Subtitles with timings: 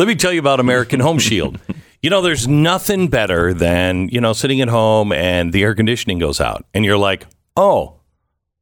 [0.00, 1.60] Let me tell you about American Home Shield.
[2.02, 6.18] You know, there's nothing better than, you know, sitting at home and the air conditioning
[6.18, 7.26] goes out and you're like,
[7.56, 8.00] oh,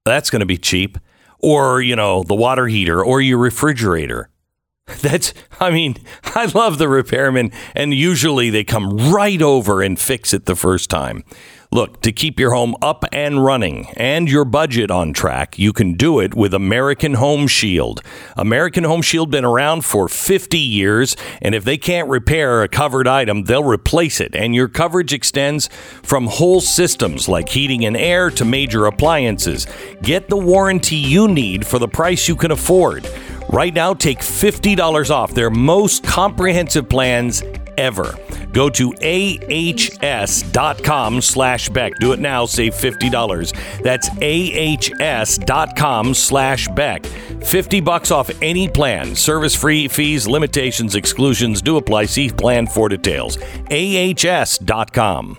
[0.05, 0.99] that's going to be cheap.
[1.39, 4.29] Or, you know, the water heater or your refrigerator.
[5.03, 10.35] That's, I mean, I love the repairmen, and usually they come right over and fix
[10.35, 11.23] it the first time.
[11.71, 15.93] Look, to keep your home up and running and your budget on track, you can
[15.93, 18.01] do it with American Home Shield.
[18.39, 23.07] American Home Shield been around for 50 years, and if they can't repair a covered
[23.07, 24.35] item, they'll replace it.
[24.35, 25.69] And your coverage extends
[26.03, 29.67] from whole systems like heating and air to major appliances.
[30.01, 33.07] Get the warranty you need for the price you can afford.
[33.51, 37.43] Right now, take $50 off their most comprehensive plans
[37.79, 38.15] ever.
[38.53, 41.93] Go to ahs.com slash Beck.
[42.01, 43.83] Do it now, save $50.
[43.83, 47.07] That's ahs.com slash Beck.
[47.07, 49.15] 50 bucks off any plan.
[49.15, 52.07] Service free fees, limitations, exclusions do apply.
[52.07, 53.39] See plan for details.
[53.71, 55.39] ahs.com.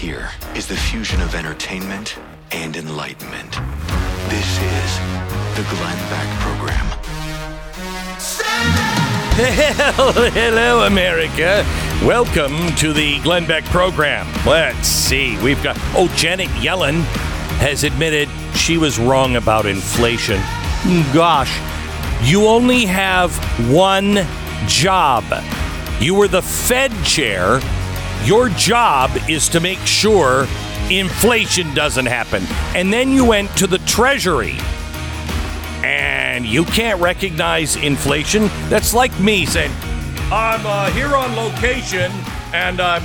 [0.00, 2.16] hear is the fusion of entertainment
[2.52, 3.52] and enlightenment.
[4.30, 4.98] This is
[5.56, 6.86] the Glenn Beck Program.
[10.32, 11.66] Hello, America.
[12.02, 14.26] Welcome to the Glenn Beck program.
[14.46, 15.36] Let's see.
[15.42, 17.02] We've got, oh, Janet Yellen
[17.58, 20.40] has admitted she was wrong about inflation.
[21.12, 21.54] Gosh,
[22.26, 23.36] you only have
[23.70, 24.26] one
[24.66, 25.24] job.
[26.00, 27.60] You were the Fed chair.
[28.24, 30.46] Your job is to make sure
[30.90, 32.44] inflation doesn't happen.
[32.76, 34.56] And then you went to the Treasury
[35.82, 39.72] and you can't recognize inflation, that's like me saying,
[40.32, 42.12] I'm uh, here on location
[42.52, 43.02] and I'm.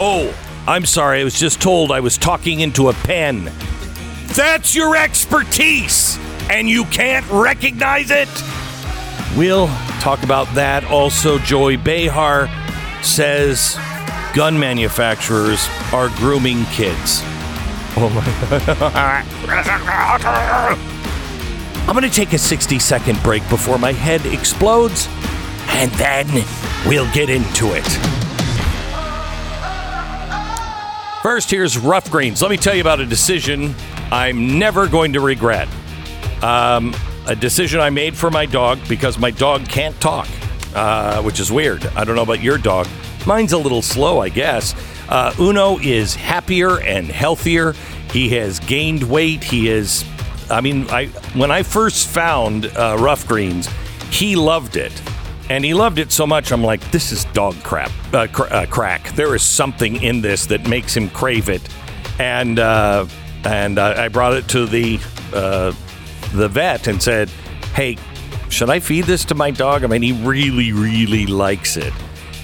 [0.00, 1.20] Oh, I'm sorry.
[1.20, 3.50] I was just told I was talking into a pen.
[4.34, 6.18] That's your expertise,
[6.50, 8.28] and you can't recognize it?
[9.36, 9.68] We'll
[10.00, 10.84] talk about that.
[10.84, 12.48] Also, Joy Behar
[13.02, 13.78] says
[14.36, 17.22] gun manufacturers are grooming kids.
[17.96, 18.22] Oh my.
[19.86, 20.78] God.
[21.88, 25.08] I'm going to take a 60 second break before my head explodes,
[25.68, 26.26] and then
[26.86, 27.86] we'll get into it.
[31.22, 32.42] First, here's Ruff Greens.
[32.42, 33.74] Let me tell you about a decision
[34.12, 35.66] I'm never going to regret.
[36.42, 36.94] Um,
[37.26, 40.28] a decision I made for my dog because my dog can't talk,
[40.74, 41.86] uh, which is weird.
[41.86, 42.86] I don't know about your dog.
[43.26, 44.74] Mine's a little slow, I guess.
[45.08, 47.74] Uh, Uno is happier and healthier.
[48.12, 49.42] He has gained weight.
[49.42, 50.04] He is
[50.50, 53.68] I mean, I when I first found uh, Ruff Greens,
[54.10, 54.92] he loved it,
[55.50, 56.52] and he loved it so much.
[56.52, 59.12] I'm like, this is dog crap, uh, cr- uh, crack.
[59.16, 61.68] There is something in this that makes him crave it,
[62.18, 63.06] and uh,
[63.44, 65.00] and I brought it to the
[65.32, 65.72] uh,
[66.32, 67.28] the vet and said,
[67.74, 67.96] hey,
[68.48, 69.82] should I feed this to my dog?
[69.82, 71.92] I mean, he really, really likes it.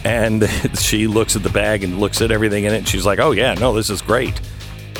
[0.05, 0.49] And
[0.79, 2.79] she looks at the bag and looks at everything in it.
[2.79, 4.41] And she's like, oh, yeah, no, this is great.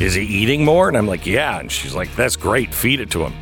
[0.01, 0.89] Is he eating more?
[0.89, 1.59] And I'm like, yeah.
[1.59, 2.73] And she's like, that's great.
[2.73, 3.35] Feed it to him.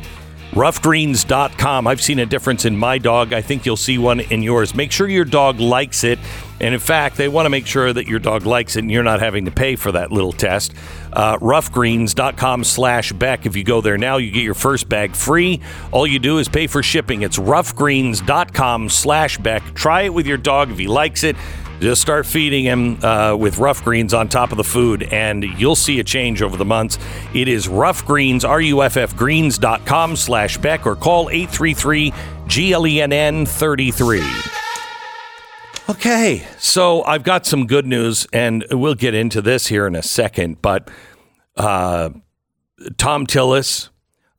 [0.51, 1.87] Ruffgreens.com.
[1.87, 3.31] I've seen a difference in my dog.
[3.31, 4.75] I think you'll see one in yours.
[4.75, 6.19] Make sure your dog likes it.
[6.59, 9.01] And in fact, they want to make sure that your dog likes it and you're
[9.01, 10.73] not having to pay for that little test.
[11.13, 13.45] Uh, ruffgreens.com slash Beck.
[13.45, 15.61] If you go there now, you get your first bag free.
[15.91, 17.21] All you do is pay for shipping.
[17.21, 19.73] It's ruffgreens.com slash Beck.
[19.73, 20.69] Try it with your dog.
[20.69, 21.35] If he likes it,
[21.81, 25.75] just start feeding him uh, with ruff greens on top of the food, and you'll
[25.75, 26.99] see a change over the months.
[27.33, 34.21] It is rough greens, R-U-F-F greens.com slash Beck, or call 833-GLENN 33.
[35.89, 40.03] Okay, so I've got some good news, and we'll get into this here in a
[40.03, 40.89] second, but
[41.57, 42.11] uh,
[42.97, 43.89] Thom Tillis,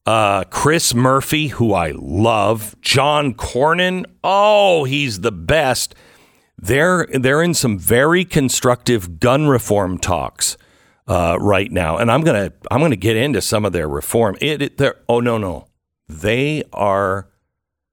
[0.06, 5.96] uh, Chris Murphy, who I love, John Cornyn, oh, he's the best
[6.62, 10.56] they're they're in some very constructive gun reform talks
[11.06, 14.36] uh, right now, and I'm gonna I'm gonna get into some of their reform.
[14.40, 15.66] It, it oh no no,
[16.08, 17.28] they are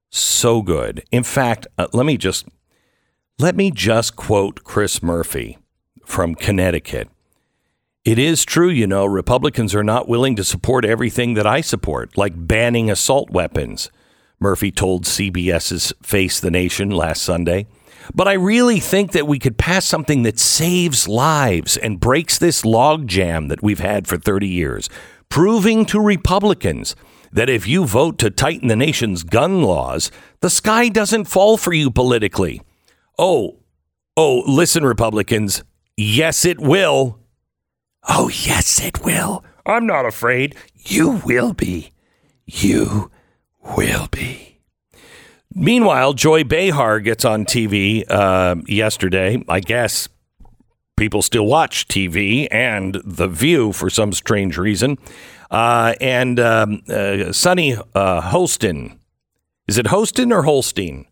[0.09, 1.03] so good.
[1.11, 2.47] In fact, uh, let me just
[3.39, 5.57] Let me just quote Chris Murphy
[6.05, 7.07] from Connecticut.
[8.03, 12.17] It is true, you know, Republicans are not willing to support everything that I support,
[12.17, 13.91] like banning assault weapons,
[14.39, 17.67] Murphy told CBS's Face the Nation last Sunday.
[18.13, 22.63] But I really think that we could pass something that saves lives and breaks this
[22.63, 24.89] logjam that we've had for 30 years,
[25.29, 26.95] proving to Republicans
[27.31, 30.11] that if you vote to tighten the nation's gun laws,
[30.41, 32.61] the sky doesn't fall for you politically.
[33.17, 33.59] Oh,
[34.17, 35.63] oh, listen, Republicans.
[35.95, 37.19] Yes, it will.
[38.07, 39.43] Oh, yes, it will.
[39.65, 40.55] I'm not afraid.
[40.73, 41.91] You will be.
[42.45, 43.11] You
[43.77, 44.48] will be.
[45.53, 49.43] Meanwhile, Joy Behar gets on TV uh, yesterday.
[49.47, 50.07] I guess
[50.95, 54.97] people still watch TV and The View for some strange reason.
[55.49, 58.99] Uh, and um, uh, Sunny uh, Holston.
[59.67, 61.05] Is it Holston or Holstein?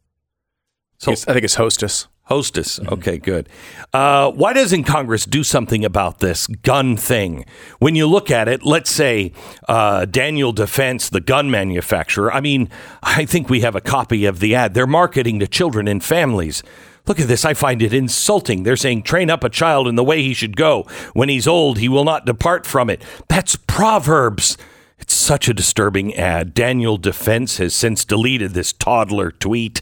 [0.99, 2.07] So, I think it's hostess.
[2.27, 2.77] Hostess.
[2.79, 3.47] Okay, good.
[3.93, 7.45] Uh, why doesn't Congress do something about this gun thing?
[7.79, 9.31] When you look at it, let's say
[9.69, 12.31] uh, Daniel Defense, the gun manufacturer.
[12.33, 12.69] I mean,
[13.01, 14.73] I think we have a copy of the ad.
[14.73, 16.63] They're marketing to children and families.
[17.05, 17.45] Look at this.
[17.45, 18.63] I find it insulting.
[18.63, 20.83] They're saying, train up a child in the way he should go.
[21.13, 23.01] When he's old, he will not depart from it.
[23.29, 24.57] That's Proverbs.
[24.99, 26.53] It's such a disturbing ad.
[26.53, 29.81] Daniel Defense has since deleted this toddler tweet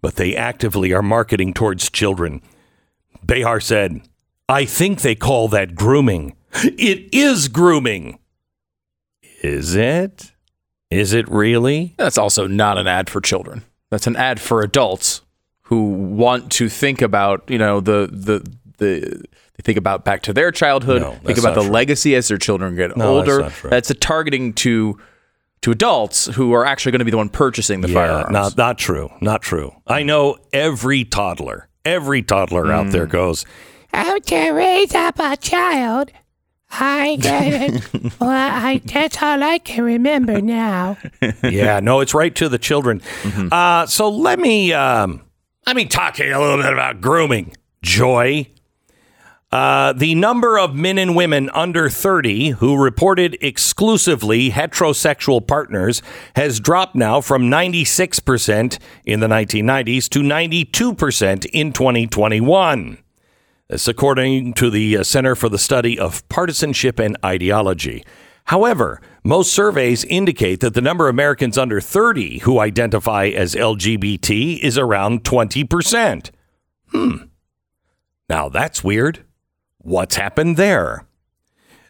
[0.00, 2.42] but they actively are marketing towards children.
[3.24, 4.02] Behar said,
[4.48, 6.36] I think they call that grooming.
[6.62, 8.18] It is grooming.
[9.42, 10.32] Is it?
[10.90, 11.94] Is it really?
[11.98, 13.64] That's also not an ad for children.
[13.90, 15.22] That's an ad for adults
[15.62, 18.48] who want to think about, you know, the the
[18.78, 19.00] the
[19.56, 21.70] they think about back to their childhood, No, think about the true.
[21.70, 23.50] legacy as their children get No, that's older.
[23.50, 23.70] true.
[23.70, 24.98] That's a targeting to
[25.62, 28.30] to adults who are actually going to be the one purchasing the firearms.
[28.32, 29.10] not not true.
[29.20, 29.74] Not true.
[29.86, 33.44] I know every toddler, every toddler out there goes,
[33.92, 36.10] How to raise up a child?
[36.70, 38.20] I get it.
[38.20, 40.98] well, I, that's all I can remember now.
[41.42, 43.00] yeah, no, it's right to the children.
[43.52, 45.22] Uh, so let me um,
[45.66, 47.54] let me talk to you a little bit about grooming.
[47.82, 48.48] Joy.
[49.56, 56.02] Uh, the number of men and women under 30 who reported exclusively heterosexual partners
[56.34, 62.98] has dropped now from 96% in the 1990s to 92% in 2021.
[63.68, 68.04] This according to the uh, Center for the Study of Partisanship and Ideology.
[68.44, 74.58] However, most surveys indicate that the number of Americans under 30 who identify as LGBT
[74.58, 76.30] is around 20%.
[76.90, 77.16] Hmm.
[78.28, 79.25] Now that's weird.
[79.86, 81.06] What's happened there?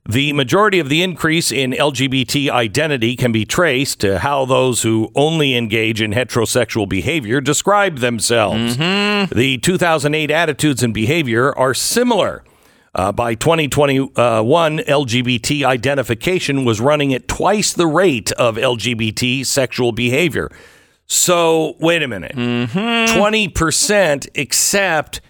[0.06, 5.10] The majority of the increase in LGBT identity can be traced to how those who
[5.14, 8.76] only engage in heterosexual behavior describe themselves.
[8.76, 12.44] The 2008 attitudes and behavior are similar.
[12.94, 20.50] Uh, by 2021, LGBT identification was running at twice the rate of LGBT sexual behavior.
[21.06, 22.32] So, wait a minute.
[22.34, 25.20] 20%, except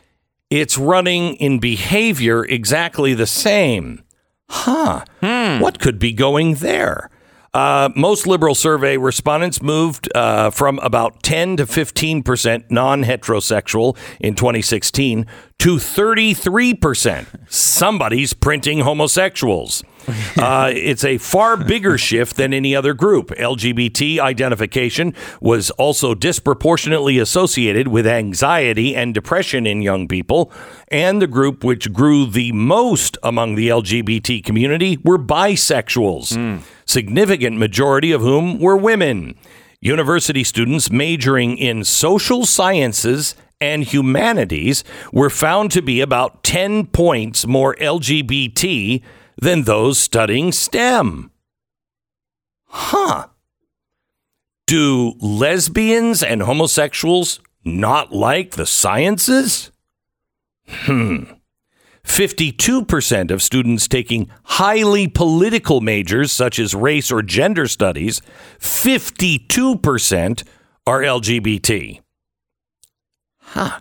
[0.51, 4.03] it's running in behavior exactly the same.
[4.49, 5.05] Huh.
[5.21, 5.61] Hmm.
[5.61, 7.11] What could be going there?
[7.57, 14.35] Uh, most liberal survey respondents moved uh, from about 10 to 15% non heterosexual in
[14.35, 15.25] 2016
[15.61, 17.27] to 33%.
[17.51, 19.83] Somebody's printing homosexuals.
[20.39, 23.31] Uh, it's a far bigger shift than any other group.
[23.31, 30.53] LGBT identification was also disproportionately associated with anxiety and depression in young people.
[30.89, 36.37] And the group which grew the most among the LGBT community were bisexuals,
[36.87, 39.35] significant majority of whom were women.
[39.81, 47.47] University students majoring in social sciences and humanities were found to be about 10 points
[47.47, 49.03] more LGBT
[49.41, 51.31] than those studying STEM.
[52.67, 53.29] Huh.
[54.67, 59.71] Do lesbians and homosexuals not like the sciences?
[60.69, 61.36] Hmm.
[62.07, 68.23] 52% of students taking highly political majors such as race or gender studies,
[68.61, 70.45] 52%
[70.87, 72.01] are LGBT.
[73.39, 73.81] Huh.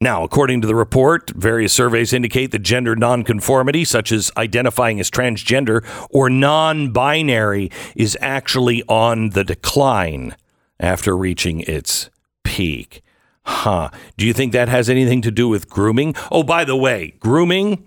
[0.00, 5.08] Now, according to the report, various surveys indicate that gender nonconformity, such as identifying as
[5.08, 10.34] transgender or non binary, is actually on the decline
[10.80, 12.10] after reaching its
[12.42, 13.02] peak.
[13.44, 13.90] Huh.
[14.16, 16.14] Do you think that has anything to do with grooming?
[16.30, 17.86] Oh, by the way, grooming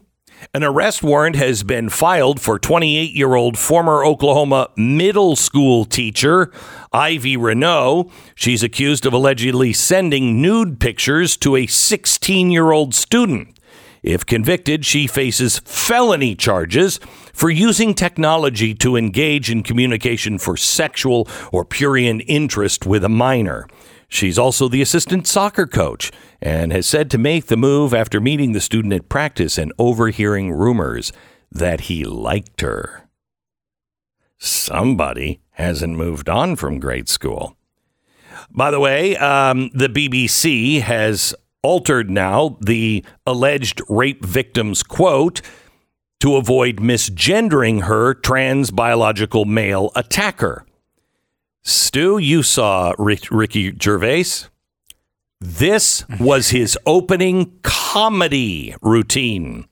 [0.53, 6.51] An arrest warrant has been filed for 28 year old former Oklahoma middle school teacher,
[6.91, 8.11] Ivy Renault.
[8.35, 13.57] She's accused of allegedly sending nude pictures to a 16 year old student.
[14.03, 16.99] If convicted, she faces felony charges
[17.33, 23.67] for using technology to engage in communication for sexual or prurient interest with a minor.
[24.07, 28.51] She's also the assistant soccer coach and has said to make the move after meeting
[28.51, 31.11] the student at practice and overhearing rumors
[31.51, 33.07] that he liked her.
[34.37, 37.57] Somebody hasn't moved on from grade school.
[38.51, 41.33] By the way, um, the BBC has
[41.63, 45.41] altered now the alleged rape victim's quote
[46.19, 50.65] to avoid misgendering her trans biological male attacker.
[51.67, 54.47] Stu, you saw Rick, Ricky Gervais.
[55.41, 59.65] This was his opening comedy routine.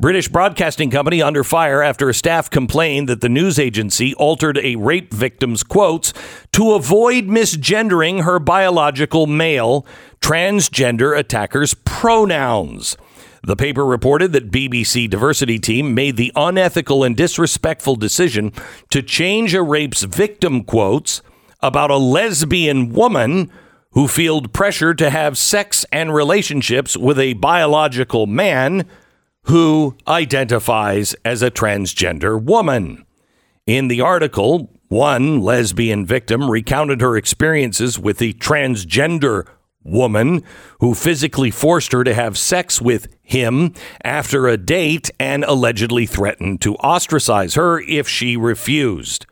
[0.00, 4.76] British Broadcasting Company under fire after a staff complained that the news agency altered a
[4.76, 6.14] rape victim's quotes
[6.52, 9.86] to avoid misgendering her biological male
[10.22, 12.96] transgender attacker's pronouns.
[13.46, 18.52] The paper reported that BBC diversity team made the unethical and disrespectful decision
[18.90, 21.22] to change a rape's victim quotes
[21.62, 23.52] about a lesbian woman
[23.92, 28.84] who felt pressure to have sex and relationships with a biological man
[29.42, 33.06] who identifies as a transgender woman.
[33.64, 39.46] In the article, one lesbian victim recounted her experiences with the transgender
[39.84, 40.42] woman
[40.80, 46.60] who physically forced her to have sex with him after a date and allegedly threatened
[46.62, 49.26] to ostracize her if she refused.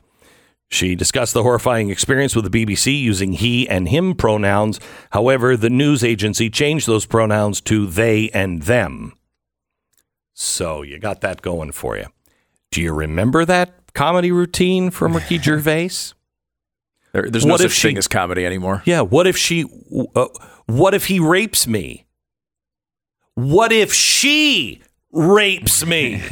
[0.71, 4.81] She discussed the horrifying experience with the BBC using he and him pronouns.
[5.13, 9.13] However, the news agency changed those pronouns to they and them.
[10.33, 12.07] So you got that going for you.
[12.73, 15.91] Do you remember that comedy routine from Ricky Gervais?
[17.13, 18.83] There, there's no What such she- thing as comedy anymore.
[18.85, 19.03] Yeah.
[19.03, 19.65] What if she?
[20.17, 20.27] Uh,
[20.67, 22.04] what if he rapes me?
[23.35, 24.81] What if she
[25.13, 26.23] rapes me?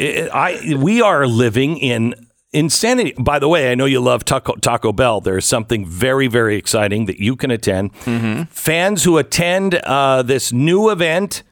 [0.00, 2.14] I, I- we are living in
[2.52, 3.14] insanity.
[3.18, 5.20] By the way, I know you love Taco, Taco Bell.
[5.20, 7.94] There's something very, very exciting that you can attend.
[8.50, 11.42] Fans who attend uh, this new event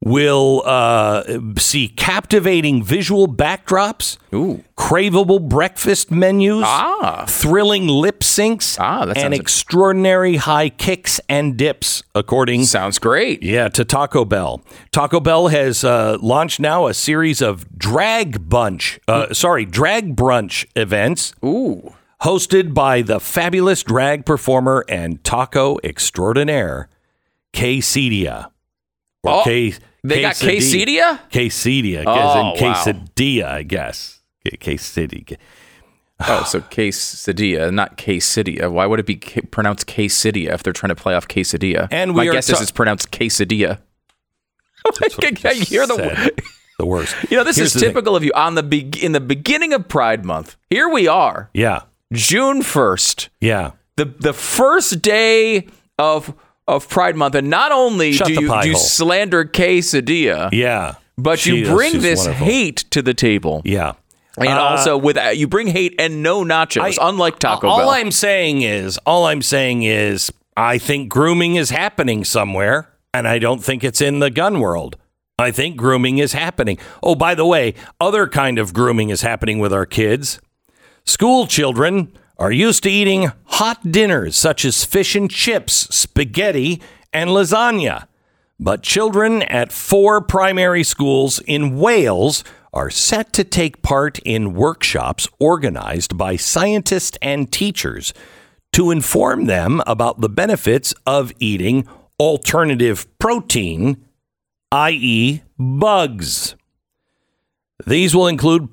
[0.00, 1.22] will uh,
[1.58, 4.62] see captivating visual backdrops, Ooh.
[4.76, 7.24] craveable breakfast menus, Ah.
[7.28, 13.42] thrilling lip syncs, Ah, and extraordinary high kicks and dips, according Sounds great.
[13.42, 14.62] yeah, to Taco Bell.
[14.92, 20.64] Taco Bell has uh, launched now a series of drag bunch, uh, sorry, drag brunch
[20.76, 21.92] events Ooh.
[22.22, 26.88] hosted by the fabulous drag performer and taco extraordinaire,
[27.52, 28.50] Quesadilla.
[29.28, 31.20] Oh, K- They got quesadilla?
[31.30, 32.04] quesadilla?
[32.06, 32.52] Oh, wow.
[32.54, 34.20] in quesadilla, I guess.
[34.46, 35.36] Quesadilla.
[36.26, 38.70] Oh, so quesadilla, not quesadilla.
[38.72, 41.86] Why would it be K- pronounced quesadilla if they're trying to play off quesadilla?
[41.90, 43.78] And my we are guess is ta- it's pronounced quesadilla.
[45.70, 46.40] You're the Said.
[46.78, 47.14] the worst.
[47.30, 48.32] You know, this Here's is typical of you.
[48.34, 51.82] On the be- in the beginning of Pride Month, here we are, Yeah,
[52.12, 53.72] June first, yeah.
[53.96, 55.66] the the first day
[55.98, 56.32] of
[56.68, 60.94] of Pride Month, and not only Shut do you do you slander quesadilla, Yeah.
[61.16, 62.46] but She you bring she's this wonderful.
[62.46, 63.92] hate to the table, Yeah.
[64.38, 67.90] and Uh, also with you bring hate and no nachos, unlike Taco all Bell.
[67.90, 73.38] I'm saying is, all I'm saying is, I think grooming is happening somewhere, and I
[73.38, 74.96] don't think it's in the gun world.
[75.40, 76.78] I think grooming is happening.
[77.00, 80.40] Oh, by the way, other kind of grooming is happening with our kids.
[81.06, 86.80] School children are used to eating hot dinners such as fish and chips, spaghetti,
[87.12, 88.06] and lasagna.
[88.60, 95.28] But children at four primary schools in Wales are set to take part in workshops
[95.38, 98.12] organized by scientists and teachers
[98.72, 101.88] to inform them about the benefits of eating
[102.20, 104.04] alternative protein,
[104.70, 106.54] i.e., bugs.
[107.86, 108.68] These will include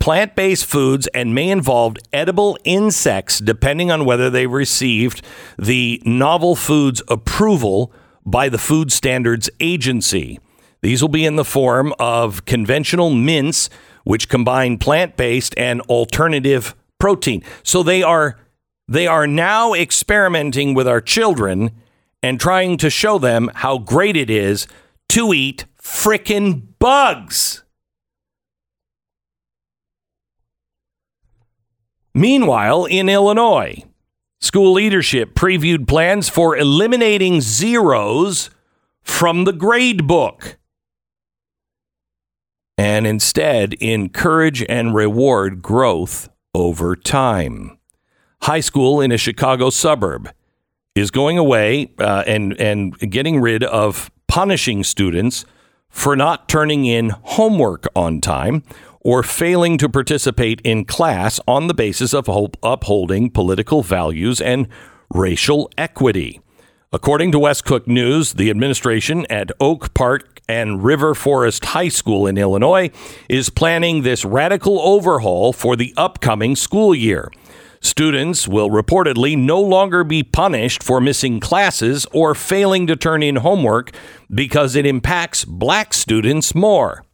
[0.00, 5.22] plant based foods and may involve edible insects depending on whether they received
[5.58, 7.92] the novel foods approval
[8.24, 10.38] by the Food Standards Agency.
[10.80, 13.68] These will be in the form of conventional mints,
[14.04, 17.42] which combine plant based and alternative protein.
[17.62, 18.38] So they are
[18.88, 21.72] they are now experimenting with our children
[22.22, 24.66] and trying to show them how great it is
[25.10, 27.62] to eat frickin' bugs.
[32.16, 33.84] Meanwhile, in Illinois,
[34.40, 38.48] school leadership previewed plans for eliminating zeros
[39.02, 40.56] from the grade book.
[42.78, 47.78] and instead encourage and reward growth over time.
[48.42, 50.30] High school in a Chicago suburb
[50.94, 55.44] is going away uh, and and getting rid of punishing students
[55.88, 58.62] for not turning in homework on time
[59.06, 62.28] or failing to participate in class on the basis of
[62.60, 64.66] upholding political values and
[65.14, 66.40] racial equity.
[66.92, 72.26] According to West Cook News, the administration at Oak Park and River Forest High School
[72.26, 72.90] in Illinois
[73.28, 77.30] is planning this radical overhaul for the upcoming school year.
[77.80, 83.36] Students will reportedly no longer be punished for missing classes or failing to turn in
[83.36, 83.92] homework
[84.34, 87.04] because it impacts black students more.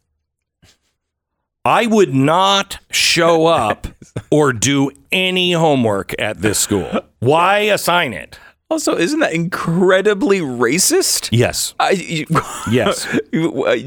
[1.65, 3.87] I would not show up
[4.29, 6.89] or do any homework at this school.
[7.19, 8.37] Why assign it?
[8.69, 11.29] Also, isn't that incredibly racist?
[11.31, 11.73] Yes.
[11.79, 12.25] I, you-
[12.71, 13.05] Yes.
[13.33, 13.77] Uh,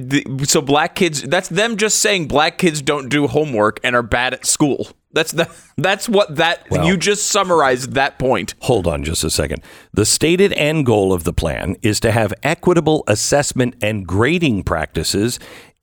[0.45, 4.33] so black kids that's them just saying black kids don't do homework and are bad
[4.35, 9.03] at school that's the that's what that Well- you just summarized that point Hold on
[9.03, 9.63] just a second.
[9.93, 15.39] The stated end goal of the plan is to have equitable assessment and grading practices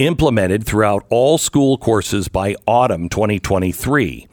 [0.05, 4.27] implemented throughout all school courses by autumn 2023.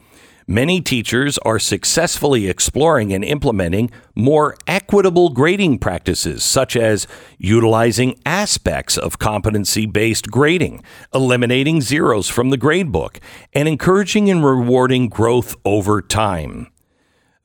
[0.47, 8.97] Many teachers are successfully exploring and implementing more equitable grading practices, such as utilizing aspects
[8.97, 13.19] of competency based grading, eliminating zeros from the gradebook,
[13.53, 16.67] and encouraging and rewarding growth over time.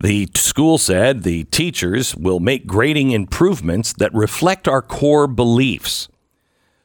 [0.01, 6.09] The school said the teachers will make grading improvements that reflect our core beliefs.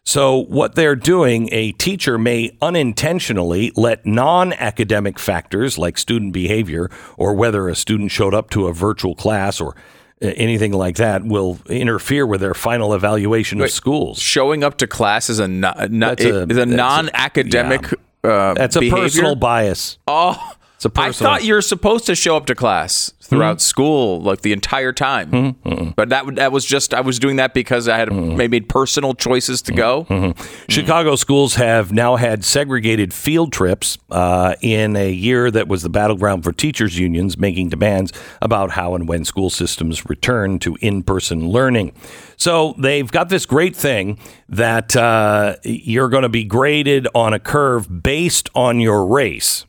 [0.04, 6.90] So, what they're doing, a teacher may unintentionally let non academic factors like student behavior
[7.18, 9.76] or whether a student showed up to a virtual class or
[10.24, 14.20] uh, anything like that will interfere with their final evaluation of schools.
[14.20, 17.94] showing up to class is a, no, no, That's a- is a a- non-academic
[18.24, 19.98] uh, That's a personal bias.
[20.08, 21.34] oh It's a I personal.
[21.34, 23.70] thought you were supposed to show up to class throughout mm-hmm.
[23.70, 25.30] school, like the entire time.
[25.30, 25.70] Mm-hmm.
[25.70, 25.90] Mm-hmm.
[25.92, 29.62] But that that was just I was doing that because I had made personal choices
[29.64, 30.34] to go.
[30.70, 35.90] Chicago schools have now had segregated field trips uh, in a year that was the
[35.90, 41.04] battleground for teachers' unions making demands about how and when school systems return to in
[41.04, 41.94] person learning.
[42.38, 44.18] So they've got this great thing
[44.50, 49.68] that uh, you're going to be graded on a curve based on your race.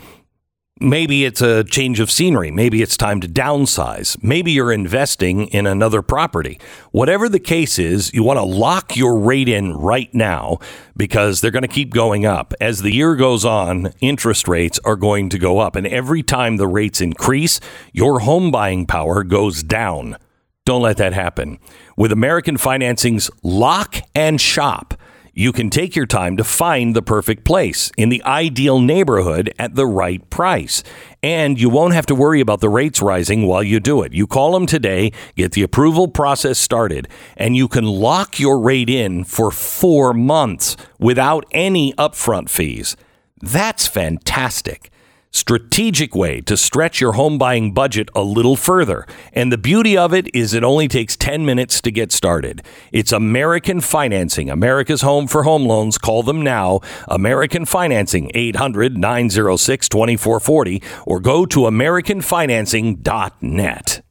[0.81, 2.49] Maybe it's a change of scenery.
[2.49, 4.21] Maybe it's time to downsize.
[4.23, 6.59] Maybe you're investing in another property.
[6.89, 10.57] Whatever the case is, you want to lock your rate in right now
[10.97, 12.55] because they're going to keep going up.
[12.59, 15.75] As the year goes on, interest rates are going to go up.
[15.75, 17.59] And every time the rates increase,
[17.93, 20.17] your home buying power goes down.
[20.65, 21.59] Don't let that happen.
[21.95, 24.95] With American Financing's Lock and Shop,
[25.33, 29.75] you can take your time to find the perfect place in the ideal neighborhood at
[29.75, 30.83] the right price.
[31.23, 34.13] And you won't have to worry about the rates rising while you do it.
[34.13, 38.89] You call them today, get the approval process started, and you can lock your rate
[38.89, 42.97] in for four months without any upfront fees.
[43.41, 44.91] That's fantastic
[45.31, 49.07] strategic way to stretch your home buying budget a little further.
[49.33, 52.61] And the beauty of it is it only takes 10 minutes to get started.
[52.91, 55.97] It's American Financing, America's home for home loans.
[55.97, 56.79] Call them now.
[57.07, 64.01] American Financing, 800 906 2440, or go to AmericanFinancing.net.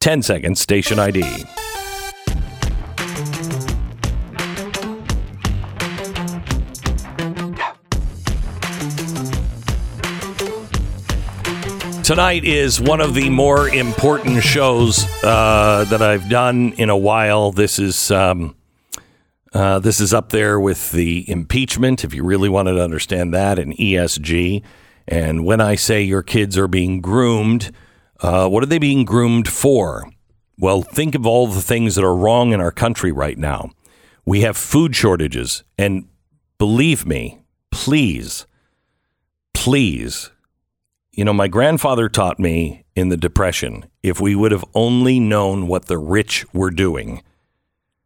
[0.00, 1.44] 10 seconds, station ID.
[12.08, 17.52] Tonight is one of the more important shows uh, that I've done in a while.
[17.52, 18.56] This is um,
[19.52, 23.58] uh, this is up there with the impeachment, if you really wanted to understand that,
[23.58, 24.62] and ESG.
[25.06, 27.72] And when I say your kids are being groomed,
[28.20, 30.10] uh, what are they being groomed for?
[30.56, 33.72] Well, think of all the things that are wrong in our country right now.
[34.24, 35.62] We have food shortages.
[35.76, 36.08] And
[36.56, 37.40] believe me,
[37.70, 38.46] please,
[39.52, 40.30] please,
[41.18, 45.66] you know, my grandfather taught me in the Depression if we would have only known
[45.66, 47.24] what the rich were doing,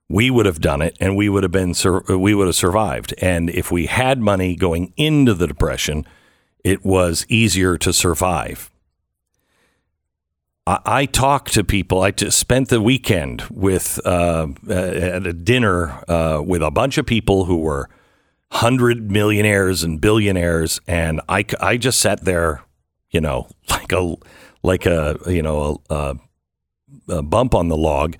[0.08, 1.74] we would have done it and we would have been
[2.08, 3.12] we would have survived.
[3.20, 6.06] And if we had money going into the Depression,
[6.64, 8.70] it was easier to survive.
[10.66, 12.00] I, I talk to people.
[12.00, 17.04] I just spent the weekend with uh, at a dinner uh, with a bunch of
[17.04, 17.90] people who were
[18.52, 22.62] hundred millionaires and billionaires, and I, I just sat there,
[23.12, 24.14] you know, like a
[24.62, 26.16] like a you know a,
[27.08, 28.16] a, bump on the log,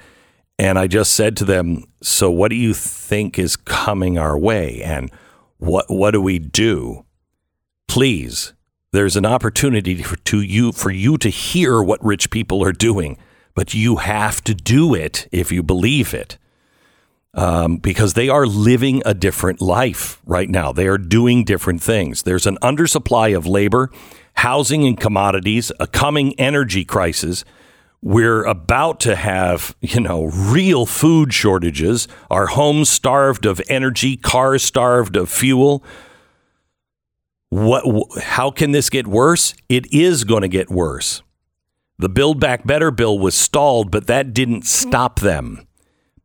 [0.59, 4.83] and I just said to them, "So what do you think is coming our way,
[4.83, 5.11] and
[5.59, 7.05] what what do we do?"
[7.89, 8.55] please
[8.93, 13.19] there's an opportunity for to you for you to hear what rich people are doing
[13.55, 16.39] but you have to do it if you believe it.
[17.35, 20.71] Um, because they are living a different life right now.
[20.71, 22.25] They are doing different things.
[22.25, 23.91] There's an undersupply of labor
[24.35, 27.45] housing and commodities a coming energy crisis.
[28.01, 32.09] We're about to have, you know, real food shortages.
[32.31, 35.85] Our homes starved of energy, cars starved of fuel.
[37.51, 37.85] What
[38.23, 39.55] how can this get worse?
[39.69, 41.23] It is going to get worse.
[41.99, 45.67] The build back better bill was stalled but that didn't stop them.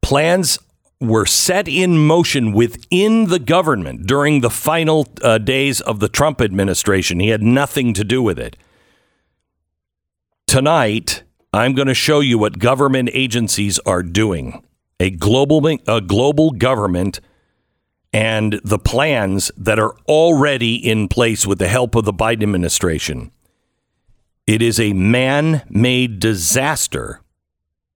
[0.01, 0.57] Plans
[0.99, 6.41] were set in motion within the government during the final uh, days of the Trump
[6.41, 7.19] administration.
[7.19, 8.55] He had nothing to do with it.
[10.47, 14.63] Tonight i'm going to show you what government agencies are doing.
[14.99, 17.19] A global a global government
[18.13, 23.31] and the plans that are already in place with the help of the Biden administration.
[24.47, 27.21] It is a man made disaster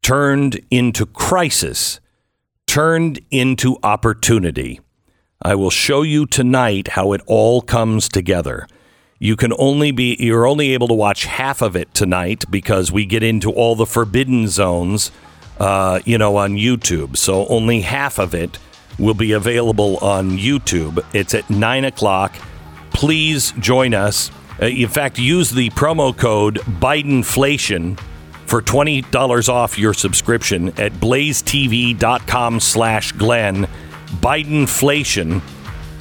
[0.03, 2.00] turned into crisis,
[2.71, 4.79] turned into opportunity.
[5.41, 8.65] I will show you tonight how it all comes together.
[9.19, 13.05] You can only be you're only able to watch half of it tonight because we
[13.05, 15.11] get into all the forbidden zones,
[15.59, 17.17] uh, you know, on YouTube.
[17.17, 18.57] So only half of it
[18.97, 21.03] will be available on YouTube.
[21.13, 22.33] It's at nine o'clock.
[22.91, 24.31] Please join us.
[24.61, 27.99] Uh, in fact, use the promo code Bidenflation
[28.45, 33.67] for twenty dollars off your subscription at blazetv.com slash Glenn.
[34.19, 35.41] Bidenflation,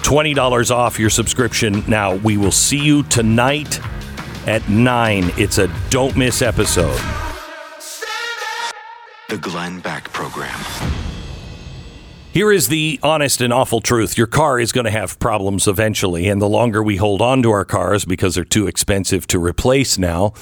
[0.03, 1.85] twenty dollars off your subscription.
[1.87, 3.81] Now we will see you tonight
[4.47, 5.31] at nine.
[5.37, 7.01] It's a don't miss episode.
[9.29, 10.59] The Glenn Beck Program.
[12.33, 14.17] Here is the honest and awful truth.
[14.17, 17.51] Your car is going to have problems eventually, and the longer we hold on to
[17.51, 20.33] our cars because they're too expensive to replace now,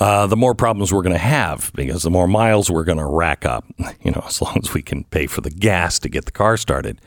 [0.00, 3.06] uh, the more problems we're going to have because the more miles we're going to
[3.06, 3.64] rack up.
[4.02, 6.58] You know, as long as we can pay for the gas to get the car
[6.58, 7.00] started.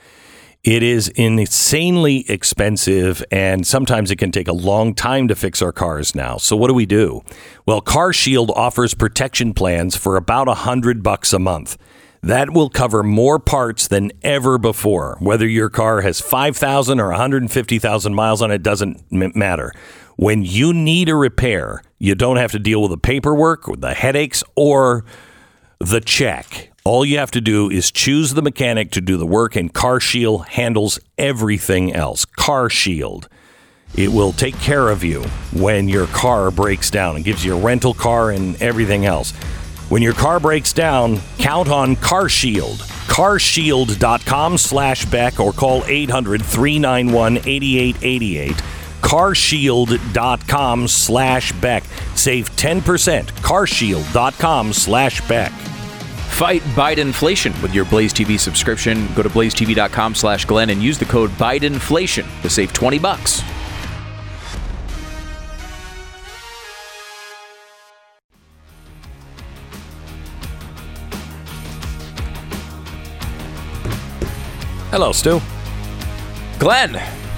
[0.63, 5.71] It is insanely expensive, and sometimes it can take a long time to fix our
[5.71, 6.37] cars now.
[6.37, 7.21] So what do we do?
[7.67, 11.77] Well, Car Shield offers protection plans for about a hundred bucks a month.
[12.23, 15.17] That will cover more parts than ever before.
[15.19, 19.71] Whether your car has 5,000 or 150,000 miles on it doesn't matter.
[20.17, 23.93] When you need a repair, you don't have to deal with the paperwork, with the
[23.93, 25.05] headaches, or
[25.79, 26.71] the check.
[26.83, 29.99] All you have to do is choose the mechanic to do the work, and Car
[29.99, 32.25] Shield handles everything else.
[32.25, 33.29] Car Shield.
[33.95, 35.21] It will take care of you
[35.53, 39.33] when your car breaks down and gives you a rental car and everything else.
[39.89, 42.77] When your car breaks down, count on Car Shield.
[43.07, 48.63] Carshield.com slash Beck or call 800 391 8888.
[49.01, 51.83] Carshield.com slash Beck.
[52.15, 53.23] Save 10%.
[53.23, 55.51] Carshield.com slash Beck.
[55.51, 59.07] Fight Bidenflation with your Blaze TV subscription.
[59.15, 63.41] Go to blazetv.com slash Glenn and use the code Bidenflation to save 20 bucks.
[74.91, 75.41] Hello, Stu.
[76.59, 76.95] Glenn,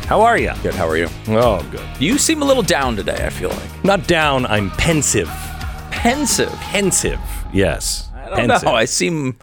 [0.10, 0.52] How are you?
[0.63, 0.74] good.
[0.74, 1.08] How are you?
[1.28, 1.88] Oh, good.
[2.00, 3.28] You seem a little down today.
[3.28, 4.48] I feel like Not down.
[4.48, 5.30] I'm pensive.
[5.91, 6.50] pensive.
[6.54, 7.19] Pensive.
[7.54, 8.10] Yes.
[8.15, 8.74] I don't know.
[8.74, 9.38] I seem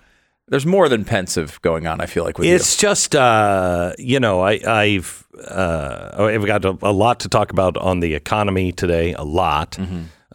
[0.48, 2.00] there's more than pensive going on.
[2.00, 2.55] I feel like with you.
[2.57, 7.52] It's just, uh, you know, I, I've uh, I've got a, a lot to talk
[7.52, 9.12] about on the economy today.
[9.14, 9.79] A lot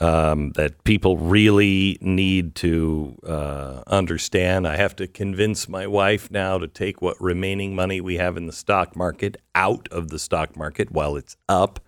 [0.01, 4.67] um, that people really need to uh, understand.
[4.67, 8.47] I have to convince my wife now to take what remaining money we have in
[8.47, 11.79] the stock market out of the stock market while it's up.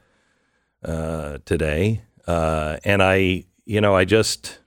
[0.84, 4.60] uh, today, uh, and I, you know, I just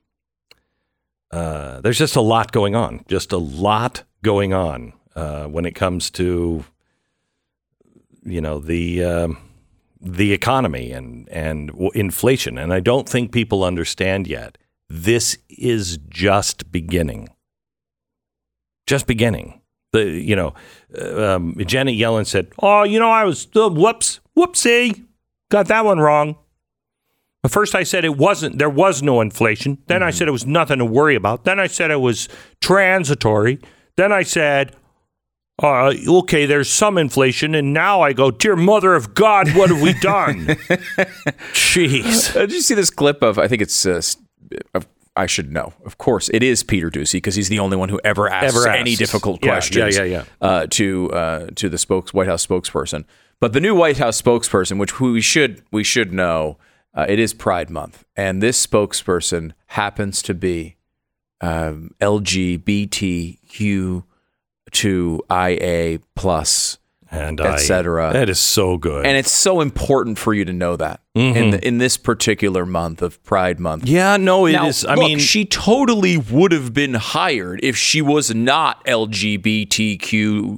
[1.31, 5.75] uh, there's just a lot going on, just a lot going on uh, when it
[5.75, 6.65] comes to
[8.23, 9.37] you know the um
[10.13, 14.57] the economy and and inflation, and I don't think people understand yet.
[14.89, 17.29] This is just beginning,
[18.85, 19.61] just beginning.
[19.93, 20.53] The you know,
[20.99, 25.05] uh, um, Janet Yellen said, "Oh, you know, I was uh, whoops, whoopsie,
[25.49, 26.37] got that one wrong."
[27.43, 28.57] At first, I said it wasn't.
[28.57, 29.77] There was no inflation.
[29.87, 31.45] Then I said it was nothing to worry about.
[31.45, 32.27] Then I said it was
[32.61, 33.59] transitory.
[33.95, 34.75] Then I said,
[35.61, 39.81] uh, "Okay, there's some inflation." And now I go, "Dear Mother of God, what have
[39.81, 40.45] we done?"
[41.53, 42.35] Jeez.
[42.35, 43.37] Uh, did you see this clip of?
[43.39, 43.85] I think it's.
[43.85, 44.01] Uh,
[44.73, 45.73] of, I should know.
[45.83, 48.69] Of course, it is Peter Doocy because he's the only one who ever asks, Ever
[48.69, 49.97] any difficult Yeah, questions.
[49.97, 53.03] yeah, yeah, Uh, to uh, to the spokes White House spokesperson.
[53.39, 56.59] But the new White House spokesperson, which we should we should know,
[56.93, 60.75] uh, it is Pride Month, and this spokesperson happens to be
[61.41, 64.03] um, LGBTQ
[64.71, 65.99] to IA
[67.09, 68.11] and etc.
[68.13, 69.05] That is so good.
[69.05, 73.01] And it's so important for you to know that in the, in this particular month
[73.01, 73.87] of Pride Month.
[73.87, 74.83] yeah, no, it is.
[74.83, 80.57] Now, I look, mean, she totally would have been hired if she was not LGBTQIA2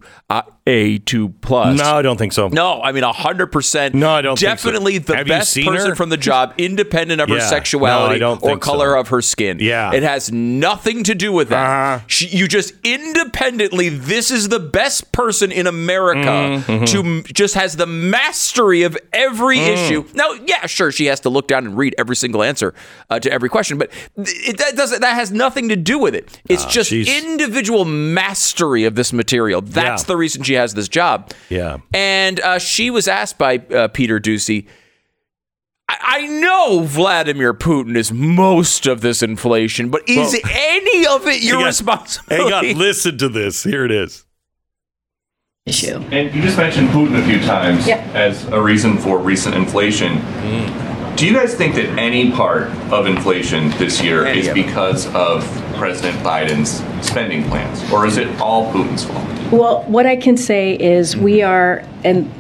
[1.42, 1.78] plus.
[1.78, 2.48] no, I don't think so.
[2.50, 3.96] No, I mean hundred percent.
[3.96, 4.70] No, I don't think so.
[4.70, 5.96] Definitely the Have best person her?
[5.96, 8.72] from the job, independent of her sexuality No, or think so.
[8.72, 9.58] color of her skin.
[9.60, 9.94] Yeah.
[9.94, 11.66] it has nothing to do with that.
[11.66, 12.00] Uh-huh.
[12.08, 13.90] She, you just independently.
[13.90, 16.86] This is the best person in America Mm-hmm.
[16.86, 19.68] to just has the mastery of every Mm.
[19.74, 20.06] issue.
[20.14, 22.74] Now, yeah, sure, she has to look down and read every single answer
[23.10, 25.02] uh, to every question, but it, that doesn't.
[25.02, 26.42] That has nothing to do with it.
[26.50, 29.62] It's just individual mastery of this material.
[29.62, 30.08] That's Yeah.
[30.08, 31.32] the reason she has this job.
[31.50, 31.78] Yeah.
[31.94, 34.68] And uh, she was asked by uh, Peter Doocy,
[35.88, 41.42] I-, know Vladimir Putin is most of this inflation, but is Well- any of it
[41.42, 42.44] your responsibility?
[42.68, 43.64] Hang on, listen to this.
[43.64, 44.26] Here it is.
[45.66, 45.98] Issue.
[46.12, 47.98] And you just mentioned Putin a few times Yeah.
[48.14, 50.20] as a reason for recent inflation.
[51.16, 55.06] Do you guys think that any part of inflation this year Any is of because
[55.14, 55.44] of
[55.76, 59.26] President Biden's spending plans, or is it all Putin's fault?
[59.52, 61.24] Well, what I can say is Mm-hmm.
[61.26, 62.32] we are, and,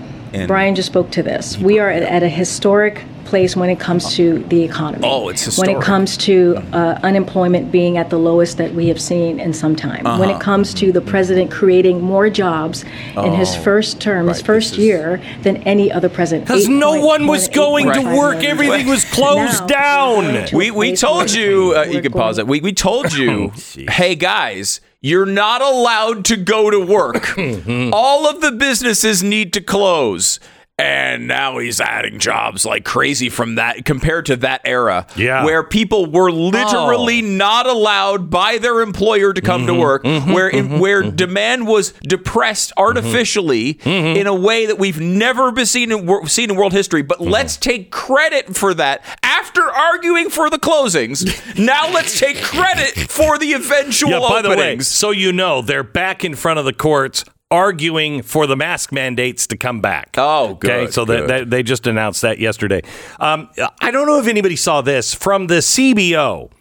[0.48, 4.14] Brian just spoke to this, we are at, at a historic place when it comes
[4.16, 5.08] to the economy.
[5.08, 9.00] Oh, it's When it comes to uh, unemployment being at the lowest that we have
[9.00, 10.04] seen in some time.
[10.04, 10.38] When Uh-huh.
[10.38, 12.84] it comes to the president creating more jobs
[13.16, 16.48] in his first term, his Oh, first is- year, than any other president.
[16.48, 18.44] Because no one was going to work.
[18.44, 20.26] Everything was closed Now, down.
[20.26, 22.52] we're going to we a we place told you uh, you can pause going- it.
[22.52, 23.52] We we told you,
[23.92, 27.38] hey guys, you're not allowed to go to work.
[27.94, 30.40] All of the businesses need to close.
[30.80, 35.44] And now he's adding jobs like crazy from that compared to that era, Yeah.
[35.44, 37.26] where people were literally Oh.
[37.26, 39.82] not allowed by their employer to come to mm-hmm.
[39.82, 40.32] work, mm-hmm.
[40.32, 40.80] where in, mm-hmm.
[40.80, 46.50] where demand was depressed artificially in a way that we've never been seen in, seen
[46.50, 47.02] in world history.
[47.02, 51.26] But let's take credit for that after arguing for the closings.
[51.58, 54.88] now let's take credit for the eventual Yeah, by the way, openings.
[54.88, 59.48] so you know, they're back in front of the courts arguing for the mask mandates
[59.48, 60.16] to come back.
[60.18, 61.30] Oh, Okay, good, so that, good.
[61.30, 62.82] that they just announced that yesterday.
[63.20, 63.50] Um,
[63.82, 66.52] I don't know if anybody saw this from the CBO,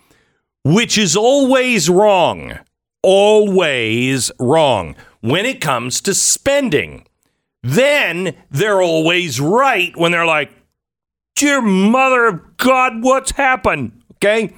[0.64, 2.58] which is always wrong,
[3.02, 7.06] always wrong when it comes to spending.
[7.62, 10.50] Then they're always right when they're like,
[11.34, 14.52] "Dear Mother of God, what's happened?" Okay.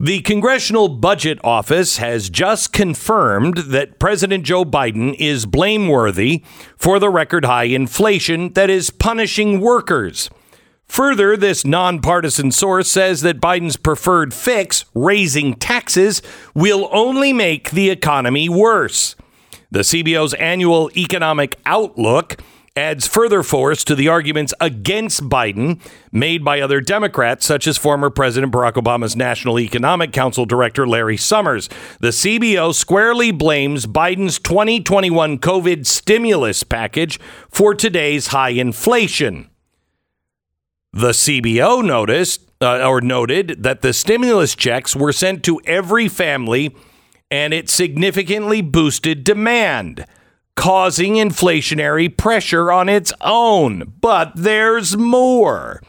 [0.00, 6.42] The Congressional Budget Office has just confirmed that President Joe Biden is blameworthy
[6.76, 10.30] for the record high inflation that is punishing workers.
[10.88, 16.22] Further, this nonpartisan source says that Biden's preferred fix, raising taxes,
[16.56, 19.14] will only make the economy worse.
[19.70, 22.42] The CBO's annual economic outlook
[22.76, 28.10] adds further force to the arguments against Biden made by other Democrats, such as former
[28.10, 31.68] President Barack Obama's National Economic Council Director Larry Summers.
[32.00, 39.50] The CBO squarely blames Biden's 2021 COVID stimulus package for today's high inflation.
[40.92, 46.74] The CBO noticed uh, or noted that the stimulus checks were sent to every family
[47.30, 50.06] and it significantly boosted demand,
[50.56, 53.92] causing inflationary pressure on its own.
[54.00, 55.82] But there's more.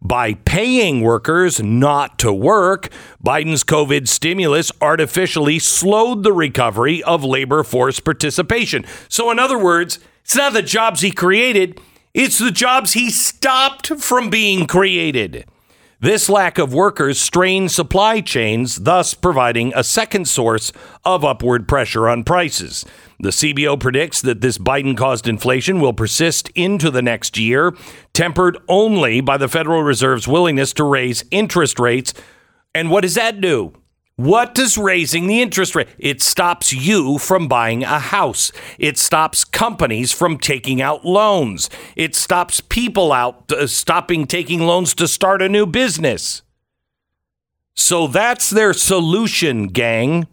[0.00, 2.88] By paying workers not to work,
[3.24, 8.84] Biden's COVID stimulus artificially slowed the recovery of labor force participation.
[9.08, 11.80] So, in other words, it's not the jobs he created,
[12.14, 15.46] It's the jobs he stopped from being created.
[16.02, 20.72] This lack of workers strains supply chains, thus providing a second source
[21.04, 22.84] of upward pressure on prices.
[23.20, 27.72] The CBO predicts that this Biden caused inflation will persist into the next year,
[28.14, 32.12] tempered only by the Federal Reserve's willingness to raise interest rates.
[32.74, 33.72] And what does that do?
[34.16, 35.88] What does raising the interest rate?
[35.98, 38.52] It stops you from buying a house.
[38.78, 41.70] It stops companies from taking out loans.
[41.96, 46.42] It stops people out uh, stopping taking loans to start a new business.
[47.74, 50.26] So that's their solution, gang.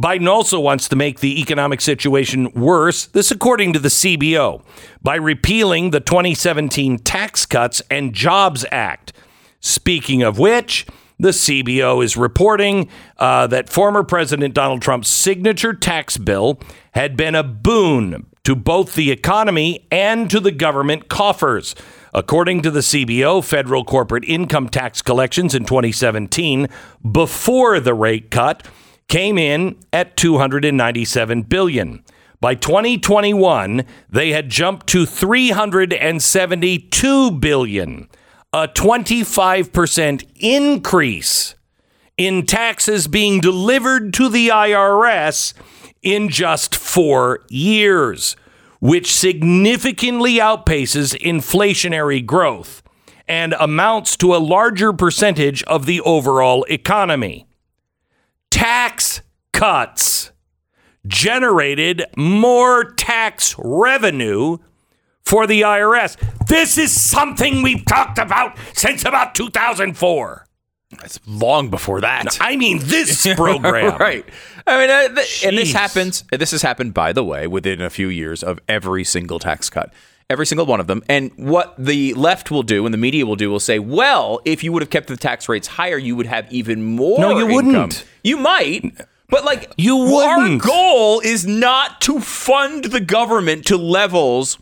[0.00, 4.64] Biden also wants to make the economic situation worse, this according to the CBO,
[5.02, 9.12] by repealing the 2017 Tax Cuts and Jobs Act.
[9.60, 10.86] Speaking of which,
[11.22, 16.58] the CBO is reporting uh, that former President Donald Trump's signature tax bill
[16.94, 21.76] had been a boon to both the economy and to the government coffers.
[22.12, 26.66] According to the CBO, federal corporate income tax collections in 2017,
[27.08, 28.66] before the rate cut,
[29.06, 32.02] came in at 297 billion.
[32.40, 38.08] By 2021, they had jumped to 372 billion
[38.52, 41.54] a 25% increase
[42.18, 45.54] in taxes being delivered to the IRS
[46.02, 48.36] in just four years,
[48.80, 52.82] which significantly outpaces inflationary growth
[53.26, 57.46] and amounts to a larger percentage of the overall economy.
[58.50, 60.32] Tax cuts
[61.06, 64.58] generated more tax revenue
[65.24, 66.16] for the IRS.
[66.46, 70.46] This is something we've talked about since about 2004.
[71.04, 72.36] It's long before that.
[72.40, 73.96] I mean, this program.
[73.98, 74.26] right.
[74.66, 76.24] I mean, uh, th- and this happens.
[76.30, 79.92] This has happened, by the way, within a few years of every single tax cut,
[80.28, 81.02] every single one of them.
[81.08, 84.62] And what the left will do and the media will do will say, well, if
[84.62, 87.18] you would have kept the tax rates higher, you would have even more.
[87.18, 88.04] No, you income." wouldn't.
[88.22, 88.84] You might.
[89.30, 90.62] But like You wouldn't.
[90.62, 94.58] Our goal is not to fund the government to levels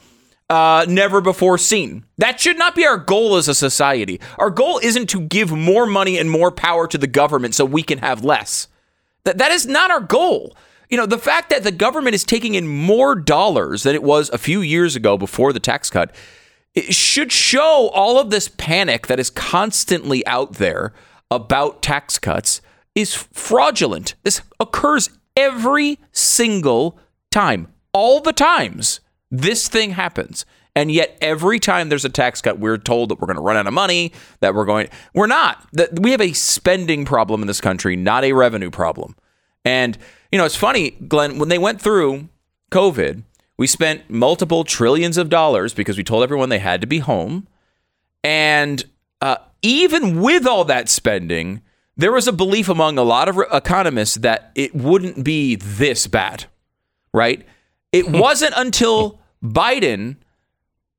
[0.50, 2.04] uh, never before seen.
[2.18, 4.20] That should not be our goal as a society.
[4.38, 7.82] Our goal isn't to give more money and more power to the government so we
[7.82, 8.68] can have less.
[9.24, 10.56] That that is not our goal.
[10.90, 14.28] You know, the fact that the government is taking in more dollars than it was
[14.30, 16.12] a few years ago before the tax cut
[16.74, 20.92] it should show all of this panic that is constantly out there
[21.30, 22.60] about tax cuts
[22.94, 24.14] is fraudulent.
[24.22, 26.98] This occurs every single
[27.30, 27.72] time.
[27.92, 30.44] All the times this thing happens.
[30.76, 33.56] And yet every time there's a tax cut, we're told that we're going to run
[33.56, 35.66] out of money, that we're going we're not.
[35.72, 39.16] That we have a spending problem in this country, not a revenue problem.
[39.64, 39.98] And
[40.30, 42.28] you know, it's funny, Glenn, when they went through
[42.70, 43.24] COVID,
[43.56, 47.46] we spent multiple trillions of dollars because we told everyone they had to be home.
[48.22, 48.84] And
[49.20, 51.62] uh, even with all that spending,
[51.96, 56.46] there was a belief among a lot of economists that it wouldn't be this bad,
[57.12, 57.46] right?
[57.92, 60.16] It wasn't until Biden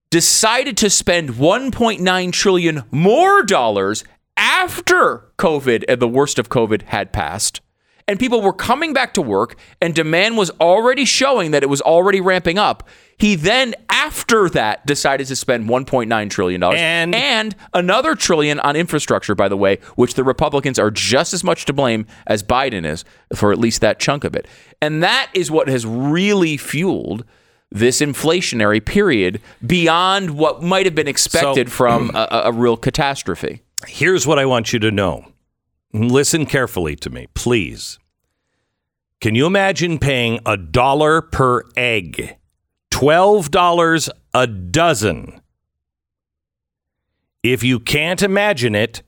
[0.09, 4.03] decided to spend 1.9 trillion more dollars
[4.35, 7.61] after COVID and the worst of COVID had passed
[8.07, 11.81] and people were coming back to work and demand was already showing that it was
[11.81, 12.89] already ramping up.
[13.17, 18.75] He then after that decided to spend 1.9 trillion dollars And- and another trillion on
[18.75, 22.85] infrastructure by the way, which the Republicans are just as much to blame as Biden
[22.85, 24.47] is for at least that chunk of it.
[24.81, 27.23] And that is what has really fueled
[27.71, 32.77] this inflationary period beyond what might have been expected So- from a, a- a real
[32.77, 33.61] catastrophe.
[33.87, 35.25] Here's what I want you to know.
[35.93, 37.97] Listen carefully to me, please.
[39.19, 42.37] Can you imagine paying a dollar per egg?
[42.91, 45.41] $12 a dozen.
[47.43, 49.01] If you can't imagine it,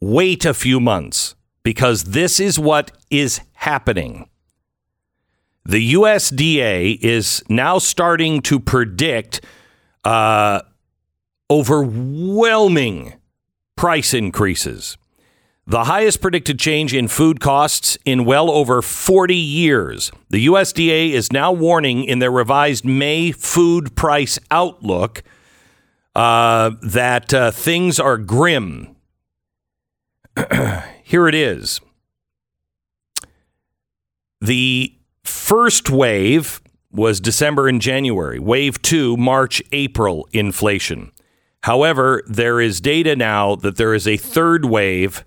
[0.00, 4.28] wait a few months because this is what is happening.
[5.68, 9.44] The USDA is now starting to predict
[10.04, 10.60] uh,
[11.50, 13.14] overwhelming
[13.74, 14.96] price increases.
[15.66, 20.12] The highest predicted change in food costs in well over 40 years.
[20.30, 25.24] The USDA is now warning in their revised May food price outlook
[26.14, 28.94] uh, that uh, things are grim.
[31.02, 31.80] Here it is.
[34.40, 34.96] The
[35.26, 36.60] first wave
[36.90, 38.38] was December and January.
[38.38, 41.12] Wave two, March, April inflation.
[41.62, 45.24] However, there is data now that there is a third wave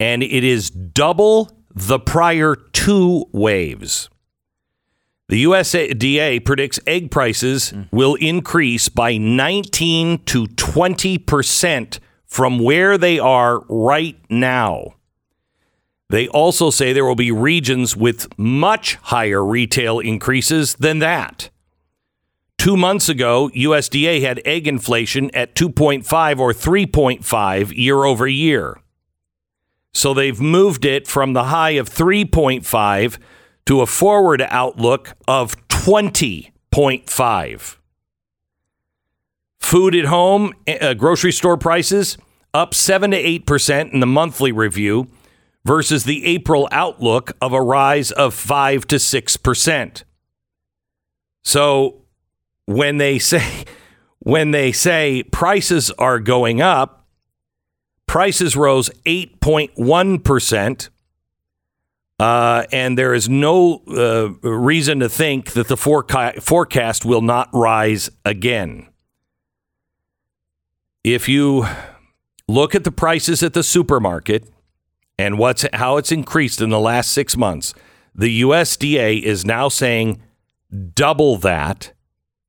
[0.00, 4.08] and it is double the prior two waves.
[5.28, 13.60] The USDA predicts egg prices will increase by 19 to 20% from where they are
[13.68, 14.94] right now.
[16.10, 21.48] They also say there will be regions with much higher retail increases than that.
[22.58, 28.78] Two months ago, USDA had egg inflation at 2.5 or 3.5 year over year.
[29.92, 33.16] So they've moved it from the high of 3.5
[33.66, 37.76] to a forward outlook of 20.5.
[39.58, 42.18] Food at home, uh, grocery store prices
[42.52, 45.08] up 7 to 8% in the monthly review
[45.64, 50.02] versus the April outlook of a rise of 5 to 6%.
[51.42, 52.02] So
[52.66, 53.64] when they say
[54.18, 57.06] when they say prices are going up,
[58.06, 60.88] prices rose 8.1%.
[62.18, 67.50] Uh, and there is no uh, reason to think that the foreca- forecast will not
[67.52, 68.88] rise again.
[71.02, 71.66] If you
[72.48, 74.48] look at the prices at the supermarket
[75.18, 77.74] and what's how it's increased in the last six months,
[78.14, 80.22] the USDA is now saying
[80.94, 81.92] double that,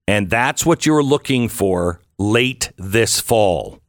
[0.08, 3.80] and that's what you're looking for late this fall.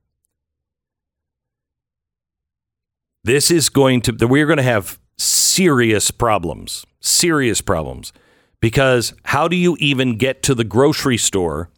[3.25, 8.13] This is going to we're going to have serious problems, serious problems,
[8.61, 11.71] because how do you even get to the grocery store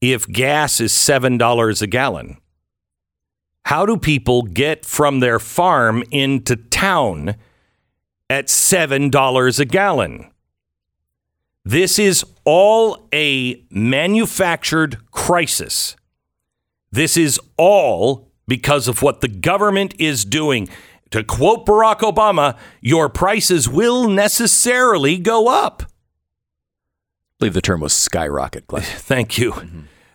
[0.00, 2.36] if gas is seven dollars a gallon?
[3.64, 7.36] How do people get from their farm into town
[8.28, 10.30] at $7 a gallon?
[11.64, 15.96] This is all a manufactured crisis.
[16.90, 20.68] This is all because of what the government is doing.
[21.12, 25.84] To quote Barack Obama, your prices will necessarily go up.
[25.84, 25.86] I
[27.38, 28.82] believe the term was skyrocket, Glenn.
[28.84, 29.54] Thank you.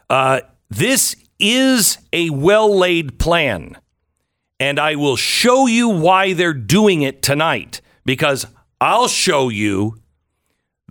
[0.10, 3.78] Uh, this is a well laid plan.
[4.60, 8.46] And I will show you why they're doing it tonight because
[8.82, 10.02] I'll show you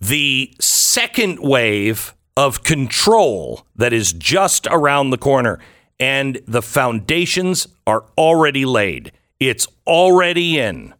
[0.01, 5.59] the second wave of control that is just around the corner.
[5.99, 10.95] And the foundations are already laid, it's already in.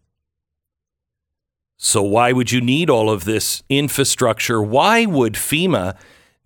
[1.79, 4.63] So, why would you need all of this infrastructure?
[4.63, 5.97] Why would FEMA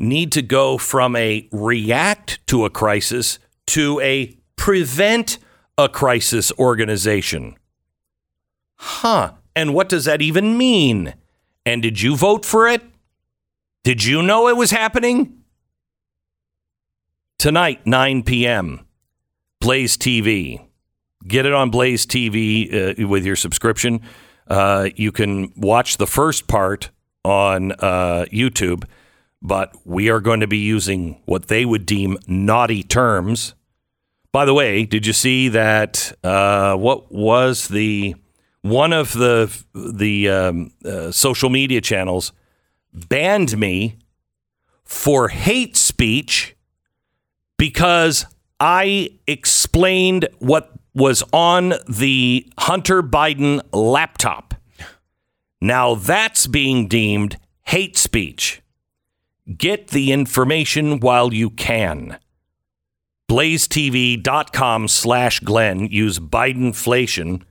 [0.01, 5.39] need to go from a react to a crisis to a prevent
[5.79, 7.57] a crisis organization?
[8.77, 9.35] Huh.
[9.55, 11.15] And what does that even mean?
[11.67, 12.83] And did you vote for it?
[13.85, 15.43] Did you know it was happening?
[17.39, 18.87] Tonight, 9 p.m.,
[19.61, 20.67] Blaze TV.
[21.27, 24.01] Get it on Blaze TV uh, with your subscription.
[24.47, 26.91] Uh, you can watch the first part
[27.25, 28.85] on uh, YouTube,
[29.43, 33.55] but we are going to be using what they would deem naughty terms.
[34.33, 36.13] By the way, did you see that?
[36.23, 38.15] Uh, what was the
[38.63, 42.33] one of the the um, uh, social media channels
[42.93, 43.97] banned me
[44.85, 46.57] for hate speech
[47.57, 48.27] because
[48.59, 54.55] I explained what was on the Hunter Biden laptop.
[55.61, 58.63] Now that's being deemed hate speech.
[59.57, 62.19] Get the information while you can.
[63.29, 65.87] BlazeTV.com slash Glenn.
[65.87, 67.43] Use Bidenflation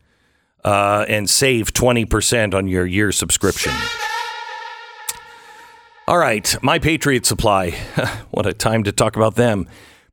[0.64, 3.74] uh, and save 20% on your year subscription.
[6.08, 7.70] All right, My Patriot Supply.
[8.32, 9.68] what a time to talk about them.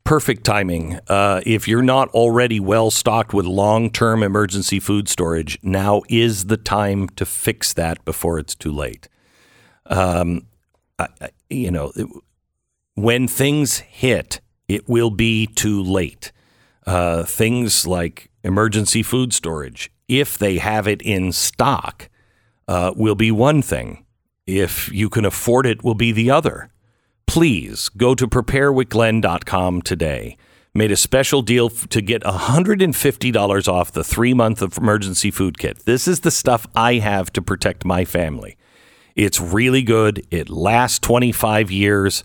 [0.04, 0.98] Perfect timing.
[1.08, 6.44] Uh, if you're not already well stocked with long term emergency food storage, now is
[6.44, 9.08] the time to fix that before it's too late.
[9.86, 10.46] Um,
[10.98, 12.08] I, I- you know, it-
[12.94, 16.32] when things hit, it will be too late.
[16.86, 22.08] Uh, things like emergency food storage, if they have it in stock,
[22.68, 24.04] uh, will be one thing.
[24.46, 26.70] If you can afford it, will be the other.
[27.26, 30.36] Please go to preparewithglenn.com today.
[30.74, 35.84] Made a special deal to get $150 off the three month of emergency food kit.
[35.86, 38.56] This is the stuff I have to protect my family.
[39.16, 40.24] It's really good.
[40.30, 42.22] It lasts 25 years.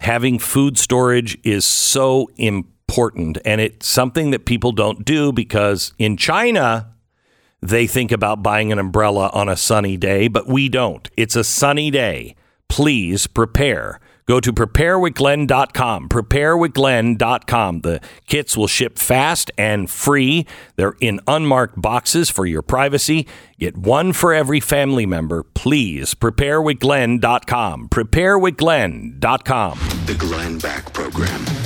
[0.00, 6.18] Having food storage is so important, and it's something that people don't do because in
[6.18, 6.92] China,
[7.62, 11.08] they think about buying an umbrella on a sunny day, but we don't.
[11.16, 12.36] It's a sunny day.
[12.68, 13.98] Please prepare.
[14.26, 16.08] Go to preparewithglenn.com.
[16.08, 17.80] Preparewithglenn.com.
[17.80, 20.46] The kits will ship fast and free.
[20.74, 23.26] They're in unmarked boxes for your privacy.
[23.58, 25.42] Get one for every family member.
[25.42, 27.88] Please, preparewithglenn.com.
[27.88, 29.78] Preparewithglenn.com.
[30.06, 31.65] The Glenn Beck Program.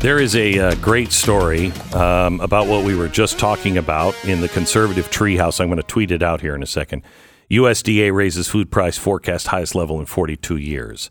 [0.00, 4.40] There is a uh, great story um, about what we were just talking about in
[4.40, 5.60] the conservative treehouse.
[5.60, 7.02] I'm going to tweet it out here in a second.
[7.50, 11.10] USDA raises food price forecast highest level in 42 years.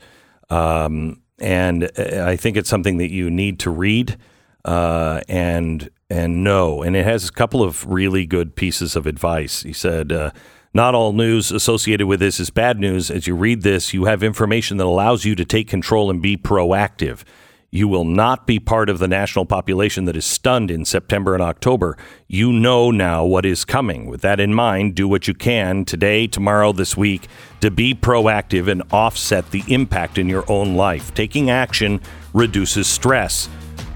[0.50, 4.18] Um, and uh, I think it's something that you need to read
[4.66, 6.82] uh, and and know.
[6.82, 9.62] And it has a couple of really good pieces of advice.
[9.62, 10.32] He said, uh,
[10.74, 13.12] "Not all news associated with this is bad news.
[13.12, 16.36] As you read this, you have information that allows you to take control and be
[16.36, 17.24] proactive."
[17.72, 21.44] You will not be part of the national population that is stunned in September and
[21.44, 21.98] October.
[22.28, 24.08] You know now what is coming.
[24.08, 27.28] With that in mind, do what you can today, tomorrow, this week
[27.62, 31.14] to be proactive and offset the impact in your own life.
[31.14, 32.02] Taking action
[32.34, 33.48] reduces stress.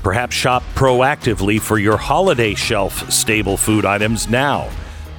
[0.04, 4.70] Perhaps shop proactively for your holiday shelf stable food items now.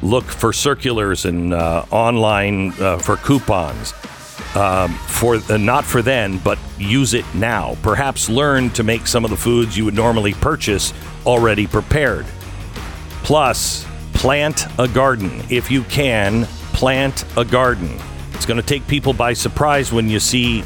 [0.01, 3.95] Look for circulars and uh, online uh, for coupons
[4.55, 7.77] um, for uh, not for then, but use it now.
[7.83, 10.93] Perhaps learn to make some of the foods you would normally purchase
[11.27, 12.27] already prepared.
[13.23, 16.45] Plus, plant a garden if you can.
[16.73, 17.99] Plant a garden.
[18.33, 20.65] It's going to take people by surprise when you see,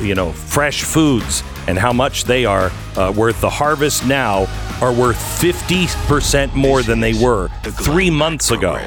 [0.00, 3.40] you know, fresh foods and how much they are uh, worth.
[3.40, 4.46] The harvest now
[4.80, 8.78] are worth 50% more than they were three months ago.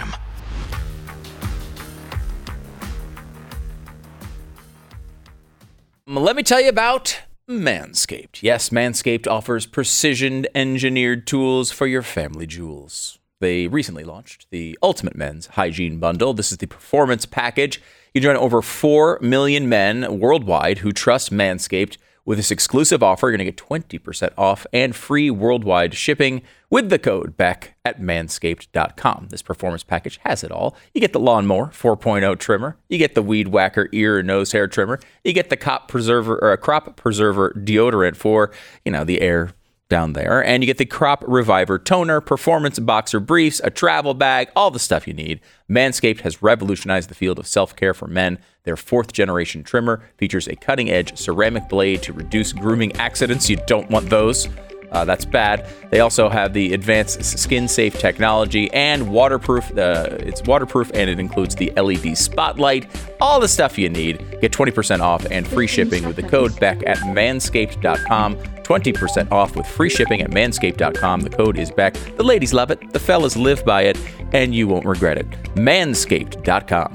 [6.08, 8.44] Um, let me tell you about Manscaped.
[8.44, 13.18] Yes, Manscaped offers precision engineered tools for your family jewels.
[13.42, 16.36] They recently launched the Ultimate Men's Hygiene Bundle.
[16.36, 17.82] This is the performance package.
[18.14, 21.98] You join over 4 million men worldwide who trust Manscaped.
[22.26, 26.90] With this exclusive offer, you're going to get 20% off and free worldwide shipping with
[26.90, 29.28] the code BECK at manscaped.com.
[29.30, 30.76] This performance package has it all.
[30.96, 34.68] You get the Lawnmower 4.0 trimmer, you get the Weed Whacker ear and nose hair
[34.68, 38.52] trimmer, you get the crop preserver or a crop preserver deodorant for,
[38.84, 39.52] you know, the air
[39.90, 40.44] down there.
[40.44, 44.80] And you get the Crop Reviver toner, performance boxer briefs, a travel bag, all the
[44.80, 45.42] stuff you need.
[45.70, 48.40] Manscaped has revolutionized the field of self care for men.
[48.64, 53.50] Their fourth generation trimmer features a cutting edge ceramic blade to reduce grooming accidents.
[53.50, 54.48] You don't want those.
[54.96, 55.68] Uh, that's bad.
[55.92, 59.78] They also have the advanced skin safe technology and waterproof.
[59.78, 62.88] Uh, it's waterproof and it includes the LED spotlight.
[63.20, 64.40] All the stuff you need.
[64.40, 68.38] Get 20% off and free shipping with the code BECK at manscaped.com.
[68.38, 71.22] 20% off with free shipping at manscaped.com.
[71.22, 72.16] The code is BECK.
[72.16, 74.00] The ladies love it, the fellas live by it,
[74.32, 75.30] and you won't regret it.
[75.56, 76.94] Manscaped.com.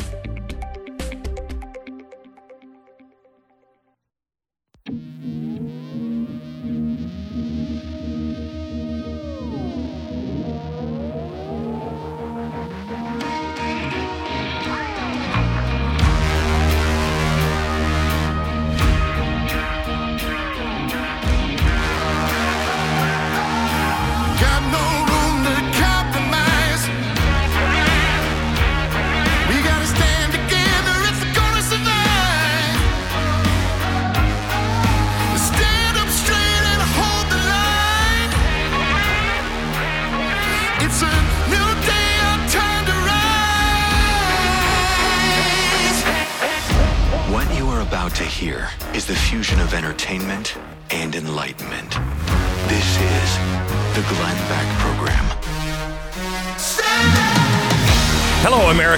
[4.87, 5.50] Got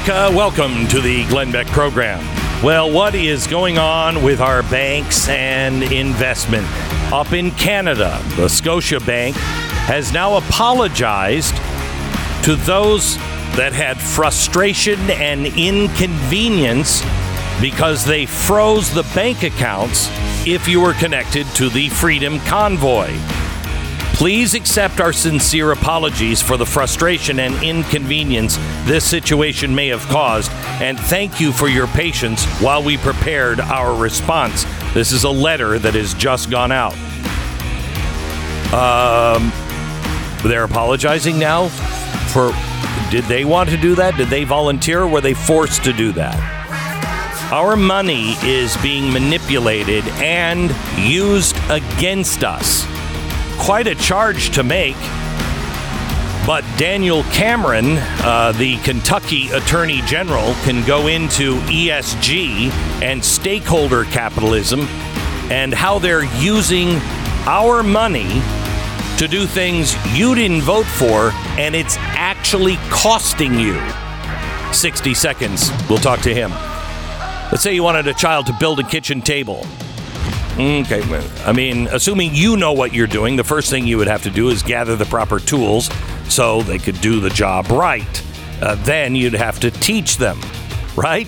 [0.02, 0.36] America.
[0.36, 2.18] Welcome to the Glenn Beck program.
[2.62, 6.66] Well, what is going on with our banks and investment?
[7.12, 9.34] Up in Canada, the Scotiabank
[9.86, 11.54] has now apologized
[12.44, 13.16] to those
[13.56, 17.02] that had frustration and inconvenience
[17.60, 20.08] because they froze the bank accounts
[20.46, 23.10] if you were connected to the Freedom Convoy.
[24.22, 30.52] Please accept our sincere apologies for the frustration and inconvenience this situation may have caused,
[30.80, 34.64] and thank you for your patience while we prepared our response.
[34.94, 36.92] This is a letter that has just gone out.
[38.72, 39.50] Um,
[40.48, 41.66] they're apologizing now
[42.28, 42.52] for.
[43.10, 44.16] Did they want to do that?
[44.16, 45.02] Did they volunteer?
[45.02, 47.50] Or were they forced to do that?
[47.52, 52.86] Our money is being manipulated and used against us.
[53.62, 54.96] Quite a charge to make.
[56.44, 64.80] But Daniel Cameron, uh, the Kentucky Attorney General, can go into ESG and stakeholder capitalism
[65.52, 66.88] and how they're using
[67.46, 68.42] our money
[69.18, 73.80] to do things you didn't vote for and it's actually costing you.
[74.72, 75.70] 60 seconds.
[75.88, 76.50] We'll talk to him.
[77.52, 79.64] Let's say you wanted a child to build a kitchen table.
[80.54, 84.06] Okay, well, I mean, assuming you know what you're doing, the first thing you would
[84.06, 85.88] have to do is gather the proper tools
[86.28, 88.22] so they could do the job right.
[88.60, 90.38] Uh, then you'd have to teach them,
[90.94, 91.26] right?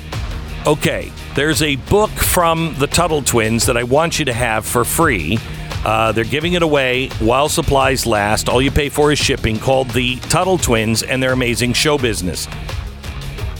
[0.66, 4.84] Okay, there's a book from the Tuttle twins that I want you to have for
[4.84, 5.38] free.
[5.84, 8.48] Uh, they're giving it away while supplies last.
[8.48, 12.46] All you pay for is shipping, called the Tuttle Twins and their amazing show business.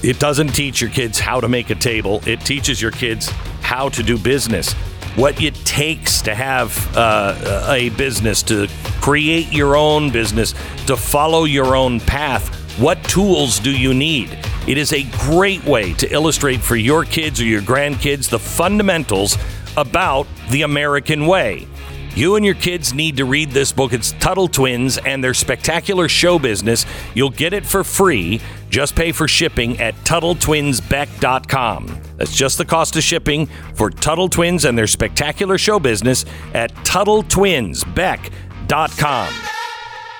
[0.03, 3.29] It doesn't teach your kids how to make a table, it teaches your kids
[3.63, 4.75] how to do business.
[5.17, 8.69] What it takes to have uh, a business, to
[9.01, 10.55] create your own business,
[10.87, 12.53] to follow your own path.
[12.81, 14.37] What tools do you need?
[14.67, 19.39] It is a great way to illustrate for your kids or your grandkids the fundamentals
[19.77, 21.69] about the American way.
[22.17, 23.93] You and your kids need to read this book.
[23.93, 26.87] It's Tuttle Twins and their spectacular show business.
[27.13, 28.41] You'll get it for free.
[28.71, 32.01] Just pay for shipping at TuttleTwinsBeck.com.
[32.17, 36.73] That's just the cost of shipping for Tuttle Twins and their spectacular show business at
[36.77, 39.35] TuttleTwinsBeck.com.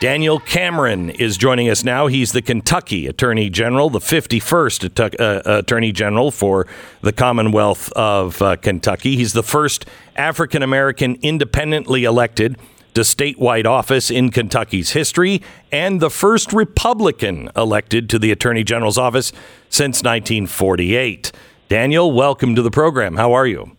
[0.01, 2.09] Daniel Cameron is joining us now.
[2.09, 6.67] He's the Kentucky Attorney General, the 51st Attu- uh, Attorney General for
[7.01, 9.17] the Commonwealth of uh, Kentucky.
[9.17, 12.59] He's the first African American independently elected
[12.93, 15.41] to statewide office in Kentucky's history
[15.73, 19.33] and the first Republican elected to the Attorney General's office
[19.71, 21.33] since 1948.
[21.69, 23.17] Daniel, welcome to the program.
[23.17, 23.77] How are you?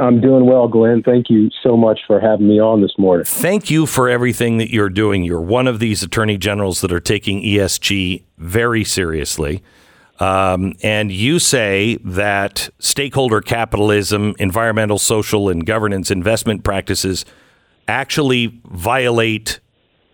[0.00, 1.02] I'm doing well, Glenn.
[1.02, 3.24] Thank you so much for having me on this morning.
[3.24, 5.22] Thank you for everything that you're doing.
[5.22, 9.62] You're one of these attorney generals that are taking ESG very seriously.
[10.18, 17.24] Um, and you say that stakeholder capitalism, environmental, social, and governance investment practices
[17.86, 19.60] actually violate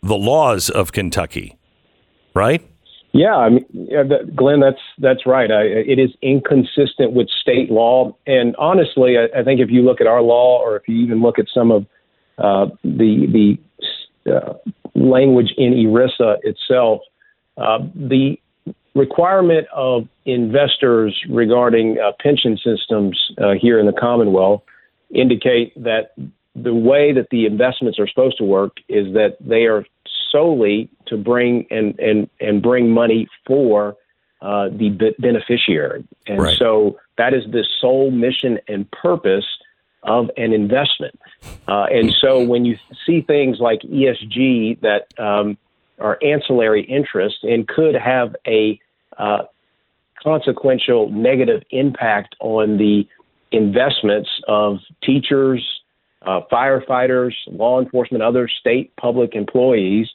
[0.02, 1.56] the laws of Kentucky,
[2.34, 2.69] right?
[3.12, 3.64] Yeah, I mean,
[4.36, 5.50] Glenn, that's that's right.
[5.50, 10.00] I, it is inconsistent with state law, and honestly, I, I think if you look
[10.00, 11.86] at our law, or if you even look at some of
[12.38, 13.58] uh, the
[14.24, 14.54] the uh,
[14.94, 17.00] language in ERISA itself,
[17.56, 18.36] uh, the
[18.94, 24.62] requirement of investors regarding uh, pension systems uh, here in the Commonwealth
[25.12, 26.12] indicate that
[26.54, 29.84] the way that the investments are supposed to work is that they are
[30.30, 33.96] solely to bring and and and bring money for
[34.42, 36.56] uh, the be- beneficiary, and Right.
[36.58, 39.46] so that is the sole mission and purpose
[40.02, 41.18] of an investment.
[41.68, 42.76] Uh, and so when you
[43.06, 45.58] see things like ESG that um,
[45.98, 48.80] are ancillary interest and could have a
[49.18, 49.42] uh,
[50.22, 53.06] consequential negative impact on the
[53.52, 55.62] investments of teachers,
[56.22, 60.08] uh, firefighters, law enforcement, other state public employees.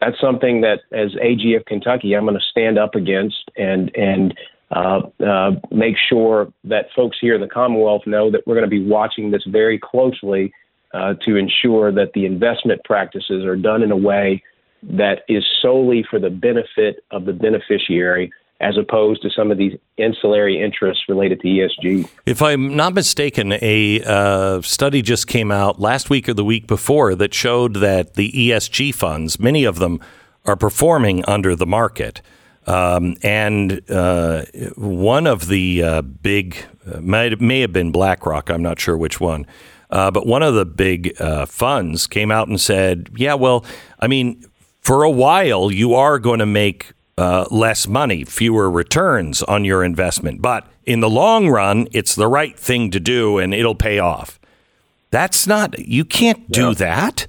[0.00, 4.34] That's something that, as AG of Kentucky, I'm going to stand up against and and
[4.70, 8.70] uh, uh, make sure that folks here in the Commonwealth know that we're going to
[8.70, 10.52] be watching this very closely
[10.92, 14.42] uh, to ensure that the investment practices are done in a way
[14.82, 18.30] that is solely for the benefit of the beneficiary,
[18.60, 22.08] as opposed to some of these ancillary interests related to ESG.
[22.26, 26.66] If I'm not mistaken, a uh, study just came out last week or the week
[26.66, 30.00] before that showed that the ESG funds, many of them,
[30.44, 32.20] are performing under the market.
[32.66, 34.44] Um, and uh,
[34.76, 36.56] one of the uh, big,
[36.86, 39.46] uh, may, may have been BlackRock, I'm not sure which one,
[39.90, 43.64] uh, but one of the big uh, funds came out and said, yeah, well,
[44.00, 44.44] I mean,
[44.80, 49.82] for a while, you are going to make uh, less money, fewer returns on your
[49.84, 50.40] investment.
[50.40, 54.38] But in the long run, it's the right thing to do and it'll pay off.
[55.10, 57.26] That's not, you can't do that.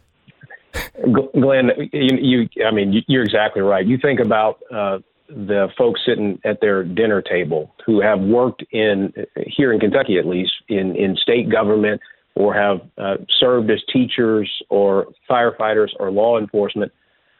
[1.34, 3.86] Glenn, you, you I mean, you- you're exactly right.
[3.86, 9.14] You think about uh, the folks sitting at their dinner table who have worked in
[9.48, 12.02] here in Kentucky, at least in in state government,
[12.36, 16.92] or have uh, served as teachers or firefighters or law enforcement.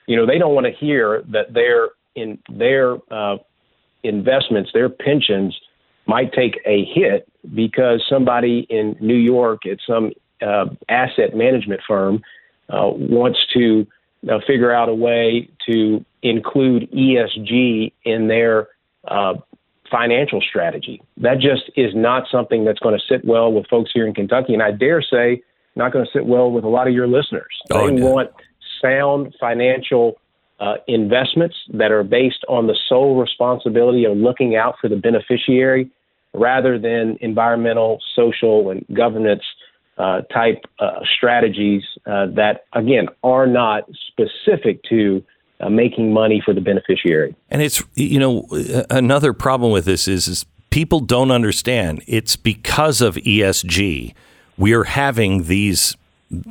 [0.08, 1.90] You know, they don't want to hear that their
[2.20, 3.38] in their uh,
[4.04, 5.58] investments, their pensions
[6.06, 10.12] might take a hit because somebody in New York at some
[10.42, 12.22] uh, asset management firm
[12.70, 13.86] uh, wants to
[14.30, 18.68] uh, figure out a way to include ESG in their
[19.08, 19.36] uh,
[19.90, 21.02] financial strategy.
[21.18, 24.54] That just is not something that's going to sit well with folks here in Kentucky,
[24.54, 25.42] and I dare say
[25.76, 27.62] not going to sit well with a lot of your listeners.
[27.72, 28.12] Oh, they no.
[28.12, 28.32] want
[28.82, 30.18] sound financial
[30.60, 35.90] uh, investments that are based on the sole responsibility of looking out for the beneficiary
[36.34, 39.44] rather than environmental, social, and governance
[39.98, 45.24] uh, type uh, strategies uh, that, again, are not specific to
[45.60, 47.36] uh, making money for the beneficiary.
[47.50, 48.48] And it's you know
[48.90, 52.02] another problem with this is is people don't understand.
[52.08, 54.14] It's because of ESG
[54.60, 55.96] we are having these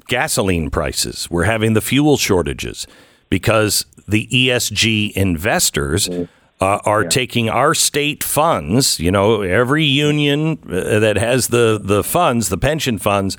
[0.08, 1.28] gasoline prices.
[1.30, 2.86] We're having the fuel shortages
[3.28, 6.26] because the ESG investors uh,
[6.60, 12.48] are taking our state funds you know every union uh, that has the the funds
[12.48, 13.36] the pension funds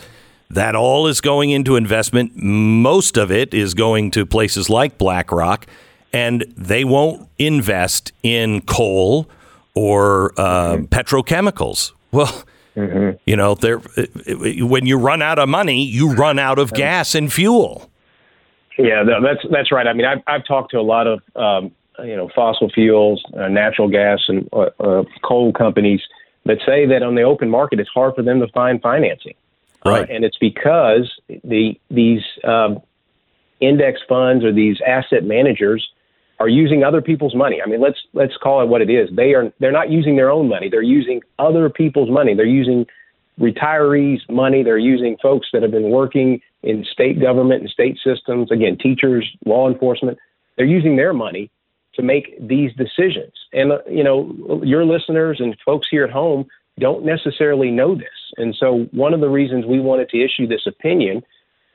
[0.50, 2.36] that all is going into investment.
[2.36, 5.68] Most of it is going to places like BlackRock
[6.12, 9.30] and they won't invest in coal
[9.76, 11.92] or uh, petrochemicals.
[12.12, 12.44] Well,
[13.26, 17.32] you know, they're, when you run out of money, you run out of gas and
[17.32, 17.89] fuel.
[18.80, 19.86] Yeah, that's that's right.
[19.86, 21.72] I mean, I've I've talked to a lot of um,
[22.04, 26.02] you know fossil fuels, uh, natural gas, and uh, uh, coal companies
[26.46, 29.34] that say that on the open market, it's hard for them to find financing.
[29.86, 30.10] Right.
[30.10, 31.12] Uh, and it's because
[31.44, 32.80] the these um,
[33.60, 35.86] index funds or these asset managers
[36.40, 37.62] are using other people's money.
[37.62, 39.10] I mean, let's let's call it what it is.
[39.14, 40.70] They are they're not using their own money.
[40.70, 42.34] They're using other people's money.
[42.34, 42.86] They're using
[43.40, 44.64] retirees' money.
[44.64, 48.52] They're using folks that have been working in state government and state systems.
[48.52, 50.18] Again, teachers, law enforcement.
[50.58, 51.50] They're using their money
[51.96, 53.34] to make these decisions.
[53.54, 56.46] And uh, you know, your listeners and folks here at home
[56.80, 58.08] don't necessarily know this.
[58.38, 61.24] And so, one of the reasons we wanted to issue this opinion,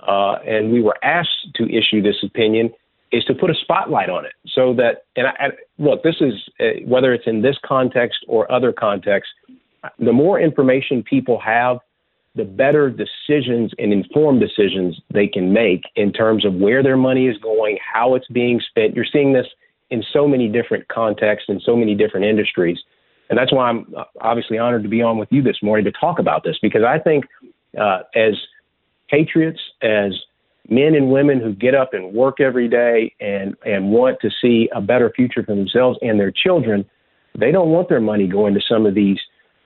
[0.06, 2.70] uh, and we were asked to issue this opinion,
[3.12, 6.34] is to put a spotlight on it, so that and I, I, look, this is
[6.60, 9.32] uh, whether it's in this context or other contexts,
[9.98, 11.78] the more information people have,
[12.34, 17.28] the better decisions and informed decisions they can make in terms of where their money
[17.28, 18.94] is going, how it's being spent.
[18.94, 19.46] You're seeing this
[19.90, 22.78] in so many different contexts and so many different industries.
[23.30, 25.92] And that's why I'm uh, obviously honored to be on with you this morning to
[25.92, 27.24] talk about this because I think
[27.80, 28.34] uh, as
[29.08, 30.12] patriots, as
[30.68, 34.68] men and women who get up and work every day and, and want to see
[34.74, 36.84] a better future for themselves and their children,
[37.38, 39.18] they don't want their money going to some of these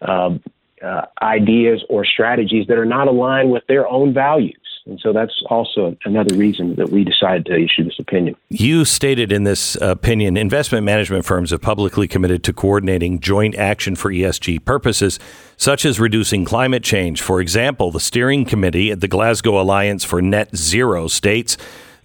[0.02, 0.42] um,
[0.82, 4.56] uh, ideas or strategies that are not aligned with their own values.
[4.88, 8.36] And so that's also another reason that we decided to issue this opinion.
[8.48, 13.96] You stated in this opinion investment management firms have publicly committed to coordinating joint action
[13.96, 15.18] for ESG purposes,
[15.58, 17.20] such as reducing climate change.
[17.20, 21.58] For example, the steering committee at the Glasgow Alliance for Net Zero states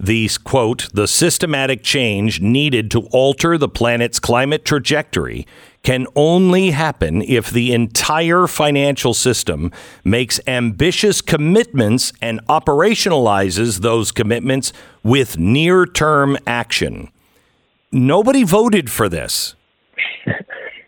[0.04, 5.48] the quote, the systematic change needed to alter the planet's climate trajectory
[5.82, 9.72] can only happen if the entire financial system
[10.04, 14.74] makes ambitious commitments and operationalizes those commitments
[15.04, 17.10] with near term action.
[17.92, 19.56] Nobody voted for this.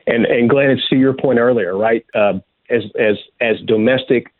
[0.07, 2.05] And and Glenn, it's to your point earlier, right?
[2.13, 2.33] Uh,
[2.69, 4.31] as as as domestic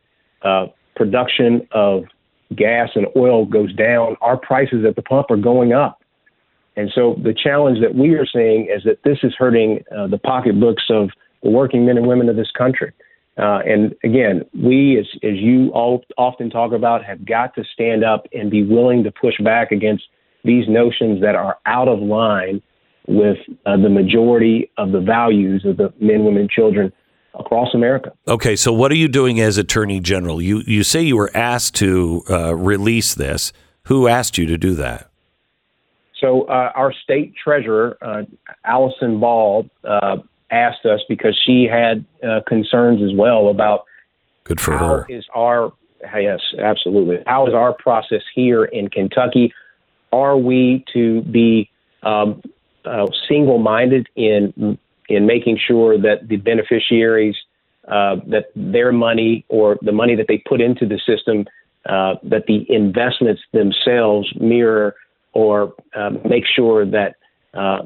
[0.44, 2.04] uh, production of
[2.56, 6.02] gas and oil goes down, our prices at the pump are going up.
[6.78, 10.18] And so the challenge that we are seeing is that this is hurting uh, the
[10.18, 11.10] pocketbooks of
[11.42, 12.92] the working men and women of this country.
[13.38, 18.04] Uh, and again, we, as, as you all often talk about, have got to stand
[18.04, 20.04] up and be willing to push back against
[20.44, 22.62] these notions that are out of line
[23.08, 26.92] with uh, the majority of the values of the men, women, children
[27.40, 28.14] across America.
[28.28, 30.42] Okay, so what are you doing as Attorney General?
[30.42, 33.54] You you say you were asked to uh, release this.
[33.84, 35.10] Who asked you to do that?
[36.20, 38.24] So uh, our state treasurer, uh,
[38.64, 40.18] Allison Ball, uh,
[40.50, 43.86] asked us because she had uh, concerns as well about
[44.44, 45.06] Good for how her.
[45.10, 45.74] is our
[46.16, 47.18] yes, absolutely.
[47.26, 49.54] How is our process here in Kentucky?
[50.12, 51.70] Are we to be
[52.04, 52.42] um,
[52.86, 54.78] uh, single-minded in
[55.10, 57.36] in making sure that the beneficiaries
[57.88, 61.46] uh, that their money or the money that they put into the system
[61.88, 64.96] uh, that the investments themselves mirror
[65.34, 67.16] or um, make sure that
[67.54, 67.86] uh,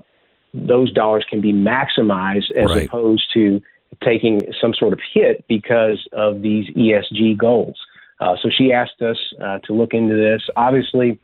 [0.53, 2.87] those dollars can be maximized as Right.
[2.87, 3.61] opposed to
[4.03, 7.75] taking some sort of hit because of these ESG goals.
[8.19, 10.41] Uh, so she asked us uh, to look into this.
[10.55, 11.19] Obviously,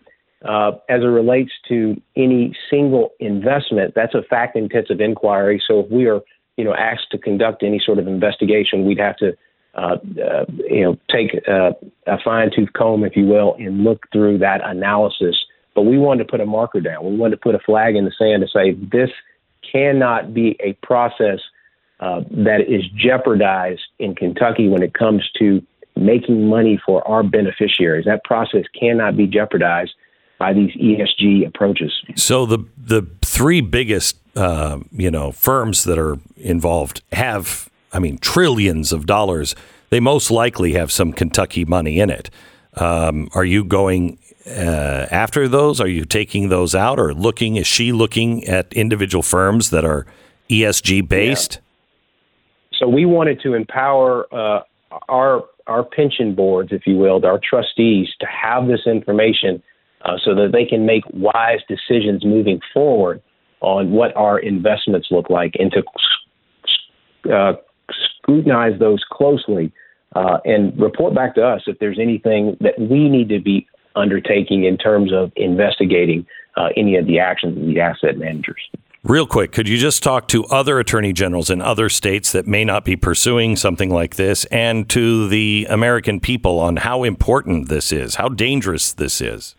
[0.47, 5.61] uh, as it relates to any single investment, that's a fact-intensive inquiry.
[5.65, 6.21] So if we are,
[6.57, 9.35] you know, asked to conduct any sort of investigation, we'd have to,
[9.73, 14.61] uh, uh, you know, take a fine-tooth comb, if you will, and look through that
[14.63, 15.35] analysis.
[15.73, 17.03] But we wanted to put a marker down.
[17.03, 19.09] We wanted to put a flag in the sand to say this
[19.69, 21.39] cannot be a process
[21.99, 25.61] uh, that is jeopardized in Kentucky when it comes to
[25.95, 28.05] making money for our beneficiaries.
[28.05, 29.93] That process cannot be jeopardized
[30.37, 31.93] by these ESG approaches.
[32.15, 38.17] So the the three biggest uh, you know firms that are involved have, I mean,
[38.17, 39.55] trillions of dollars.
[39.89, 42.29] They most likely have some Kentucky money in it.
[42.73, 44.17] Um, are you going
[44.47, 45.79] uh, after those?
[45.79, 47.55] Are you taking those out or looking?
[47.55, 50.05] Is she looking at individual firms that are
[50.49, 51.59] ESG based?
[52.77, 54.63] So we wanted to empower uh,
[55.07, 59.63] our our pension boards, if you will, our trustees, to have this information
[60.05, 63.21] uh, so that they can make wise decisions moving forward
[63.61, 67.53] on what our investments look like and to uh,
[68.19, 69.71] scrutinize those closely
[70.15, 74.65] uh, and report back to us if there's anything that we need to be undertaking
[74.65, 76.25] in terms of investigating
[76.57, 78.61] uh, any of the actions of the asset managers.
[79.03, 82.65] Real quick, could you just talk to other attorney generals in other states that may
[82.65, 87.91] not be pursuing something like this and to the American people on how important this
[87.91, 89.55] is, how dangerous this is?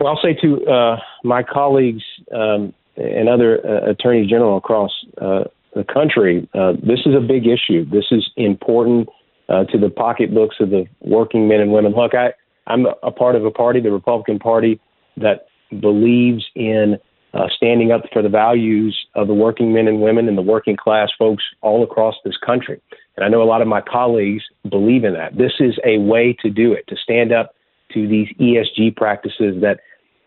[0.00, 2.02] Well, I'll say to uh, my colleagues
[2.34, 4.90] um, and other uh, attorneys general across
[5.20, 5.44] uh,
[5.74, 7.84] the country, uh, this is a big issue.
[7.84, 9.10] This is important
[9.50, 11.92] uh, to the pocketbooks of the working men and women.
[11.92, 12.32] Look, I,
[12.66, 14.80] I'm a part of a party, the Republican Party,
[15.18, 15.48] that
[15.80, 16.96] believes in
[17.34, 20.76] uh, standing up for the values of the working men and women and the working
[20.76, 22.80] class folks all across this country.
[23.16, 25.36] And I know a lot of my colleagues believe in that.
[25.36, 27.54] This is a way to do it, to stand up
[27.92, 29.80] to these ESG practices that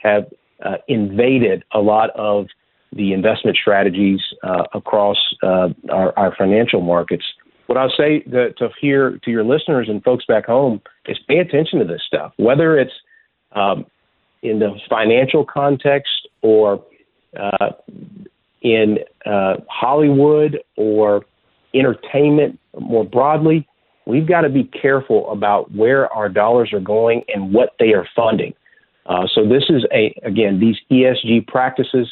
[0.04, 0.26] have
[0.64, 2.48] uh, invaded a lot of
[2.92, 7.24] the investment strategies uh, across uh, our, our, financial markets.
[7.66, 11.40] What I'll say to, to hear to your listeners and folks back home is pay
[11.40, 12.94] attention to this stuff, whether it's
[13.54, 13.86] um,
[14.44, 16.84] in the financial context or
[17.40, 17.70] uh,
[18.62, 21.26] in uh, Hollywood or
[21.74, 23.68] entertainment more broadly,
[24.06, 28.08] we've got to be careful about where our dollars are going and what they are
[28.16, 28.54] funding.
[29.06, 32.08] Uh, so this is a again these ESG practices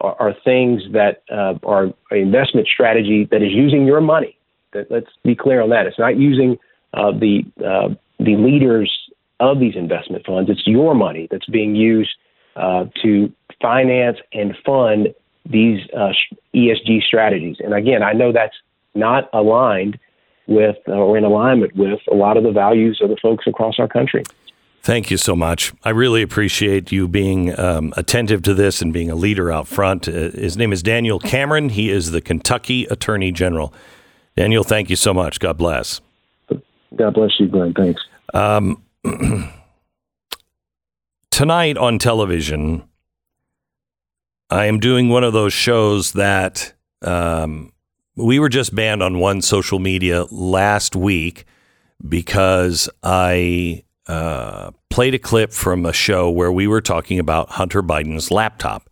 [0.00, 4.36] are, are things that uh, are an investment strategy that is using your money.
[4.72, 5.86] That, let's be clear on that.
[5.86, 6.58] It's not using
[6.94, 8.90] uh, the uh, the leaders
[9.40, 10.48] of these investment funds.
[10.48, 12.14] It's your money that's being used
[12.56, 15.14] uh, to finance and fund
[15.44, 15.80] these
[16.54, 17.56] ESG strategies.
[17.58, 18.54] And again, I know that's
[18.94, 19.98] not aligned
[20.46, 23.88] with or in alignment with a lot of the values of the folks across our
[23.88, 24.22] country.
[24.82, 25.72] Thank you so much.
[25.84, 30.08] I really appreciate you being um, attentive to this and being a leader out front.
[30.08, 31.68] Uh, his name is Daniel Cameron.
[31.68, 33.72] He is the Kentucky Attorney General.
[34.36, 35.38] Daniel, thank you so much.
[35.38, 36.00] God bless.
[36.96, 37.74] God bless you, Glenn.
[37.74, 38.02] Thanks.
[38.34, 38.82] Um,
[41.30, 42.82] tonight on television,
[44.50, 46.72] I am doing one of those shows that
[47.02, 47.72] um,
[48.16, 51.44] we were just banned on one social media last week
[52.08, 53.84] because I
[54.90, 58.88] played a clip from a show where we were talking about Hunter Biden's laptop.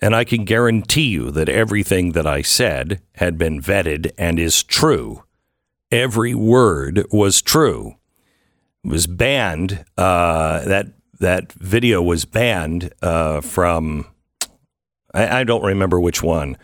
[0.00, 4.62] And I can guarantee you that everything that I said had been vetted and is
[4.64, 5.22] true.
[5.92, 7.94] Every word was true.
[8.84, 9.84] It was banned.
[9.96, 10.86] Uh, that
[11.20, 14.06] that video was banned uh, from
[15.14, 16.56] I, I don't remember which one,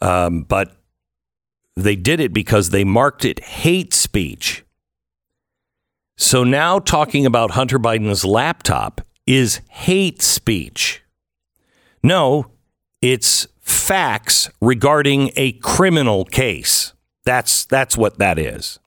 [0.00, 0.76] um, but
[1.76, 4.64] they did it because they marked it hate speech.
[6.20, 11.02] So now talking about Hunter Biden's laptop is hate speech.
[12.02, 12.50] No,
[13.00, 16.92] it's facts regarding a criminal case.
[17.24, 18.78] That's that's what that is.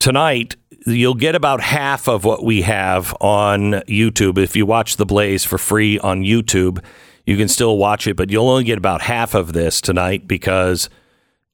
[0.00, 4.36] Tonight, you'll get about half of what we have on YouTube.
[4.36, 6.84] If you watch The Blaze for free on YouTube,
[7.24, 10.90] you can still watch it, but you'll only get about half of this tonight because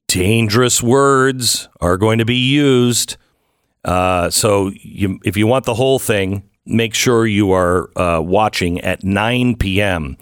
[0.07, 3.17] dangerous words are going to be used.
[3.83, 8.79] Uh, so you, if you want the whole thing, make sure you are uh, watching
[8.81, 10.17] at 9 p.m.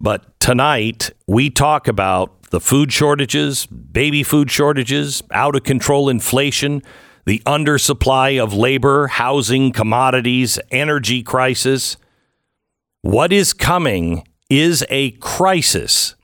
[0.00, 6.82] But tonight, we talk about the food shortages, baby food shortages, out of control inflation
[7.26, 11.96] the undersupply of labor, housing, commodities, energy crisis.
[13.02, 16.16] What is coming is a crisis.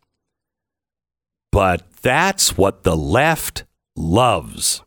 [1.52, 3.64] But that's what the left
[3.94, 4.82] loves.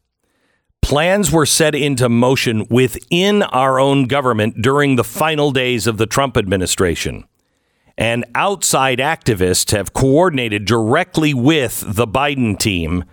[0.89, 6.07] Plans were set into motion within our own government during the final days of the
[6.07, 7.25] Trump administration.
[7.95, 13.03] And outside activists have coordinated directly with the Biden team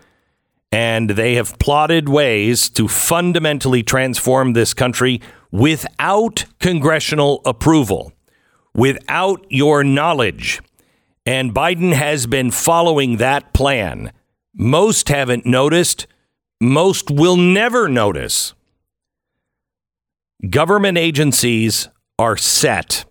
[0.72, 5.20] and they have plotted ways to fundamentally transform this country
[5.50, 8.10] without congressional approval,
[8.74, 10.62] without your knowledge.
[11.26, 14.14] And Biden has been following that plan.
[14.54, 16.06] Most haven't noticed,
[16.60, 18.54] most will never notice.
[20.48, 21.88] Government agencies
[22.18, 23.04] are set.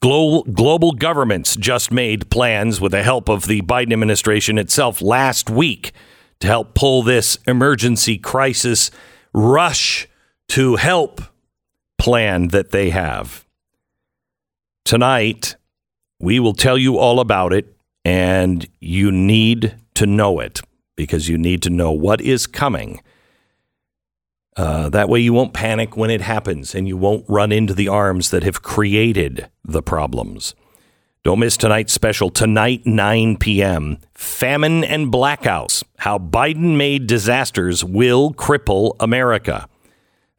[0.00, 5.48] Global, global governments just made plans with the help of the Biden administration itself last
[5.48, 5.92] week
[6.40, 8.90] to help pull this emergency crisis
[9.32, 10.08] rush
[10.48, 11.20] to help
[11.98, 13.46] plan that they have.
[14.84, 15.56] Tonight,
[16.18, 20.60] we will tell you all about it, and you need to know it
[20.96, 23.00] because you need to know what is coming.
[24.56, 27.88] Uh, that way, you won't panic when it happens and you won't run into the
[27.88, 30.54] arms that have created the problems.
[31.24, 32.30] Don't miss tonight's special.
[32.30, 33.98] Tonight, 9 p.m.
[34.12, 39.68] Famine and Blackouts How Biden Made Disasters Will Cripple America.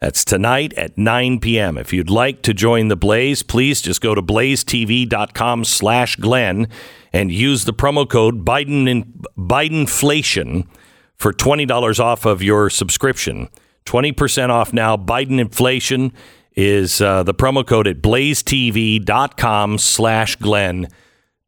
[0.04, 1.78] That's tonight at 9 p.m.
[1.78, 6.68] If you'd like to join the Blaze, please just go to blazetv.com slash Glenn
[7.14, 9.06] and use the promo code Biden in,
[9.38, 10.68] Bidenflation
[11.16, 13.47] for $20 off of your subscription.
[13.86, 14.97] 20% off now.
[14.97, 16.12] Biden inflation
[16.54, 20.89] is uh, the promo code at blazetv.com slash Glenn.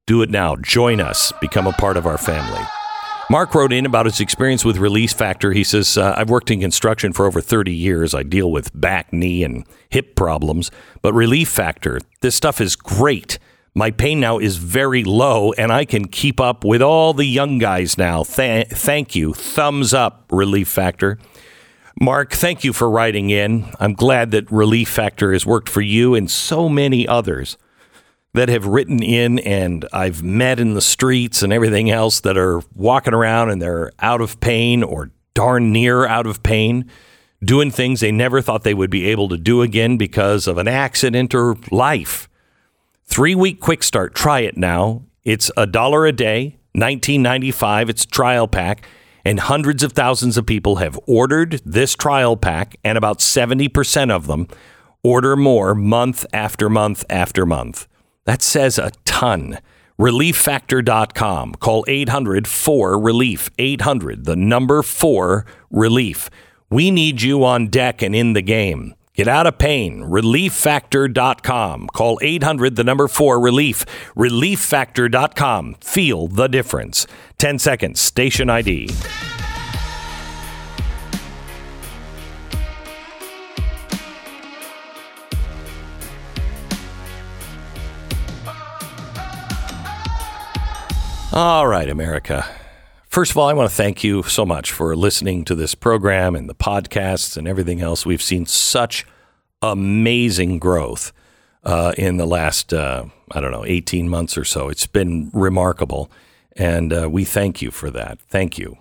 [0.06, 0.56] Do it now.
[0.56, 1.34] Join us.
[1.42, 2.66] Become a part of our family.
[3.28, 5.52] Mark wrote in about his experience with Relief Factor.
[5.52, 8.14] He says, uh, I've worked in construction for over 30 years.
[8.14, 10.70] I deal with back, knee, and hip problems.
[11.02, 13.40] But Relief Factor, this stuff is great.
[13.74, 17.58] My pain now is very low, and I can keep up with all the young
[17.58, 18.24] guys now.
[18.24, 19.34] Th- thank you.
[19.34, 21.18] Thumbs up, Relief Factor.
[22.00, 23.74] Mark, thank you for writing in.
[23.80, 27.58] I'm glad that Relief Factor has worked for you and so many others
[28.36, 32.62] that have written in and I've met in the streets and everything else that are
[32.74, 36.90] walking around and they're out of pain or darn near out of pain,
[37.44, 40.68] doing things they never thought they would be able to do again because of an
[40.68, 42.30] accident or life.
[43.04, 44.16] Three week quick start.
[44.16, 45.04] Try it now.
[45.24, 47.90] It's a dollar a day, nineteen ninety five.
[47.90, 48.86] It's trial pack,
[49.24, 54.12] and hundreds of thousands of people have ordered this trial pack, and about seventy percent
[54.12, 54.48] of them
[55.04, 57.88] order more month after month after month.
[58.26, 59.60] That says a ton.
[60.00, 61.56] ReliefFactor.com.
[61.56, 63.50] Call 800 4 Relief.
[63.58, 66.30] 800, the number 4 Relief.
[66.70, 68.96] We need you on deck and in the game.
[69.14, 70.02] Get out of pain.
[70.02, 71.88] ReliefFactor.com.
[71.88, 73.86] Call 800, the number 4 Relief.
[74.16, 75.76] ReliefFactor.com.
[75.80, 77.08] Feel the difference.
[77.38, 78.02] 10 seconds.
[78.02, 78.90] Station ID.
[91.36, 92.46] All right, America.
[93.10, 96.34] First of all, I want to thank you so much for listening to this program
[96.34, 98.06] and the podcasts and everything else.
[98.06, 99.06] We've seen such
[99.62, 101.12] amazing growth
[101.66, 104.70] uh, in the last, uh, I don't know, 18 months or so.
[104.70, 106.10] It's been remarkable.
[106.56, 108.18] And uh, we thank you for that.
[108.30, 108.78] Thank you.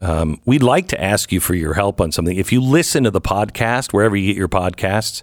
[0.00, 2.36] Um, we'd like to ask you for your help on something.
[2.36, 5.22] If you listen to the podcast, wherever you get your podcasts,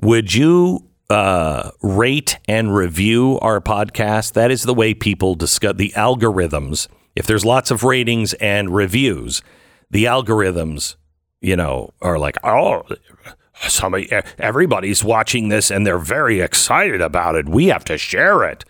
[0.00, 4.32] would you uh, rate and review our podcast.
[4.34, 6.88] That is the way people discuss the algorithms.
[7.16, 9.42] If there's lots of ratings and reviews,
[9.90, 10.96] the algorithms,
[11.40, 12.84] you know, are like, oh,
[13.68, 17.48] somebody, everybody's watching this and they're very excited about it.
[17.48, 18.64] We have to share it.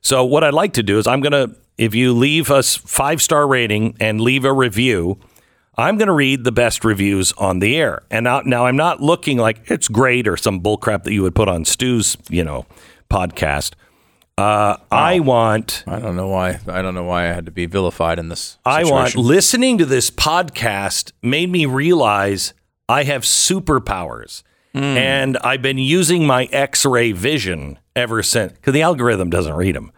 [0.00, 3.22] So what I'd like to do is I'm going to, if you leave us five
[3.22, 5.18] star rating and leave a review,
[5.78, 8.02] I'm going to read the best reviews on the air.
[8.10, 11.36] And now, now I'm not looking like it's great or some bullcrap that you would
[11.36, 12.66] put on Stu's, you know,
[13.08, 13.74] podcast.
[14.36, 15.84] Uh, I want.
[15.86, 16.60] I don't know why.
[16.66, 18.58] I don't know why I had to be vilified in this.
[18.64, 22.54] I want listening to this podcast made me realize
[22.88, 24.42] I have superpowers,
[24.74, 29.90] and I've been using my X-ray vision ever since because the algorithm doesn't read them.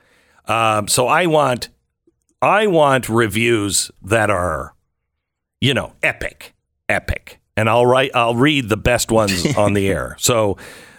[0.47, 1.69] Um, so I want,
[2.41, 4.75] I want reviews that are,
[5.61, 6.55] you know, epic,
[6.89, 10.17] epic, and I'll write, I'll read the best ones on the air.
[10.19, 10.57] So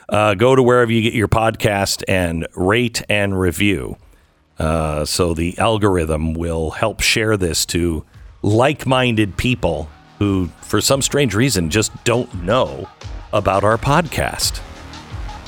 [0.09, 3.97] uh, go to wherever you get your podcast and rate and review.
[4.59, 8.05] Uh, so the algorithm will help share this to
[8.43, 9.89] like-minded people
[10.19, 12.87] who, for some strange reason, just don't know
[13.33, 14.61] about our podcast.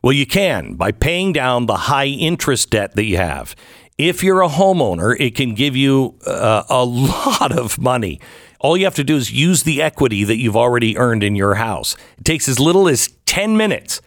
[0.04, 3.56] Well, you can by paying down the high interest debt that you have.
[3.98, 8.20] If you're a homeowner, it can give you uh, a lot of money.
[8.60, 11.56] All you have to do is use the equity that you've already earned in your
[11.56, 11.96] house.
[12.18, 14.02] It takes as little as 10 minutes.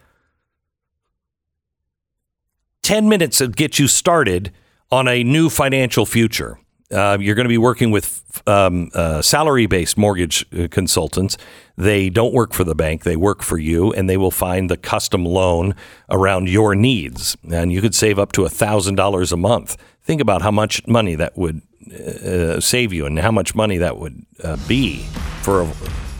[2.85, 4.51] 10 minutes to get you started
[4.91, 6.59] on a new financial future.
[6.91, 11.35] Uh, you're going to be working with um, uh, salary based mortgage uh, consultants.
[11.77, 14.77] They don't work for the bank, they work for you, and they will find the
[14.77, 15.73] custom loan
[16.11, 17.35] around your needs.
[17.51, 19.77] And you could save up to $1,000 a month.
[20.03, 23.97] Think about how much money that would uh, save you and how much money that
[23.97, 24.97] would uh, be
[25.41, 25.73] for a,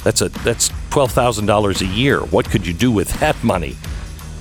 [0.03, 2.22] that's a that's $12,000 a year.
[2.22, 3.76] What could you do with that money?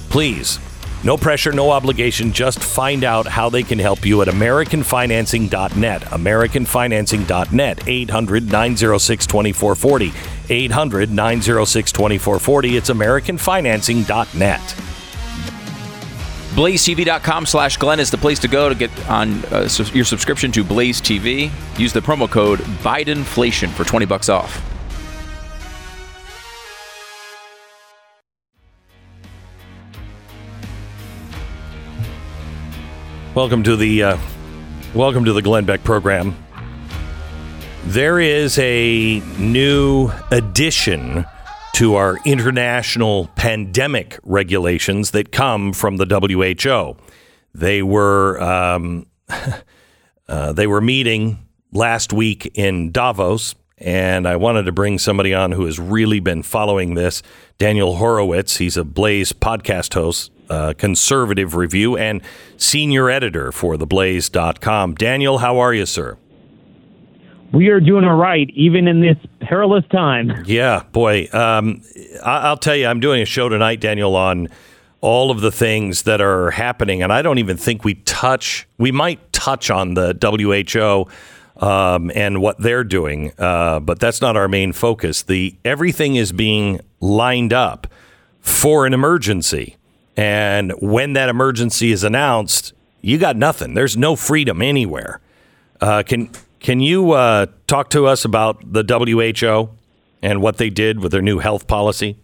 [0.09, 0.59] Please
[1.05, 2.33] no pressure, no obligation.
[2.33, 6.03] Just find out how they can help you at AmericanFinancing.net.
[6.03, 7.89] AmericanFinancing.net.
[7.89, 10.13] 800 906 2440.
[10.49, 12.77] 800 906 2440.
[12.77, 14.61] It's AmericanFinancing.net.
[16.55, 20.63] BlazeTV.com slash Glenn is the place to go to get on uh, your subscription to
[20.63, 21.51] Blaze TV.
[21.79, 24.74] Use the promo code BIDENFLATION for 20 bucks off.
[33.35, 34.19] Welcome to the uh,
[34.95, 36.37] welcome to the Glenn Beck program.
[37.87, 41.27] There is a new addition
[41.73, 46.97] to our international pandemic regulations that come from the WHO.
[47.53, 49.09] They were um,
[50.29, 55.51] uh, they were meeting last week in Davos, and I wanted to bring somebody on
[55.51, 57.21] who has really been following this.
[57.59, 58.59] Daniel Horowitz.
[58.59, 62.21] He's a Blaze podcast host, uh, conservative review, and
[62.57, 64.95] senior editor for theblaze.com.
[64.95, 66.17] Daniel, how are you, sir?
[67.53, 70.43] We are doing all right, even in this perilous time.
[70.45, 71.29] Yeah, boy.
[71.33, 71.83] Um,
[72.25, 74.49] I- I'll tell you, I'm doing a show tonight, Daniel, on
[75.01, 78.67] all of the things that are happening, and I don't even think we touch.
[78.79, 84.37] We might touch on the WHO um, and what they're doing, uh, but that's not
[84.37, 85.23] our main focus.
[85.23, 87.87] The everything is being lined up
[88.41, 89.77] for an emergency,
[90.17, 93.75] and when that emergency is announced, you got nothing.
[93.75, 95.21] There's no freedom anywhere.
[95.81, 99.69] Uh, can can you uh, talk to us about the WHO
[100.23, 102.17] and what they did with their new health policy?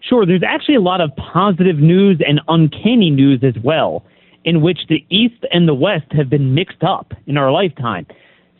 [0.00, 4.04] Sure, there's actually a lot of positive news and uncanny news as well,
[4.44, 8.06] in which the East and the West have been mixed up in our lifetime.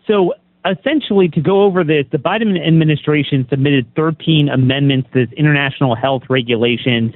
[0.08, 5.94] So, essentially, to go over this, the Biden administration submitted 13 amendments to this international
[5.94, 7.14] health regulations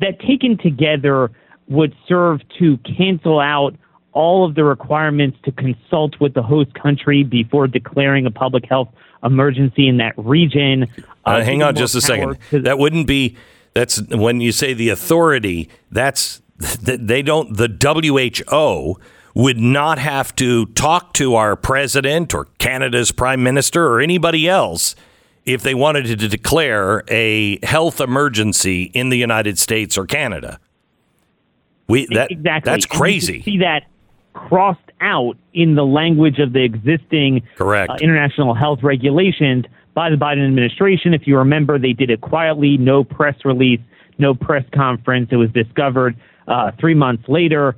[0.00, 1.30] that, taken together,
[1.68, 3.74] would serve to cancel out
[4.12, 8.88] all of the requirements to consult with the host country before declaring a public health
[9.22, 10.86] emergency in that region.
[11.24, 12.38] Uh, hang on just a second.
[12.50, 13.36] to- That wouldn't be.
[13.74, 15.68] That's when you say the authority.
[15.90, 16.40] That's
[16.82, 17.56] they don't.
[17.56, 18.98] The WHO
[19.34, 24.96] would not have to talk to our president or Canada's prime minister or anybody else
[25.48, 30.60] if they wanted to declare a health emergency in the United States or Canada.
[31.88, 32.70] We that exactly.
[32.70, 33.42] that's crazy.
[33.42, 33.84] see that
[34.34, 37.90] crossed out in the language of the existing Correct.
[37.90, 41.14] uh, international health regulations by the Biden administration.
[41.14, 43.80] If you remember, they did it quietly, no press release,
[44.18, 45.30] no press conference.
[45.32, 46.14] It was discovered
[46.46, 47.74] uh, three months later.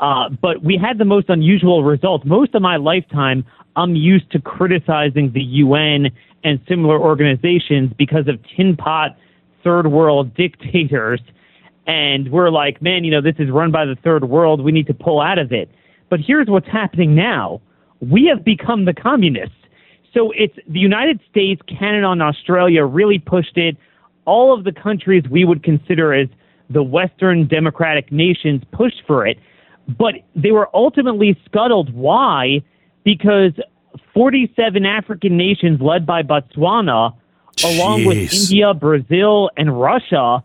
[0.00, 2.24] Uh, but we had the most unusual results.
[2.26, 3.44] Most of my lifetime,
[3.76, 6.10] I'm used to criticizing the UN
[6.44, 9.16] and similar organizations because of tin pot
[9.64, 11.20] third world dictators.
[11.86, 14.62] And we're like, man, you know, this is run by the third world.
[14.62, 15.68] We need to pull out of it.
[16.10, 17.60] But here's what's happening now
[18.00, 19.54] we have become the communists.
[20.12, 23.76] So it's the United States, Canada, and Australia really pushed it.
[24.24, 26.28] All of the countries we would consider as
[26.68, 29.38] the Western democratic nations pushed for it.
[29.88, 31.94] But they were ultimately scuttled.
[31.94, 32.62] Why?
[33.04, 33.52] Because
[34.14, 37.14] 47 African nations led by Botswana,
[37.64, 40.42] along with India, Brazil, and Russia,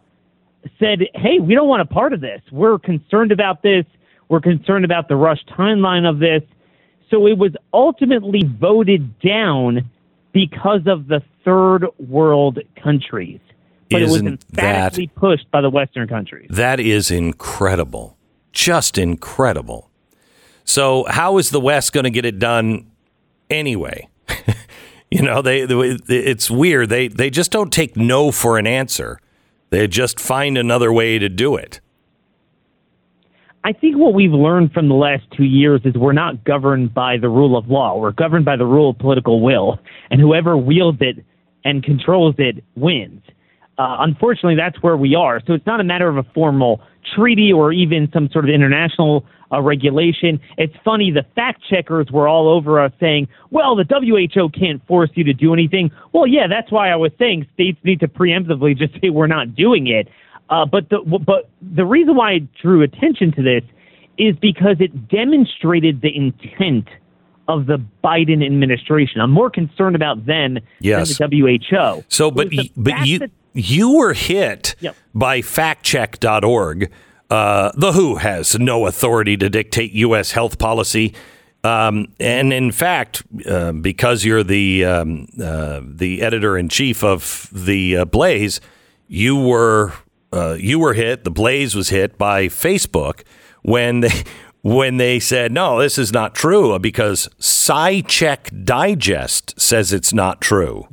[0.80, 2.42] said, hey, we don't want a part of this.
[2.52, 3.86] We're concerned about this.
[4.30, 6.42] We're concerned about the rush timeline of this.
[7.10, 9.90] So it was ultimately voted down
[10.34, 13.40] because of the third world countries.
[13.90, 16.48] But it was Isn't that- pushed by the Western countries.
[16.50, 18.18] That is incredible.
[18.52, 19.90] Just incredible.
[20.66, 22.88] So, how is the West going to get it done
[23.50, 24.08] anyway?
[25.12, 26.90] you know, they, it's weird.
[26.90, 29.20] They they just don't take no for an answer.
[29.70, 31.82] They just find another way to do it.
[33.64, 37.18] I think what we've learned from the last two years is we're not governed by
[37.18, 37.98] the rule of law.
[37.98, 39.80] We're governed by the rule of political will,
[40.10, 41.26] and whoever wields it
[41.66, 43.22] and controls it wins.
[43.78, 45.42] Uh, unfortunately, that's where we are.
[45.46, 46.82] So it's not a matter of a formal
[47.16, 50.40] treaty or even some sort of international uh, regulation.
[50.58, 55.10] It's funny, the fact checkers were all over us saying, well, the WHO can't force
[55.16, 55.90] you to do anything.
[56.14, 59.56] Well, yeah, that's why I was saying states need to preemptively just say we're not
[59.56, 60.08] doing it.
[60.50, 63.64] Uh, but the but the reason why I drew attention to this
[64.18, 66.88] is because it demonstrated the intent
[67.50, 69.22] of the Biden administration.
[69.22, 71.18] I'm more concerned about them Yes.
[71.18, 71.38] than the
[71.70, 72.04] WHO.
[72.10, 74.96] So, but the but you that- you were hit Yep.
[75.16, 76.92] by factcheck.org.
[77.30, 80.32] Uh, the WHO has no authority to dictate U.S.
[80.32, 81.14] health policy.
[81.64, 87.50] Um, and in fact, uh, because you're the um, uh, the editor in chief of
[87.52, 88.62] the uh, Blaze,
[89.08, 89.94] you were
[90.32, 91.24] uh, you were hit.
[91.24, 93.24] The Blaze was hit by Facebook
[93.64, 94.24] when they
[94.62, 100.88] when they said no, this is not true because SciCheck Digest says it's not true.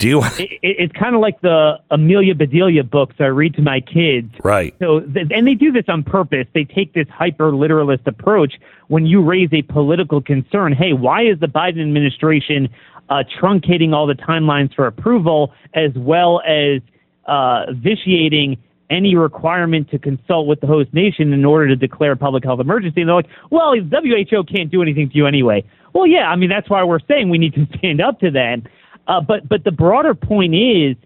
[0.00, 0.22] Do you?
[0.24, 4.32] it, it- it's kind of like the Amelia Bedelia books I read to my kids.
[4.42, 4.74] Right.
[4.80, 6.46] So, th- and they do this on purpose.
[6.54, 8.54] They take this hyper literalist approach
[8.88, 10.72] when you raise a political concern.
[10.72, 12.68] Hey, why is the Biden administration
[13.10, 16.80] uh, truncating all the timelines for approval as well as
[17.26, 18.56] uh, vitiating
[18.88, 22.58] any requirement to consult with the host nation in order to declare a public health
[22.60, 23.02] emergency?
[23.02, 25.62] And they're like, well, the WHO can't do anything to you anyway.
[25.92, 28.60] Well, yeah, I mean, that's why we're saying we need to stand up to that.
[29.06, 30.96] Uh, but but the broader point is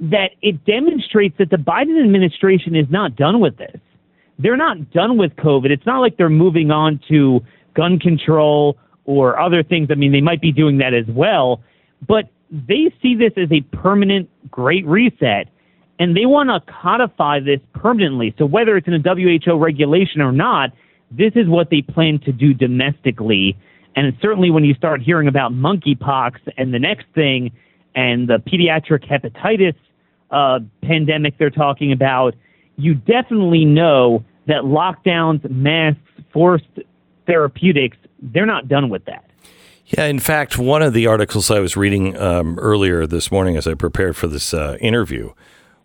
[0.00, 3.80] that it demonstrates that the Biden administration is not done with this.
[4.38, 5.70] They're not done with COVID.
[5.70, 7.40] It's not like they're moving on to
[7.74, 9.88] gun control or other things.
[9.90, 11.60] I mean, they might be doing that as well,
[12.06, 15.48] but they see this as a permanent great reset
[15.98, 18.34] and they want to codify this permanently.
[18.38, 20.70] So whether it's in a WHO regulation or not,
[21.10, 23.56] this is what they plan to do domestically.
[23.98, 27.50] And certainly when you start hearing about monkeypox and the next thing
[27.96, 29.74] and the pediatric hepatitis
[30.30, 32.36] uh, pandemic they're talking about,
[32.76, 36.00] you definitely know that lockdowns, masks,
[36.32, 36.68] forced
[37.26, 39.24] therapeutics, they're not done with that.
[39.86, 43.66] Yeah, in fact, one of the articles I was reading um, earlier this morning as
[43.66, 45.32] I prepared for this uh, interview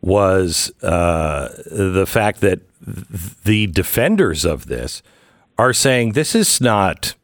[0.02, 5.02] was uh, the fact that th- the defenders of this
[5.58, 7.16] are saying this is not,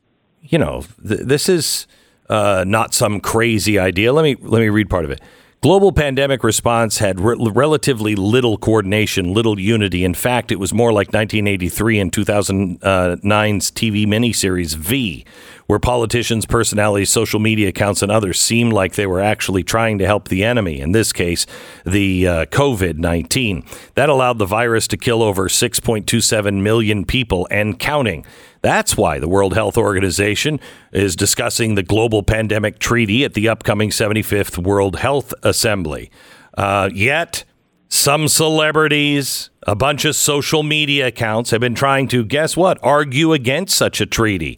[0.49, 1.87] you know, th- this is
[2.27, 4.11] uh, not some crazy idea.
[4.11, 5.21] Let me let me read part of it.
[5.61, 10.05] Global pandemic response had re- relatively little coordination, little unity.
[10.05, 15.25] In fact, it was more like 1983 and 2009's TV miniseries V,
[15.69, 20.05] where politicians, personalities, social media accounts, and others seemed like they were actually trying to
[20.07, 21.45] help the enemy, in this case,
[21.85, 23.63] the uh, COVID 19.
[23.93, 28.25] That allowed the virus to kill over 6.27 million people and counting.
[28.63, 30.59] That's why the World Health Organization
[30.91, 36.09] is discussing the global pandemic treaty at the upcoming 75th World Health Assembly.
[36.57, 37.43] Uh, yet,
[37.89, 43.33] some celebrities, a bunch of social media accounts have been trying to, guess what, argue
[43.33, 44.57] against such a treaty.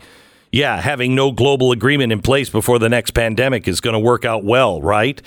[0.52, 4.26] Yeah, having no global agreement in place before the next pandemic is going to work
[4.26, 5.22] out well, right?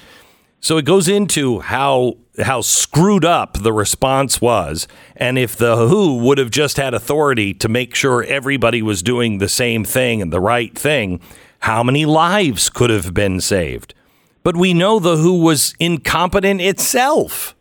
[0.61, 6.17] So it goes into how how screwed up the response was, and if the WHO
[6.17, 10.33] would have just had authority to make sure everybody was doing the same thing and
[10.33, 11.21] the right thing,
[11.61, 13.95] how many lives could have been saved?
[14.43, 17.55] But we know the WHO was incompetent itself.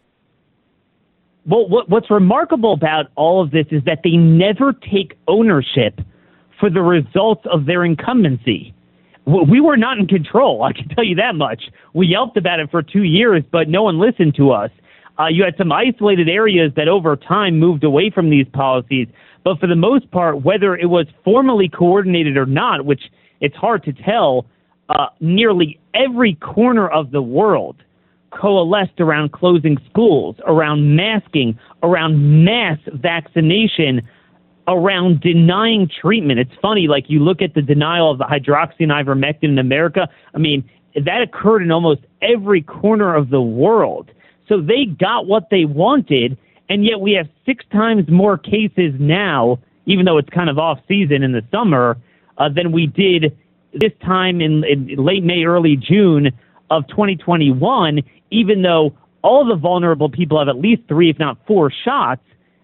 [1.45, 5.99] Well, what's remarkable about all of this is that they never take ownership
[6.63, 8.73] for the results of their incumbency.
[9.25, 11.61] We were not in control, I can tell you that much.
[11.93, 14.71] We yelped about it for two years, but no one listened to us.
[15.19, 19.09] Uh, you had some isolated areas that over time moved away from these policies,
[19.43, 23.01] but for the most part, whether it was formally coordinated or not, which
[23.41, 24.45] it's hard to tell,
[24.87, 27.75] uh, nearly every corner of the world
[28.31, 34.01] coalesced around closing schools, around masking, around mass vaccination,
[34.67, 36.39] around denying treatment.
[36.39, 40.07] It's funny, like you look at the denial of the hydroxy and ivermectin in America.
[40.33, 44.11] I mean, that occurred in almost every corner of the world.
[44.47, 46.37] So they got what they wanted,
[46.69, 50.79] and yet we have six times more cases now, even though it's kind of off
[50.87, 51.97] season in the summer,
[52.37, 53.37] uh, than we did
[53.73, 56.31] this time in, in late May, early June
[56.69, 61.71] of 2021, even though all the vulnerable people have at least three, if not four
[61.83, 62.21] shots,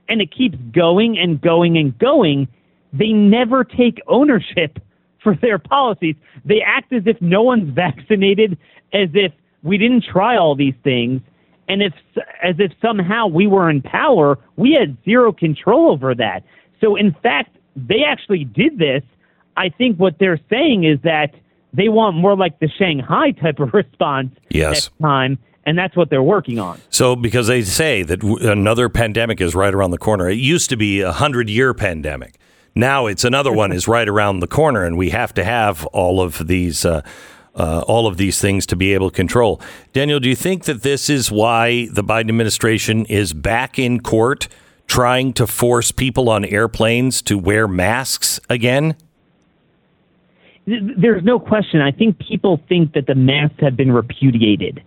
[0.10, 2.48] and it keeps going and going and going.
[2.91, 4.80] They never take ownership
[5.23, 6.15] for their policies.
[6.45, 8.57] They act as if no one's vaccinated,
[8.94, 9.31] as if
[9.64, 11.22] we didn't try all these things.
[11.68, 11.94] and if
[12.41, 16.44] as if somehow we were in power, we had zero control over that.
[16.81, 19.03] So in fact, they actually did this.
[19.57, 21.36] I think what they're saying is that
[21.73, 24.72] they want more like the Shanghai type of response Yes.
[24.73, 26.80] next time, and that's what they're working on.
[26.90, 30.30] So, because they say that w- another pandemic is right around the corner.
[30.30, 32.36] It used to be a hundred year pandemic.
[32.76, 36.22] Now it's another one is right around the corner, and we have to have all
[36.22, 36.86] of these.
[36.86, 37.02] Uh,
[37.56, 39.60] uh, all of these things to be able to control.
[39.91, 44.48] Daniel, do you think that this is why the Biden administration is back in court
[44.88, 48.95] trying to force people on airplanes to wear masks again?
[50.65, 51.81] There's no question.
[51.81, 54.81] I think people think that the masks have been repudiated.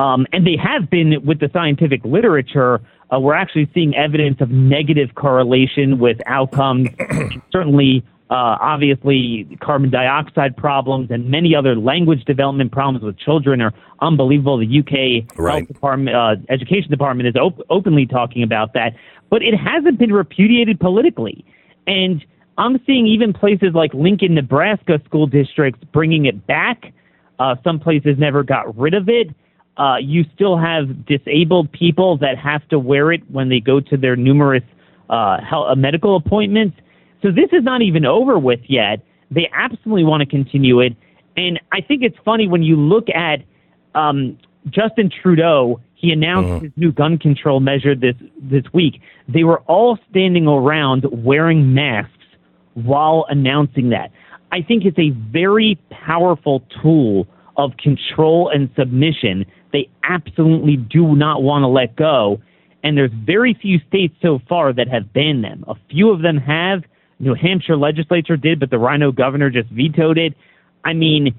[0.00, 2.80] Um, and they have been with the scientific literature.
[3.12, 6.88] Uh, we're actually seeing evidence of negative correlation with outcomes.
[7.52, 13.74] Certainly, uh, obviously, carbon dioxide problems and many other language development problems with children are
[14.00, 14.56] unbelievable.
[14.56, 15.58] The UK Right.
[15.58, 18.94] Health Department, uh, Education Department is op- openly talking about that.
[19.28, 21.44] But it hasn't been repudiated politically.
[21.86, 22.24] And
[22.56, 26.94] I'm seeing even places like Lincoln, Nebraska school districts bringing it back.
[27.38, 29.28] Uh, some places never got rid of it.
[29.80, 33.96] Uh, you still have disabled people that have to wear it when they go to
[33.96, 34.62] their numerous
[35.08, 36.76] uh, health, uh, medical appointments.
[37.22, 39.00] So this is not even over with yet.
[39.30, 40.94] They absolutely want to continue it.
[41.34, 43.40] And I think it's funny when you look at
[43.94, 44.38] um,
[44.68, 45.80] Justin Trudeau.
[45.94, 49.00] He announced his new gun control measure this this week.
[49.28, 52.12] They were all standing around wearing masks
[52.74, 54.10] while announcing that.
[54.52, 57.26] I think it's a very powerful tool
[57.56, 59.44] of control and submission.
[59.72, 62.40] They absolutely do not want to let go.
[62.82, 65.64] And there's very few states so far that have banned them.
[65.68, 66.82] A few of them have.
[67.18, 70.34] New Hampshire legislature did, but the RINO governor just vetoed it.
[70.84, 71.38] I mean,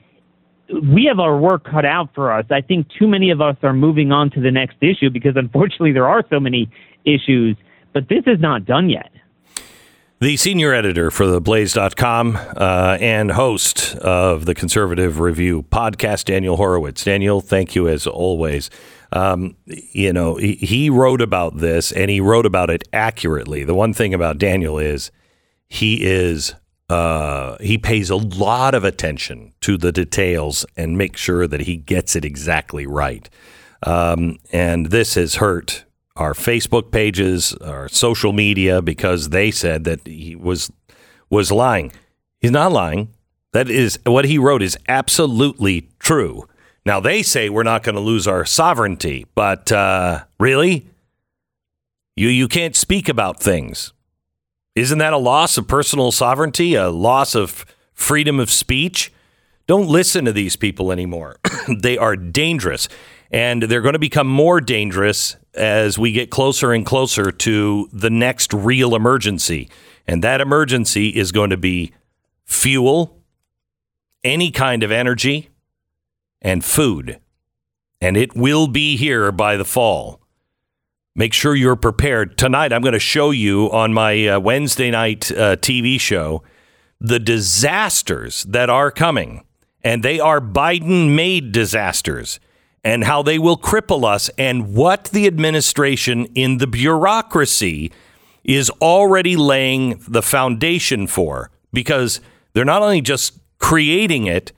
[0.72, 2.46] we have our work cut out for us.
[2.52, 5.92] I think too many of us are moving on to the next issue because unfortunately
[5.92, 6.70] there are so many
[7.06, 7.58] issues,
[7.94, 9.11] but this is not done yet.
[10.22, 16.58] The senior editor for the Blaze.com uh, and host of the Conservative Review podcast, Daniel
[16.58, 17.04] Horowitz.
[17.04, 18.70] Daniel, thank you as always.
[19.12, 23.64] Um, you know, he, he wrote about this and he wrote about it accurately.
[23.64, 25.10] The one thing about Daniel is
[25.70, 26.54] he is
[26.88, 31.78] uh, he pays a lot of attention to the details and makes sure that he
[31.78, 33.28] gets it exactly right.
[33.82, 35.84] Um, and this has hurt
[36.22, 40.72] our Facebook pages, our social media, because they said that he was
[41.30, 41.92] was lying.
[42.40, 43.10] He's not lying.
[43.54, 46.48] That is what he wrote is absolutely true.
[46.86, 50.88] Now they say we're not going to lose our sovereignty, but uh, really,
[52.16, 53.92] you you can't speak about things.
[54.76, 56.76] Isn't that a loss of personal sovereignty?
[56.76, 59.12] A loss of freedom of speech?
[59.68, 61.38] Don't listen to these people anymore.
[61.80, 62.88] they are dangerous.
[63.32, 68.10] And they're going to become more dangerous as we get closer and closer to the
[68.10, 69.70] next real emergency.
[70.08, 71.94] And that emergency is going to be
[72.46, 73.22] fuel,
[74.24, 75.50] any kind of energy,
[76.42, 77.20] and food.
[78.00, 80.22] And it will be here by the fall.
[81.16, 82.38] Make sure you're prepared.
[82.38, 86.44] Tonight, I'm going to show you on my uh, Wednesday night uh, TV show
[87.02, 89.44] the disasters that are coming.
[89.84, 92.40] And they are Biden made disasters
[92.84, 97.92] and how they will cripple us and what the administration in the bureaucracy
[98.44, 102.20] is already laying the foundation for because
[102.54, 104.52] they're not only just creating it,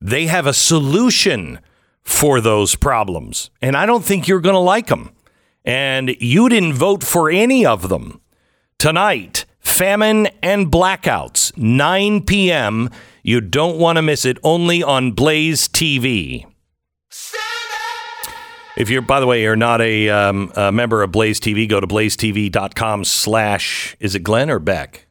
[0.00, 1.58] they have a solution
[2.02, 3.50] for those problems.
[3.62, 5.10] And I don't think you're going to like them.
[5.64, 8.20] And you didn't vote for any of them.
[8.78, 12.90] Tonight, famine and blackouts, 9 p.m.
[13.22, 16.44] You don't want to miss it, only on Blaze TV.
[18.76, 21.78] If you're, by the way, you're not a, um, a member of Blaze TV, go
[21.80, 25.06] to blazetv.com slash, is it Glenn or Beck?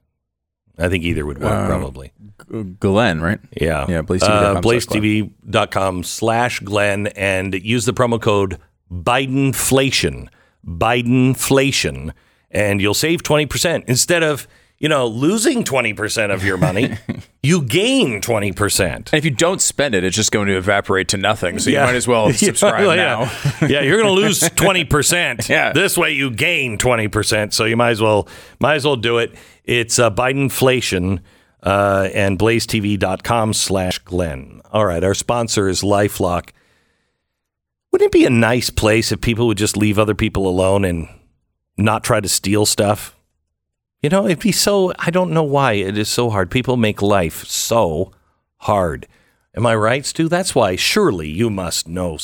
[0.77, 2.11] I think either would work, Uh, probably.
[2.51, 3.39] G- Glenn, right?
[3.59, 3.85] Yeah.
[3.87, 4.63] Yeah, Uh, blazetv.com Glenn.
[4.63, 8.57] blazetv.com slash Glenn and use the promo code
[8.91, 10.27] Bidenflation.
[10.67, 12.11] Bidenflation.
[12.51, 13.83] And you'll save 20%.
[13.87, 14.47] Instead of,
[14.83, 16.97] you know, losing 20% of your money,
[17.41, 18.83] you gain 20%.
[18.83, 21.57] And if you don't spend it, it's just going to evaporate to nothing.
[21.59, 21.79] So Yeah.
[21.79, 23.21] you might as well Yeah, subscribe well, now.
[23.61, 25.47] Yeah, yeah you're going to lose 20%.
[25.47, 25.71] Yeah.
[25.71, 27.53] This way you gain 20%.
[27.53, 28.27] So you might as well
[28.59, 29.33] might as well do it.
[29.63, 31.21] It's uh, Bidenflation
[31.63, 34.59] uh, and blazetv.com slash Glenn.
[34.73, 35.01] All right.
[35.01, 36.49] Our sponsor is LifeLock.
[37.93, 41.07] Wouldn't it be a nice place if people would just leave other people alone and
[41.77, 43.15] not try to steal stuff?
[44.03, 46.51] You know, it'd be so, I don't know why it is so hard.
[46.51, 48.11] People make life so
[48.57, 49.07] hard.
[49.55, 50.27] Am I right, Stu?
[50.27, 52.17] That's why surely you must know,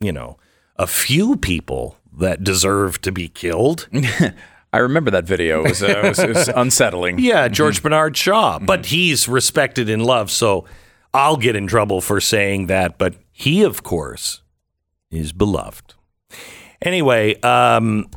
[0.00, 0.38] you know,
[0.74, 3.88] a few people that deserve to be killed.
[4.72, 5.60] I remember that video.
[5.64, 7.20] It was, uh, it was, it was unsettling.
[7.20, 10.64] Yeah, George Bernard Shaw, but he's respected and loved, so
[11.12, 12.98] I'll get in trouble for saying that.
[12.98, 14.42] But he, of course,
[15.12, 15.94] is beloved.
[16.82, 18.10] Anyway, um,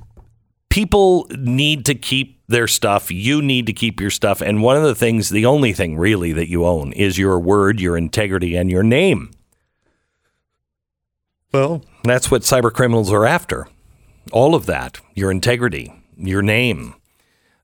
[0.78, 3.10] people need to keep their stuff.
[3.10, 4.42] You need to keep your stuff.
[4.42, 7.80] And one of the things, the only thing really that you own is your word,
[7.80, 9.32] your integrity, and your name.
[11.52, 13.68] Well, that's what cyber criminals are after.
[14.32, 16.94] All of that, your integrity, your name.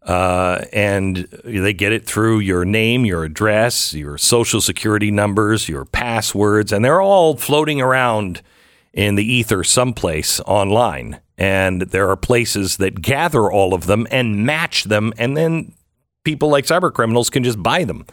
[0.02, 5.86] Uh, and they get it through your name, your address, your social security numbers, your
[5.86, 8.42] passwords, and they're all floating around
[8.94, 11.20] in the ether someplace online.
[11.38, 15.74] And there are places that gather all of them and match them, and then
[16.24, 18.06] people like cyber criminals can just buy them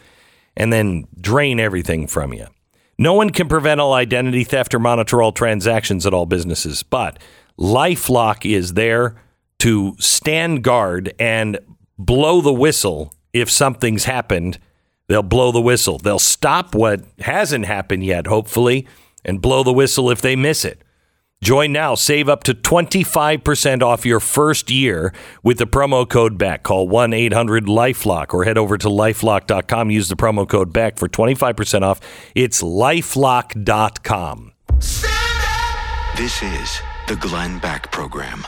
[0.57, 2.47] and then drain everything from you.
[2.97, 7.19] No one can prevent all identity theft or monitor all transactions at all businesses, but
[7.57, 9.21] Lifelock is there
[9.59, 11.59] to stand guard and
[11.97, 14.59] blow the whistle if something's happened.
[15.07, 15.97] They'll blow the whistle.
[15.99, 18.87] They'll stop what hasn't happened yet, hopefully,
[19.23, 20.81] and blow the whistle if they miss it.
[21.41, 21.95] Join now.
[21.95, 25.11] Save up to 25% off your first year
[25.41, 26.61] with the promo code BECK.
[26.61, 29.89] Call 1 800 Lifelock or head over to lifelock.com.
[29.89, 31.99] Use the promo code BECK for 25% off.
[32.35, 34.51] It's lifelock.com.
[36.17, 38.45] This is the Glenn Beck Program.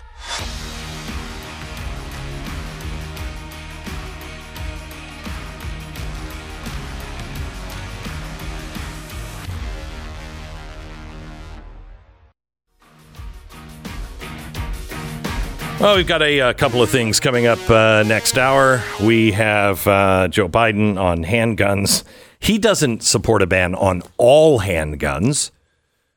[15.83, 18.81] Well, we've got a, uh couple of things coming up uh, next hour.
[19.01, 22.05] We have uh, Joe Biden on handguns.
[22.39, 25.51] He doesn't support a ban on all handguns.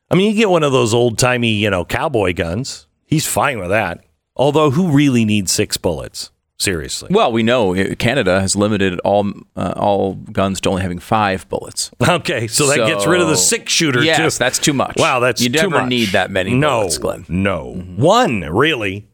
[0.09, 2.87] I mean, you get one of those old timey, you know, cowboy guns.
[3.07, 4.05] He's fine with that.
[4.37, 6.31] Although, who really needs six bullets?
[6.55, 7.09] Seriously.
[7.11, 11.47] Well, we know uh, Canada has limited all uh, all guns to only having five
[11.49, 11.91] bullets.
[12.07, 14.39] Okay, so that gets rid of the six shooter Yes, too.
[14.39, 14.95] that's too much.
[14.97, 17.23] Wow, that's you never need that many no, bullets, Glenn.
[17.23, 17.43] Mm-hmm.
[17.43, 19.09] No, one really.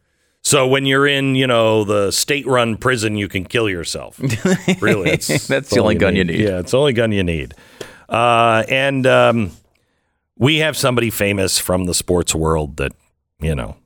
[0.46, 4.20] So when you're in, you know, the state-run prison, you can kill yourself.
[4.82, 6.40] Really, That's the only gun you need.
[6.42, 7.54] Yeah, it's the only gun you need.
[8.10, 9.52] Uh, and um,
[10.38, 12.92] we have somebody famous from the sports world that,
[13.40, 13.78] you know,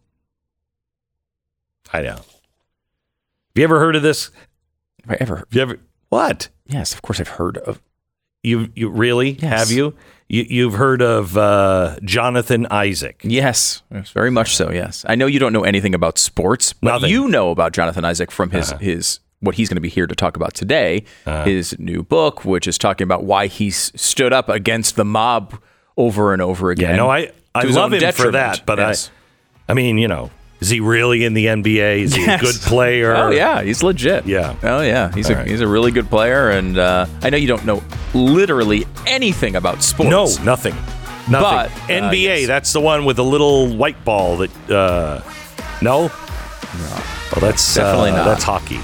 [1.94, 2.16] I know.
[2.16, 2.24] Have
[3.56, 4.32] you ever heard of this?
[5.04, 5.38] Have I ever?
[5.38, 5.80] Have you ever
[6.10, 6.50] what?
[6.66, 7.82] Yes, of course I've heard of.
[8.44, 9.60] You you really Yes.
[9.60, 9.96] have you?
[10.30, 13.22] You you've heard of uh, Jonathan Isaac?
[13.24, 14.72] Yes, yes, very much so.
[14.72, 17.06] Yes, I know you don't know anything about sports, but Nothing.
[17.06, 17.24] Uh-huh.
[17.24, 20.16] you know about Jonathan Isaac from his his what he's going to be here to
[20.16, 21.04] talk about today.
[21.46, 25.60] His new book, which is talking about why he stood up against the mob
[25.96, 26.92] over and over again.
[26.92, 29.10] Yeah, no, I I love him for that, but Yes.
[29.68, 32.00] I I mean, you know, is he really in the NBA?
[32.02, 32.42] Is he Yes.
[32.42, 33.16] a good player?
[33.16, 34.26] Oh yeah, he's legit.
[34.26, 34.56] Yeah.
[34.64, 35.48] Oh yeah, he's a All right.
[35.48, 39.84] he's a really good player, and uh, I know you don't know literally anything about
[39.84, 40.10] sports.
[40.10, 40.76] No, nothing.
[41.30, 41.42] Nothing.
[41.42, 42.48] But, uh, NBA, yes.
[42.48, 45.22] that's the one with the little white ball that uh
[45.82, 46.08] no?
[46.08, 47.04] No.
[47.32, 48.26] Well, that's Definitely uh, not.
[48.26, 48.80] That's hockey.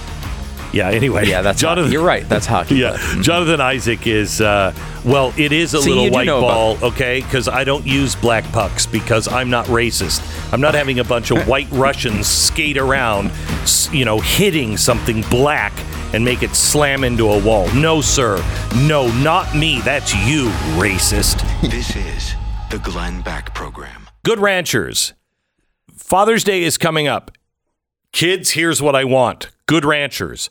[0.74, 1.28] Yeah, anyway.
[1.28, 1.94] Yeah, that's Jonathan hockey.
[1.94, 2.28] You're right.
[2.28, 2.76] That's hockey.
[2.76, 4.74] Yeah, Jonathan Isaac is uh,
[5.06, 5.32] well.
[5.38, 7.22] It is a See, little white know ball, okay?
[7.22, 10.22] Because I don't use black pucks because I'm not racist.
[10.52, 13.32] I'm not having a bunch of white Russians skate around,
[13.92, 15.74] you know, hitting something black
[16.14, 17.72] and make it slam into a wall.
[17.74, 18.38] No, sir.
[18.88, 19.80] No, not me.
[19.82, 21.42] That's you, racist.
[21.62, 22.34] This is
[22.72, 24.10] the Glenn Beck Program.
[24.24, 25.14] Good Ranchers.
[25.96, 27.32] Father's Day is coming up.
[28.12, 29.50] Kids, here's what I want.
[29.66, 30.50] Good Ranchers.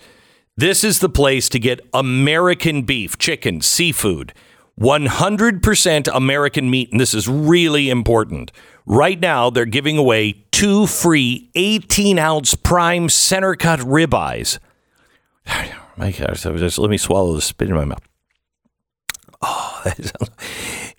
[0.57, 4.35] This is the place to get American beef, chicken, seafood,
[4.81, 6.91] 100% American meat.
[6.91, 8.53] And this is really important.
[8.85, 14.59] Right now, they're giving away two free 18 ounce prime center cut ribeyes.
[15.97, 18.03] My gosh, just let me swallow the spit in my mouth.
[19.43, 20.13] Oh, that is,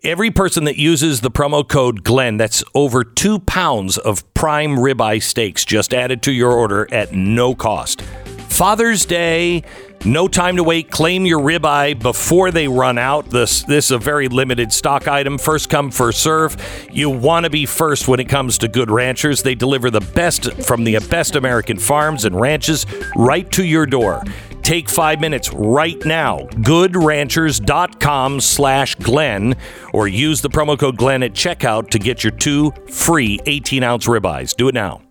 [0.04, 5.22] every person that uses the promo code Glenn, that's over two pounds of prime ribeye
[5.22, 8.02] steaks just added to your order at no cost.
[8.02, 9.64] Father's Day,
[10.06, 10.92] no time to wait.
[10.92, 13.30] Claim your ribeye before they run out.
[13.30, 15.38] This this is a very limited stock item.
[15.38, 16.58] First come, first serve.
[16.92, 19.42] You want to be first when it comes to Good Ranchers.
[19.42, 22.86] They deliver the best from the best American farms and ranches
[23.16, 24.24] right to your door.
[24.64, 26.40] Take five minutes right now.
[26.40, 29.56] GoodRanchers.com slash Glenn
[29.94, 34.08] or use the promo code Glenn at checkout to get your two free 18 ounce
[34.08, 34.56] ribeyes.
[34.56, 35.02] Do it now.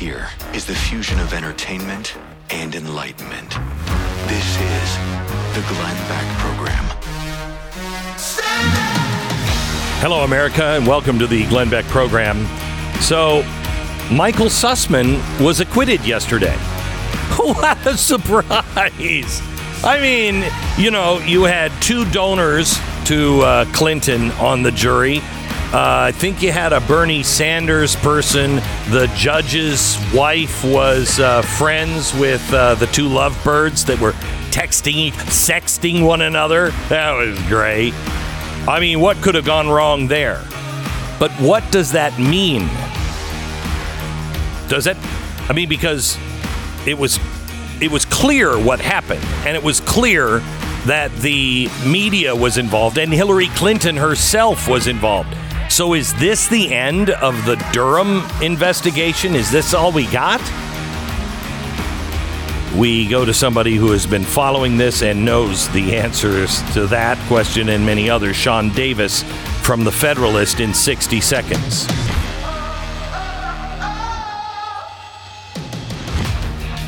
[0.00, 2.16] Hear is the fusion of entertainment
[2.48, 3.50] and enlightenment.
[4.28, 4.96] This is
[5.54, 6.84] the Glenn Beck Program.
[10.00, 12.46] Hello, America, and welcome to the Glenn Beck program.
[13.02, 13.42] So,
[14.10, 16.56] Michael Sussmann was acquitted yesterday.
[17.36, 19.42] What a surprise!
[19.84, 20.50] I mean,
[20.82, 25.20] you know, you had two donors to uh, Clinton on the jury.
[25.72, 28.56] Uh, I think you had a Bernie Sanders person.
[28.90, 34.10] The judge's wife was uh, friends with uh, the two lovebirds that were
[34.50, 36.70] texting, sexting one another.
[36.88, 37.94] That was great.
[38.66, 40.44] I mean, what could have gone wrong there?
[41.20, 42.66] But what does that mean?
[44.68, 44.96] Does it?
[45.48, 46.18] I mean, because
[46.84, 47.20] it was
[47.80, 50.40] it was clear what happened, and it was clear
[50.86, 55.36] that the media was involved, and Hillary Clinton herself was involved.
[55.80, 59.34] So, is this the end of the Durham investigation?
[59.34, 60.42] Is this all we got?
[62.76, 67.16] We go to somebody who has been following this and knows the answers to that
[67.28, 68.36] question and many others.
[68.36, 69.22] Sean Davis
[69.62, 71.86] from The Federalist in 60 seconds.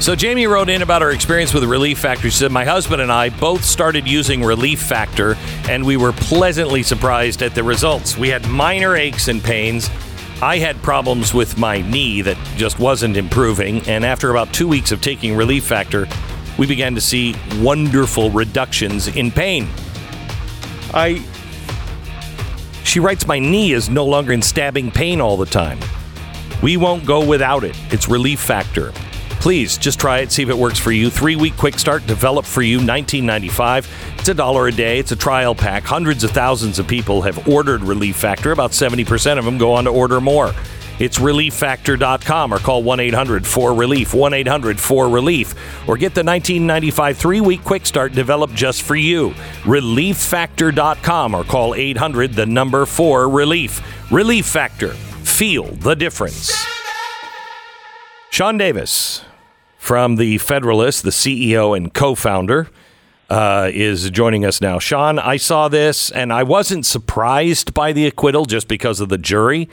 [0.02, 2.28] So Jamie wrote in about her experience with Relief Factor.
[2.28, 5.36] She said, My husband and I both started using Relief Factor,
[5.68, 8.18] and we were pleasantly surprised at the results.
[8.18, 9.88] We had minor aches and pains.
[10.42, 14.90] I had problems with my knee that just wasn't improving, and after about two weeks
[14.90, 16.08] of taking Relief Factor,
[16.58, 19.68] we began to see wonderful reductions in pain.
[20.92, 21.24] I.
[22.82, 25.78] She writes, My knee is no longer in stabbing pain all the time.
[26.60, 27.76] We won't go without it.
[27.92, 28.92] It's Relief Factor.
[29.42, 31.10] Please just try it, see if it works for you.
[31.10, 34.14] Three week quick start developed for you, 1995.
[34.16, 35.00] It's a dollar a day.
[35.00, 35.82] It's a trial pack.
[35.82, 38.52] Hundreds of thousands of people have ordered Relief Factor.
[38.52, 40.54] About 70% of them go on to order more.
[41.00, 46.22] It's relieffactor.com or call 1 800 4 Relief, 1 800 4 Relief, or get the
[46.22, 49.30] 1995 three week quick start developed just for you.
[49.64, 53.82] Relieffactor.com or call 800 the number 4 Relief.
[54.12, 54.92] Relief Factor.
[55.24, 56.52] Feel the difference.
[58.30, 59.24] Sean Davis
[59.82, 62.68] from the Federalist, the CEO and co founder,
[63.28, 64.78] uh, is joining us now.
[64.78, 69.18] Sean, I saw this and I wasn't surprised by the acquittal just because of the
[69.18, 69.68] jury,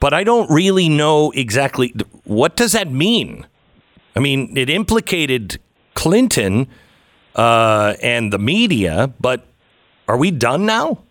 [0.00, 1.94] but I don't really know exactly
[2.24, 3.46] what does that mean.
[4.16, 5.60] I mean, it implicated
[5.94, 6.66] Clinton
[7.36, 9.46] uh, and the media, but
[10.08, 11.04] are we done now?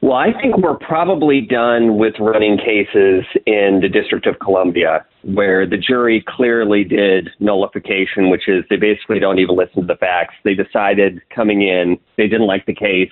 [0.00, 5.66] Well, I think we're probably done with running cases in the District of Columbia where
[5.66, 10.34] the jury clearly did nullification, which is they basically don't even listen to the facts.
[10.44, 13.10] They decided coming in, they didn't like the case,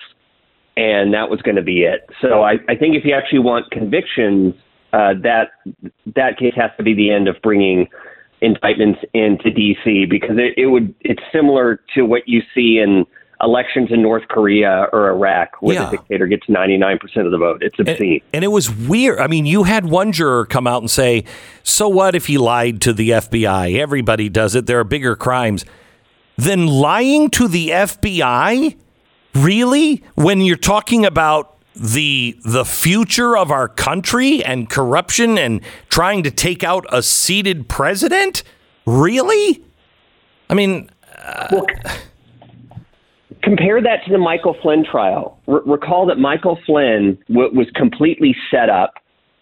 [0.76, 2.08] and that was going to be it.
[2.20, 4.54] So I, I think if you actually want convictions,
[4.92, 5.50] uh, that
[6.14, 7.88] that case has to be the end of bringing
[8.40, 10.06] indictments into D.C.
[10.08, 13.04] because it, it would it's similar to what you see in
[13.42, 15.84] elections in North Korea or Iraq where Yeah.
[15.90, 17.62] the dictator gets 99% of the vote.
[17.62, 18.22] It's obscene.
[18.32, 19.18] And it was weird.
[19.18, 21.24] I mean, you had one juror come out and say,
[21.62, 23.74] So what if he lied to the FBI?
[23.78, 24.66] Everybody does it.
[24.66, 25.64] There are bigger crimes.
[26.36, 28.76] Then lying to the FBI?
[29.34, 30.02] Really?
[30.14, 35.60] When you're talking about the the future of our country and corruption and
[35.90, 38.42] trying to take out a seated president?
[38.86, 39.62] Really?
[40.48, 40.88] I mean,
[41.22, 41.64] uh,
[43.46, 45.38] Compare that to the Michael Flynn trial.
[45.46, 48.94] R- recall that Michael Flynn w- was completely set up,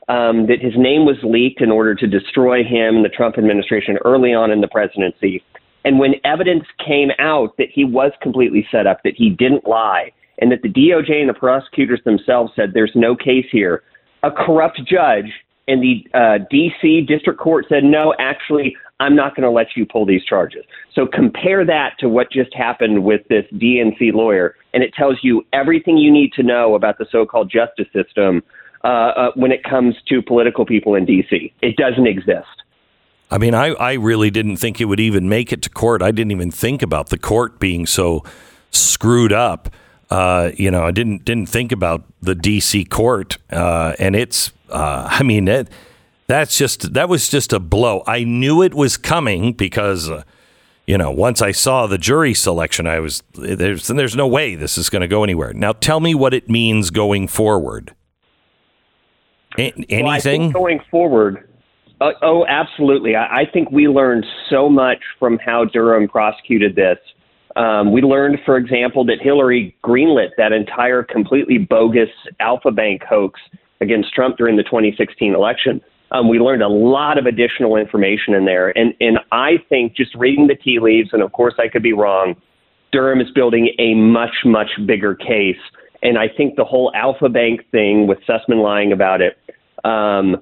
[0.09, 3.97] um, that his name was leaked in order to destroy him and the Trump administration
[4.05, 5.43] early on in the presidency.
[5.87, 10.13] And when evidence came out that he was completely set up, that he didn't lie,
[10.39, 13.85] and that the DOJ and the prosecutors themselves said there's no case here,
[14.23, 15.33] a corrupt judge
[15.67, 17.07] and the uh, D.C.
[17.09, 20.65] District Court said, no, actually, I'm not going to let you pull these charges.
[20.95, 25.45] So compare that to what just happened with this DNC lawyer, and it tells you
[25.53, 28.43] everything you need to know about the so called justice system
[28.85, 31.53] uh, uh, when it comes to political people in D.C.
[31.61, 32.47] It doesn't exist.
[33.31, 36.03] I mean, I, I really didn't think it would even make it to court.
[36.03, 38.23] I didn't even think about the court being so
[38.71, 39.71] screwed up.
[40.11, 42.85] Uh, you know, I didn't didn't think about the D.C.
[42.85, 44.53] court, uh, and it's.
[44.69, 45.69] Uh, I mean, it,
[46.27, 48.03] that's just that was just a blow.
[48.07, 50.25] I knew it was coming because, uh,
[50.87, 54.79] you know, once I saw the jury selection, I was there's there's no way this
[54.79, 55.53] is going to go anywhere.
[55.53, 57.95] Now, tell me what it means going forward.
[59.59, 60.43] A- anything?
[60.45, 61.49] Well, going forward,
[62.01, 63.15] uh, oh, absolutely.
[63.17, 66.99] I, I think we learned so much from how Durham prosecuted this.
[67.57, 72.09] Um, we learned, for example, that Hillary greenlit that entire completely bogus
[72.41, 73.41] Alfa Bank hoax
[73.81, 75.81] against Trump during the 2016 election.
[76.11, 80.15] Um, we learned a lot of additional information in there, and and I think just
[80.15, 82.37] reading the tea leaves, and of course I could be wrong.
[82.93, 85.59] Durham is building a much much bigger case,
[86.03, 89.37] and I think the whole Alfa Bank thing with Sussmann lying about it
[89.85, 90.37] um,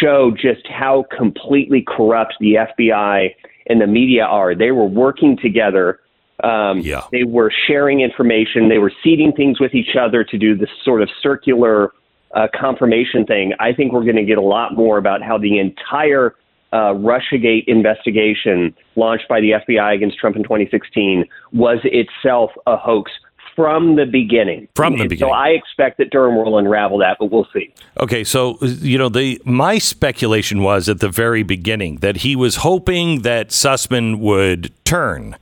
[0.00, 3.34] show just how completely corrupt the FBI
[3.68, 4.54] and the media are.
[4.54, 6.00] They were working together.
[6.42, 7.02] Um, yeah.
[7.12, 8.68] They were sharing information.
[8.68, 11.92] They were seeding things with each other to do this sort of circular
[12.36, 13.54] uh, confirmation thing.
[13.58, 16.34] I think we're going to get a lot more about how the entire
[16.72, 23.10] uh, Russiagate investigation launched by the FBI against Trump in 2016 was itself a hoax
[23.54, 24.68] from the beginning.
[24.74, 25.32] From the And beginning.
[25.32, 27.72] So I expect that Durham will unravel that, but we'll see.
[27.98, 32.56] Okay, so you know the my speculation was at the very beginning that he was
[32.56, 35.36] hoping that Sussmann would turn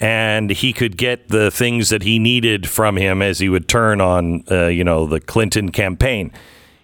[0.00, 4.00] and he could get the things that he needed from him as he would turn
[4.00, 6.32] on uh, you know the Clinton campaign.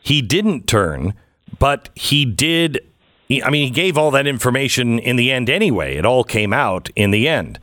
[0.01, 1.15] He didn't turn,
[1.59, 2.81] but he did
[3.43, 5.97] I mean he gave all that information in the end anyway.
[5.97, 7.59] It all came out in the end.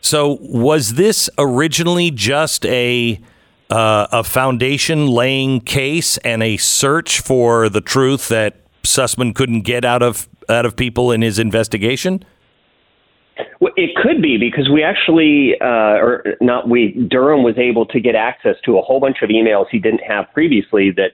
[0.00, 3.20] So was this originally just a
[3.70, 9.84] uh, a foundation laying case and a search for the truth that Sussmann couldn't get
[9.84, 12.24] out of out of people in his investigation?
[13.60, 18.00] Well, it could be because we actually, uh, or not we, Durham was able to
[18.00, 21.12] get access to a whole bunch of emails he didn't have previously that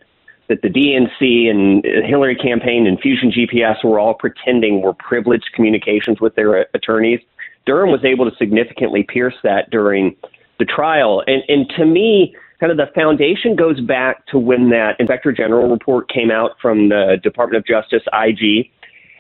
[0.49, 6.21] that the DNC and Hillary campaign and Fusion GPS were all pretending were privileged communications
[6.23, 7.21] with their attorneys.
[7.67, 10.17] Durham was able to significantly pierce that during
[10.59, 14.97] the trial, and and to me, kind of the foundation goes back to when that
[14.99, 18.71] Inspector General report came out from the Department of Justice IG.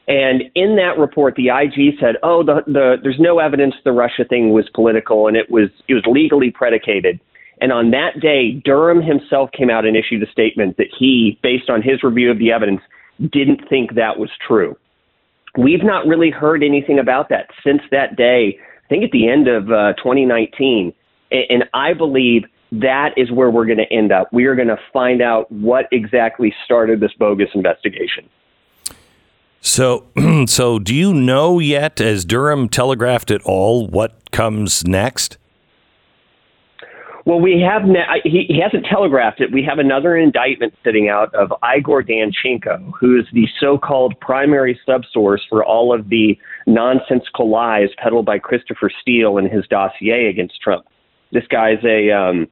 [0.09, 4.25] And in that report, the IG said, "Oh, the, the there's no evidence the Russia
[4.25, 7.21] thing was political, and it was it was legally predicated."
[7.61, 11.69] And on that day, Durham himself came out and issued a statement that he, based
[11.69, 12.81] on his review of the evidence,
[13.21, 14.77] didn't think that was true.
[15.59, 18.59] We've not really heard anything about that since that day.
[18.85, 20.95] I think at the end of uh, 2019,
[21.31, 24.33] and, and I believe that is where we're going to end up.
[24.33, 28.29] We are going to find out what exactly started this bogus investigation.
[29.61, 30.07] So,
[30.47, 35.39] so do you know yet, as Durham telegraphed it all, what comes next?
[37.29, 39.53] Well, we have ne- he, he hasn't telegraphed it.
[39.53, 45.41] We have another indictment sitting out of Igor Danchenko, who is the so-called primary subsource
[45.47, 50.87] for all of the nonsensical lies peddled by Christopher Steele in his dossier against Trump.
[51.31, 52.49] This guy's a um,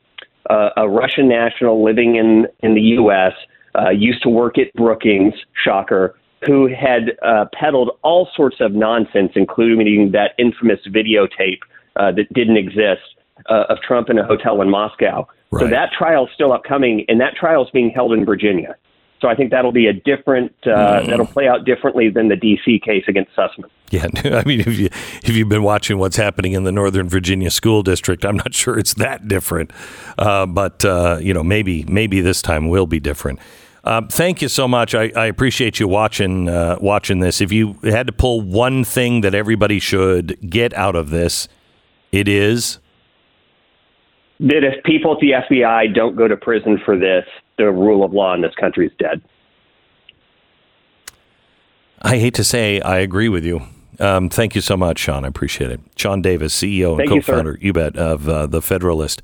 [0.51, 3.33] a Russian national living in in the U.S.
[3.74, 5.33] Uh, used to work at Brookings.
[5.65, 6.16] Shocker.
[6.45, 11.61] Who had uh, peddled all sorts of nonsense, including that infamous videotape
[11.97, 13.03] uh, that didn't exist
[13.49, 15.27] uh, of Trump in a hotel in Moscow.
[15.59, 18.77] So that trial is still upcoming, and that trial is being held in Virginia.
[19.21, 20.53] So I think that'll be a different.
[20.67, 22.81] Uh, That'll play out differently than the D.C.
[22.85, 23.71] case against Sussmann.
[23.91, 27.51] Yeah, I mean, if you if you've been watching what's happening in the Northern Virginia
[27.51, 29.71] school district, I'm not sure it's that different,
[30.19, 33.39] uh, but uh, you know, maybe maybe this time will be different.
[33.87, 34.97] Um, thank you so much.
[34.97, 37.41] I, I appreciate you watching uh, watching this.
[37.41, 41.47] If you had to pull one thing that everybody should get out of this,
[42.11, 42.79] it is
[44.41, 47.25] That if people at the FBI don't go to prison for this,
[47.59, 49.23] the rule of law in this country is dead.
[52.03, 53.63] I hate to say I agree with you.
[54.01, 55.25] Um, thank you so much, Sean.
[55.25, 55.81] I appreciate it.
[55.95, 59.23] Sean Davis, CEO and Thank co-founder, you, bet, of uh, the Federalist.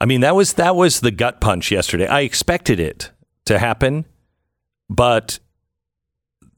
[0.00, 2.06] I mean, that was that was the gut punch yesterday.
[2.06, 3.10] I expected it
[3.50, 4.06] to happen,
[4.88, 5.38] but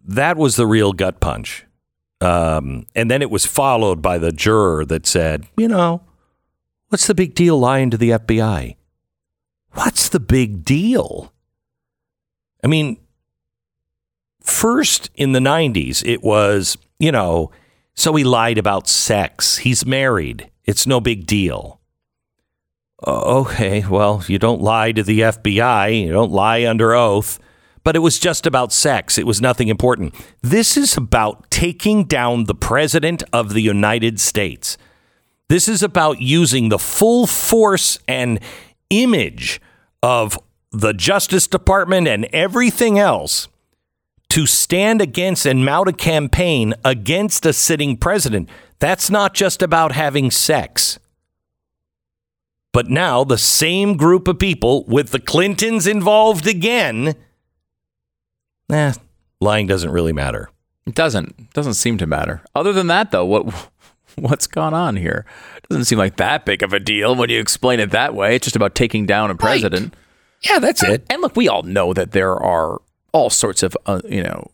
[0.05, 1.65] that was the real gut punch.
[2.21, 6.03] Um, and then it was followed by the juror that said, "You know,
[6.89, 8.77] what's the big deal lying to the FBI?
[9.73, 11.33] What's the big deal?"
[12.63, 12.99] I mean,
[14.41, 17.51] first in the 90s, it was, you know,
[17.95, 19.59] so he lied about sex.
[19.59, 20.49] He's married.
[20.65, 21.81] It's no big deal.
[23.05, 27.39] Uh, okay, well, you don't lie to the FBI, you don't lie under oath,
[27.83, 29.19] but it was just about sex.
[29.19, 30.15] It was nothing important.
[30.41, 34.77] This is about taking down the President of the United States.
[35.49, 38.39] This is about using the full force and
[38.91, 39.61] image
[40.03, 40.39] of
[40.71, 43.49] the Justice Department and everything else
[44.31, 48.49] to stand against and mount a campaign against a sitting president.
[48.79, 50.99] That's not just about having sex.
[52.73, 57.15] But now the same group of people with the Clintons involved again,
[58.71, 58.95] eh,
[59.41, 60.51] lying doesn't really matter.
[60.87, 61.35] It doesn't.
[61.39, 62.43] It doesn't seem to matter.
[62.55, 63.71] Other than that, though, what
[64.17, 65.27] what's gone on here?
[65.57, 68.37] It doesn't seem like that big of a deal when you explain it that way.
[68.37, 69.95] It's just about taking down a president.
[70.43, 71.07] Yeah, that's it.
[71.09, 72.81] And look, we all know that there are
[73.13, 74.51] all sorts of uh, you know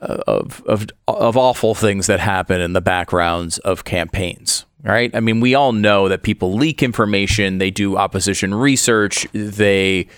[0.00, 4.66] uh, of of of awful things that happen in the backgrounds of campaigns.
[4.84, 5.14] Right?
[5.14, 7.58] I mean, we all know that people leak information.
[7.58, 9.28] They do opposition research.
[9.32, 10.08] They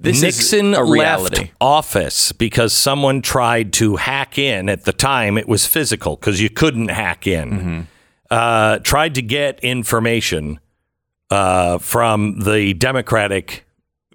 [0.00, 1.36] this Nixon is a reality.
[1.36, 4.68] left office because someone tried to hack in.
[4.68, 7.50] At the time, it was physical because you couldn't hack in.
[7.50, 7.80] Mm-hmm.
[8.30, 10.60] Uh, tried to get information
[11.30, 13.66] uh, from the Democratic,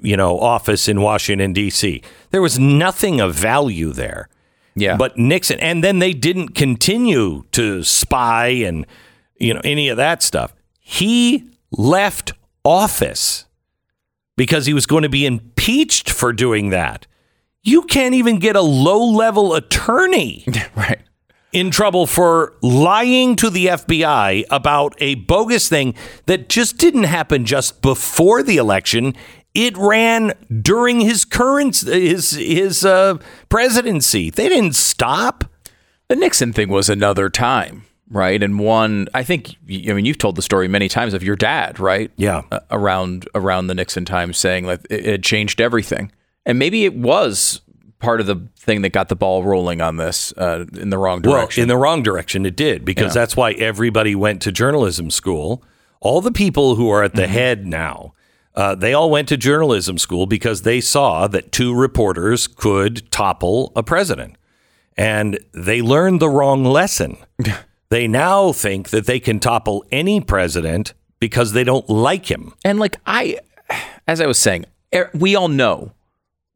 [0.02, 2.02] you know, office in Washington D.C.
[2.32, 4.30] There was nothing of value there.
[4.76, 4.98] Yeah.
[4.98, 8.88] But Nixon, and then they didn't continue to spy and
[9.44, 10.54] you know any of that stuff.
[10.80, 12.34] He left
[12.64, 13.46] office
[14.36, 17.08] because he was going to be impeached for doing that.
[17.62, 20.46] You can't even get a low level attorney
[20.76, 21.00] right.
[21.52, 25.96] in trouble for lying to the FBI about a bogus thing
[26.26, 29.14] that just didn't happen just before the election.
[29.54, 33.18] It ran during his current his his uh,
[33.50, 34.30] presidency.
[34.30, 35.46] They didn't stop.
[36.10, 38.42] The Nixon thing was another time, right?
[38.42, 41.80] And one, I think, I mean, you've told the story many times of your dad,
[41.80, 42.12] right?
[42.16, 42.44] Yeah.
[42.52, 46.12] Uh, around around the Nixon time, saying that it, it changed everything,
[46.46, 47.60] and maybe it was
[48.00, 51.22] part of the thing that got the ball rolling on this uh, in the wrong
[51.22, 51.62] direction.
[51.62, 53.22] Well, in the wrong direction, it did because Yeah.
[53.22, 55.64] that's why everybody went to journalism school.
[56.02, 58.14] All the people who are at the head now,
[58.56, 63.72] uh, they all went to journalism school because they saw that two reporters could topple
[63.74, 64.36] a president,
[64.98, 67.16] and they learned the wrong lesson.
[67.94, 72.52] they now think that they can topple any president because they don't like him.
[72.66, 73.38] And like I,
[74.08, 74.66] as I was saying,
[74.96, 75.92] er- we all know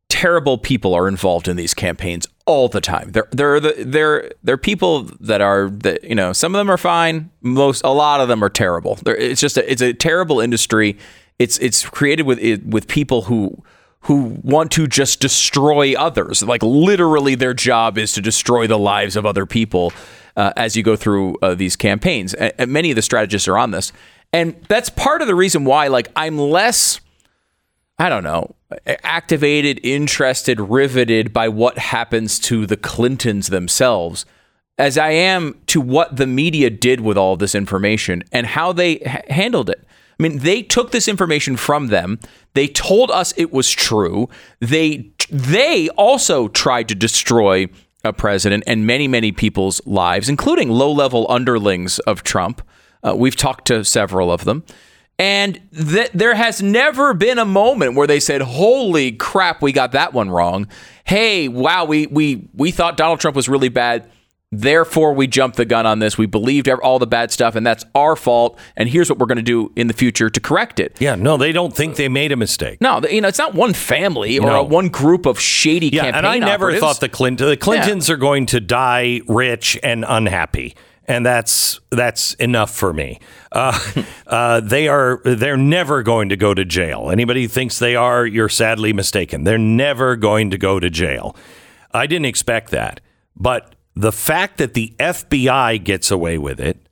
[0.09, 3.11] terrible people are involved in these campaigns all the time.
[3.11, 6.59] There, there are the there there are people that are that you know some of
[6.59, 7.29] them are fine.
[7.41, 8.97] Most a lot of them are terrible.
[9.05, 10.97] It's just a, it's a terrible industry.
[11.37, 13.63] It's it's created with with people who
[14.01, 16.41] who want to just destroy others.
[16.41, 19.93] Like literally, their job is to destroy the lives of other people
[20.37, 22.33] uh, as you go through uh, these campaigns.
[22.33, 23.91] And, many of the strategists are on this,
[24.31, 25.87] and that's part of the reason why.
[25.87, 27.01] Like I'm less.
[27.99, 28.53] I don't know,
[29.03, 34.23] activated, interested, riveted by what happens to the Clintons themselves
[34.77, 38.97] as I am to what the media did with all this information and how they
[38.97, 39.83] h- handled it.
[40.19, 42.19] I mean, they took this information from them.
[42.53, 44.29] They told us it was true.
[44.59, 47.67] They they also tried to destroy
[48.07, 52.61] a president and many many people's lives, including low-level underlings of Trump.
[53.03, 54.63] Uh, we've talked to several of them.
[55.19, 59.91] And th- there has never been a moment where they said, "Holy crap, we got
[59.93, 60.67] that one wrong."
[61.05, 64.09] Hey, wow, we we we thought Donald Trump was really bad.
[64.51, 66.17] Therefore, we jumped the gun on this.
[66.17, 68.57] We believed all the bad stuff, and that's our fault.
[68.77, 70.95] And here's what we're going to do in the future to correct it.
[70.99, 72.79] Yeah, no, they don't think they made a mistake.
[72.79, 74.63] No, you know, it's not one family or No.
[74.63, 76.79] one group of shady Yeah, and I never operatives.
[76.81, 80.75] thought the Clinton the Clintons are going to die rich and unhappy,
[81.05, 83.19] and that's that's enough for me.
[83.51, 83.77] Uh,
[84.27, 87.09] uh, they are they're never going to go to jail.
[87.11, 89.43] Anybody who thinks they are, you're sadly mistaken.
[89.43, 91.35] They're never going to go to jail.
[91.93, 93.01] I didn't expect that,
[93.35, 96.87] but the fact that the FBI gets away with it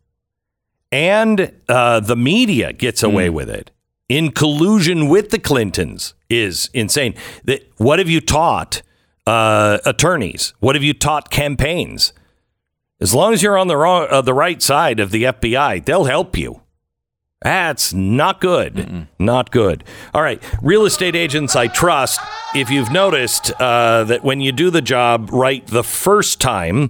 [0.91, 3.69] and uh, the media gets away with it
[4.09, 7.13] in collusion with the Clintons is insane.
[7.43, 8.81] That what have you taught
[9.27, 10.53] uh, attorneys?
[10.59, 12.13] What have you taught campaigns?
[12.99, 16.05] As long as you're on the wrong, uh, the right side of the FBI, they'll
[16.05, 16.61] help you.
[17.41, 19.07] That's not good.
[19.19, 19.83] Not good.
[20.13, 20.41] All right.
[20.63, 22.19] Real estate agents I trust.
[22.55, 26.89] If you've noticed uh, that when you do the job right the first time,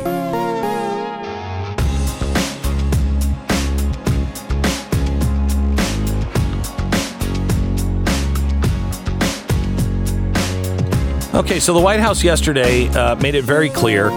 [11.36, 14.08] Okay, so the White House yesterday uh, made it very clear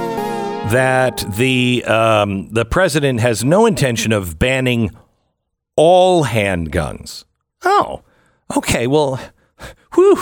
[0.72, 4.90] that the um, the president has no intention of banning
[5.76, 7.26] all handguns.
[7.64, 8.02] Oh,
[8.57, 8.88] okay.
[8.88, 9.19] Well,
[9.94, 10.18] whew,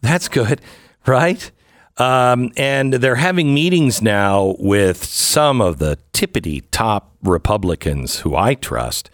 [0.00, 0.60] that's good,
[1.06, 1.50] right?
[1.98, 8.54] Um, and they're having meetings now with some of the tippity top Republicans who I
[8.54, 9.10] trust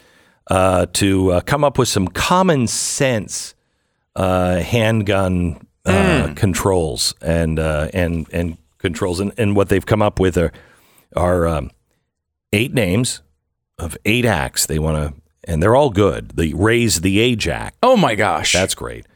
[0.48, 3.55] uh, to uh, come up with some common sense
[4.16, 9.20] uh, handgun uh, controls and uh, and and controls.
[9.20, 10.52] And, and what they've come up with are
[11.16, 11.70] are um,
[12.52, 13.22] eight names
[13.78, 16.30] of eight acts they want to, and they're all good.
[16.36, 17.76] The Raise the Age Act.
[17.82, 18.52] Oh my gosh.
[18.52, 19.06] That's great.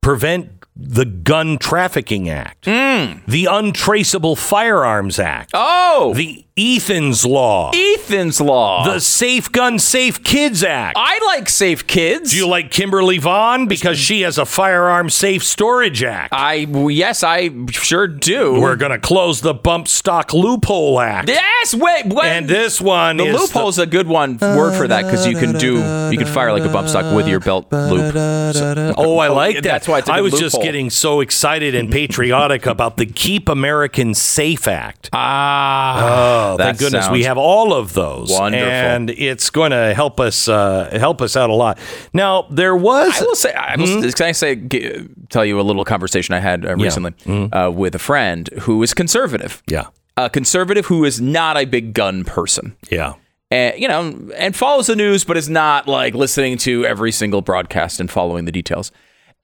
[0.00, 2.64] Prevent the Gun Trafficking Act.
[2.66, 3.18] Hmm.
[3.28, 5.50] The Untraceable Firearms Act.
[5.54, 7.70] Oh, The Ethan's Law.
[7.74, 8.84] Ethan's Law.
[8.84, 10.96] the Safe Gun Safe Kids Act.
[10.98, 12.30] I like safe kids.
[12.32, 16.32] Do you like Kimberly Vaughan because she has a firearm safe storage act?
[16.34, 16.54] I
[16.90, 18.60] yes, I sure do.
[18.60, 21.28] We're going to close the bump stock loophole act.
[21.30, 22.26] yes, wait, wait.
[22.26, 25.56] And this one the is loophole's a good one word for that because you can
[25.58, 25.76] do
[26.10, 28.12] you can fire like a bump stock with your belt loop.
[28.14, 29.62] So- Oh, I like that.
[29.64, 30.61] That's why I was just.
[30.62, 35.10] Getting so excited and patriotic about the Keep Americans Safe Act.
[35.12, 36.52] ah.
[36.52, 38.30] Oh, thank goodness we have all of those.
[38.30, 38.66] Wonderful.
[38.68, 41.78] and it's going to help us uh, help us out a lot.
[42.12, 44.08] Now there was I will say, I will, Hmm?
[44.10, 47.54] can I say, g- tell you a little conversation I had uh, recently Mm-hmm.
[47.54, 49.62] uh, with a friend who is conservative.
[49.68, 49.86] yeah
[50.16, 52.76] A conservative who is not a big gun person.
[52.90, 53.14] yeah
[53.50, 57.42] And, you know, and follows the news, but is not like listening to every single
[57.42, 58.90] broadcast and following the details.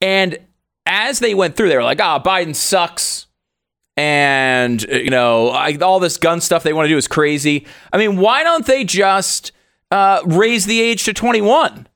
[0.01, 0.39] And
[0.89, 3.27] as they went through, they were like, ah, Biden sucks.
[3.97, 7.67] And, uh, you know, I, all this gun stuff they want to do is crazy.
[7.93, 9.53] I mean, why don't they just
[9.91, 11.87] uh, raise the age to 21?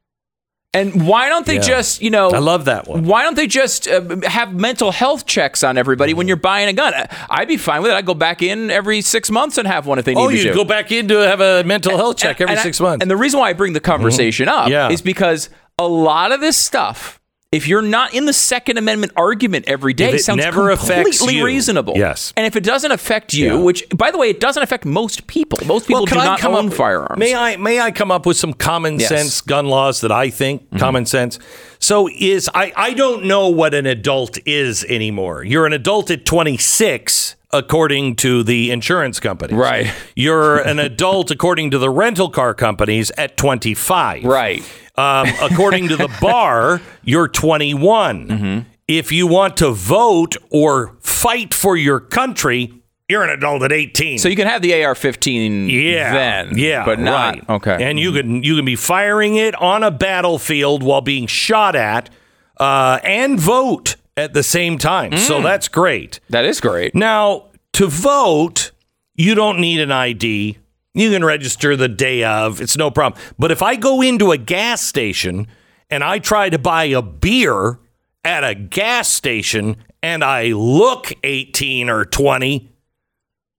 [0.74, 1.60] And why don't they Yeah.
[1.60, 3.04] just, you know, I love that one.
[3.04, 6.72] why don't they just uh, have mental health checks on everybody when you're buying a
[6.72, 6.94] gun?
[7.28, 7.94] I'd be fine with it.
[7.94, 10.26] I'd go back in every six months and have one if they need to.
[10.26, 12.80] Oh, you go back in to have a mental health check every And I- six
[12.80, 13.02] months.
[13.02, 14.88] And the reason why I bring the conversation up Yeah.
[14.88, 17.20] is because a lot of this stuff,
[17.52, 21.94] if you're not in the Second Amendment argument every day, sounds never completely reasonable.
[21.96, 22.32] Yes.
[22.36, 23.54] And if it doesn't affect you, Yeah.
[23.60, 25.58] which by the way, it doesn't affect most people.
[25.66, 27.18] Most people do I not come own up- firearms.
[27.18, 29.10] May I may I come up with some common Yes.
[29.12, 29.18] Mm-hmm.
[29.20, 31.38] sense gun laws that I think common sense?
[31.78, 35.44] So is I I don't know what an adult is anymore.
[35.44, 39.54] You're an adult at 26 according to the insurance companies.
[39.56, 39.92] Right.
[40.16, 44.24] You're an adult according to the rental car companies at 25.
[44.24, 44.62] Right.
[44.96, 48.28] Um, according to the bar, you're 21.
[48.28, 48.68] Mm-hmm.
[48.88, 52.74] If you want to vote or fight for your country,
[53.08, 54.18] you're an adult at 18.
[54.18, 57.50] So you can have the AR-15 Yeah, then, yeah, but not right.
[57.50, 57.82] okay.
[57.84, 62.10] And you can you can be firing it on a battlefield while being shot at,
[62.58, 65.16] uh, and vote at the same time.
[65.16, 65.42] So Mm.
[65.42, 66.20] that's great.
[66.30, 66.94] that is great.
[66.94, 68.72] Now to vote,
[69.14, 70.58] you don't need an ID.
[70.94, 72.60] You can register the day of.
[72.60, 73.20] It's no problem.
[73.38, 75.46] But if I go into a gas station
[75.90, 77.78] and I try to buy a beer
[78.24, 82.70] at a gas station and I look 18 or 20,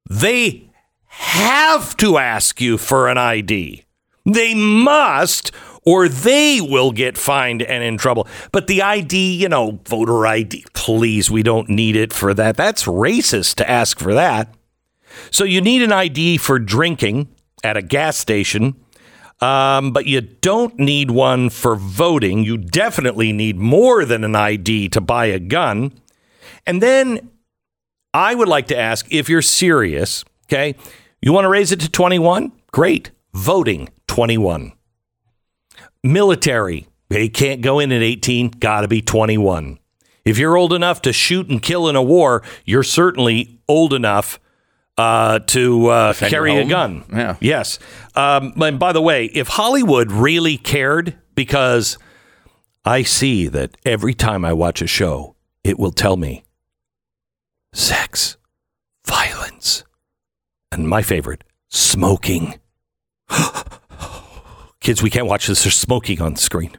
[0.10, 0.70] they
[1.08, 3.86] have to ask you for an ID.
[4.26, 5.52] They must,
[5.86, 8.28] or they will get fined and in trouble.
[8.52, 12.58] But the ID, you know, voter ID, please, we don't need it for that.
[12.58, 14.54] That's racist to ask for that.
[15.32, 17.30] So you need an ID for drinking
[17.64, 18.76] at a gas station,
[19.42, 22.44] um, but you don't need one for voting.
[22.44, 25.94] You definitely need more than an ID to buy a gun.
[26.66, 27.30] And then
[28.14, 30.76] I would like to ask if you're serious, okay?
[31.22, 32.52] You want to raise it to 21?
[32.72, 33.12] Great.
[33.34, 34.74] Voting, 21.
[36.04, 39.80] Military, they can't go in at 18, got to be 21.
[40.26, 44.40] If you're old enough to shoot and kill in a war, you're certainly old enough
[44.98, 47.04] uh, to uh, carry a gun.
[47.12, 47.36] Yeah.
[47.40, 47.80] Yes.
[48.16, 51.98] Um, and by the way, if Hollywood really cared, because
[52.86, 56.44] I see that every time I watch a show, it will tell me
[57.74, 58.38] sex,
[59.08, 59.84] violence,
[60.72, 62.60] and my favorite, smoking.
[64.80, 65.64] Kids, we can't watch this.
[65.64, 66.78] There's smoking on the screen.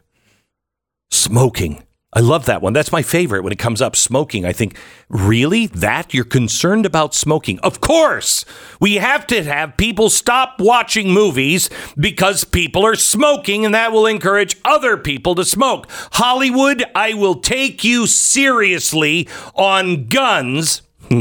[1.09, 1.84] Smoking.
[2.17, 2.71] I love that one.
[2.71, 4.45] That's my favorite when it comes up smoking.
[4.45, 4.77] I think,
[5.09, 5.67] really?
[5.67, 6.13] That?
[6.13, 7.59] You're concerned about smoking?
[7.59, 8.45] Of course.
[8.79, 14.05] We have to have people stop watching movies because people are smoking, and that will
[14.05, 15.87] encourage other people to smoke.
[16.13, 20.83] Hollywood, I will take you seriously on guns.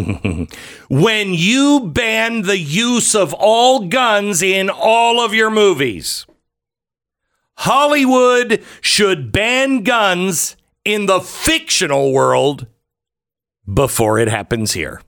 [0.89, 6.25] when you ban the use of all guns in all of your movies.
[7.57, 12.67] Hollywood should ban guns in the fictional world
[13.73, 15.01] before it happens here.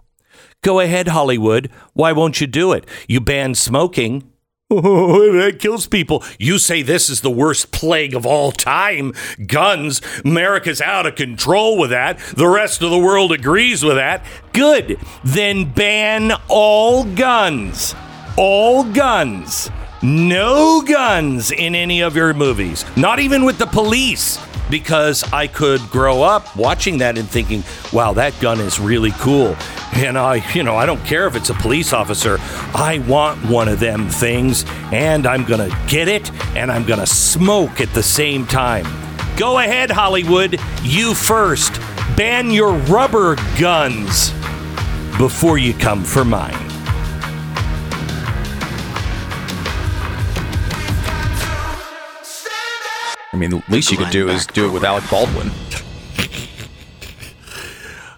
[0.63, 1.71] Go ahead, Hollywood.
[1.93, 2.87] Why won't you do it?
[3.09, 4.31] You ban smoking.
[4.69, 6.25] That kills people.
[6.41, 9.13] You say this is the worst plague of all time.
[9.47, 10.03] Guns.
[10.25, 12.19] America's out of control with that.
[12.37, 14.25] The rest of the world agrees with that.
[14.53, 14.99] Good.
[15.23, 17.95] Then ban all guns.
[18.37, 19.71] All guns.
[20.03, 22.85] No guns in any of your movies.
[22.97, 24.39] Not even with the police.
[24.69, 27.63] Because I could grow up watching that and thinking,
[27.93, 29.57] wow, that gun is really cool.
[29.95, 32.39] And I, you know, I don't care if it's a police officer.
[32.75, 37.01] I want one of them things and I'm going to get it and I'm going
[37.01, 38.85] to smoke at the same time.
[39.37, 40.59] Go ahead, Hollywood.
[40.83, 41.81] You first.
[42.17, 44.31] Ban your rubber guns
[45.19, 46.76] before you come for mine.
[53.37, 55.51] I mean, the least you could do is do it with Alec Baldwin.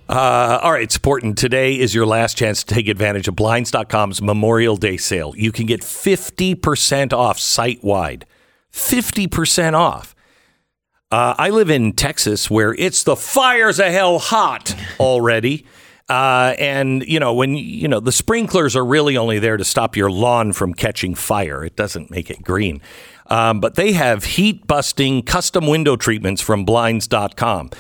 [0.08, 1.36] Uh, all right, it's important.
[1.36, 5.34] Today is your last chance to take advantage of Blinds.com's Memorial Day sale.
[5.36, 8.26] You can get 50% off site wide.
[8.72, 10.14] 50% off.
[11.10, 15.66] Uh, I live in Texas where it's the fires of hell hot already.
[16.08, 19.96] Uh, and, you know, when, you know, the sprinklers are really only there to stop
[19.96, 22.80] your lawn from catching fire, it doesn't make it green.
[23.28, 27.70] Um, but they have heat busting custom window treatments from Blinds.com.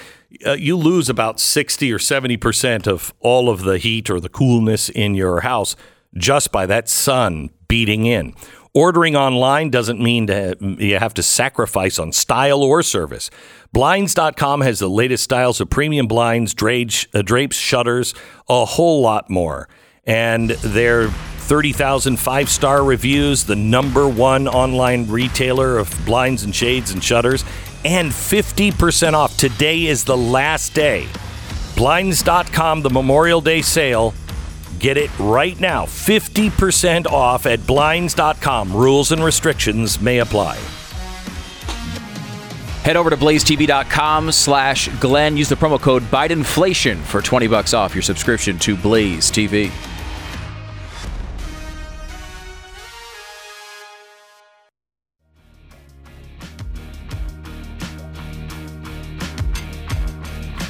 [0.46, 4.88] Uh, you lose about 60 or 70% of all of the heat or the coolness
[4.88, 5.74] in your house
[6.14, 8.34] just by that sun beating in.
[8.74, 13.30] Ordering online doesn't mean to, you have to sacrifice on style or service.
[13.72, 18.14] Blinds.com has the latest styles of premium blinds, drapes, uh, drapes, shutters,
[18.48, 19.68] a whole lot more.
[20.06, 21.08] And their
[21.48, 27.42] 30,000 five star reviews, the number one online retailer of blinds and shades and shutters,
[27.84, 29.36] and 50% off.
[29.38, 31.08] Today is the last day.
[31.74, 34.12] Blinds.com, the Memorial Day sale.
[34.78, 35.86] Get it right now.
[35.86, 38.72] 50% off at Blinds.com.
[38.72, 40.58] Rules and restrictions may apply.
[42.84, 45.36] Head over to blazetv.com slash Glenn.
[45.36, 49.70] Use the promo code BIDENFLATION for 20 bucks off your subscription to Blaze TV.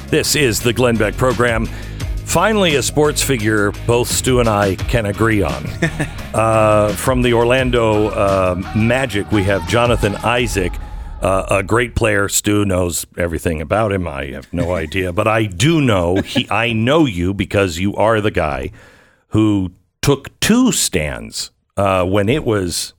[0.09, 1.67] This is the Glenn Beck program.
[2.25, 5.67] Finally, a sports figure both Stu and I can agree on.
[6.33, 10.73] uh, from the Orlando uh, Magic, we have Jonathan Isaac,
[11.21, 12.27] uh, a great player.
[12.27, 14.07] Stu knows everything about him.
[14.07, 16.47] I have no idea, but I do know he.
[16.49, 18.71] I know you because you are the guy
[19.27, 19.71] who
[20.01, 22.93] took two stands uh, when it was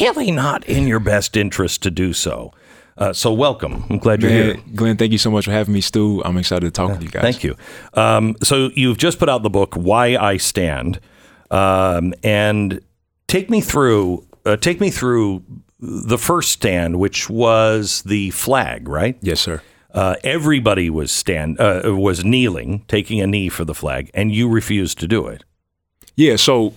[0.00, 2.52] really not in your best interest to do so.
[2.98, 3.84] Uh, so welcome.
[3.90, 4.64] I'm glad you're Man, here.
[4.74, 6.22] Glenn, thank you so much for having me, Stu.
[6.24, 7.22] I'm excited to talk with you guys.
[7.22, 7.54] Thank you.
[7.94, 11.00] Um, so you've just put out the book "Why I Stand,"
[11.50, 12.80] um, and
[13.26, 14.26] take me through.
[14.46, 15.42] Uh, take me through
[15.78, 19.18] the first stand, which was the flag, right?
[19.20, 19.60] Yes, sir.
[19.92, 24.48] Uh, everybody was stand uh, was kneeling, taking a knee for the flag, and you
[24.48, 25.44] refused to do it.
[26.16, 26.74] Yeah, so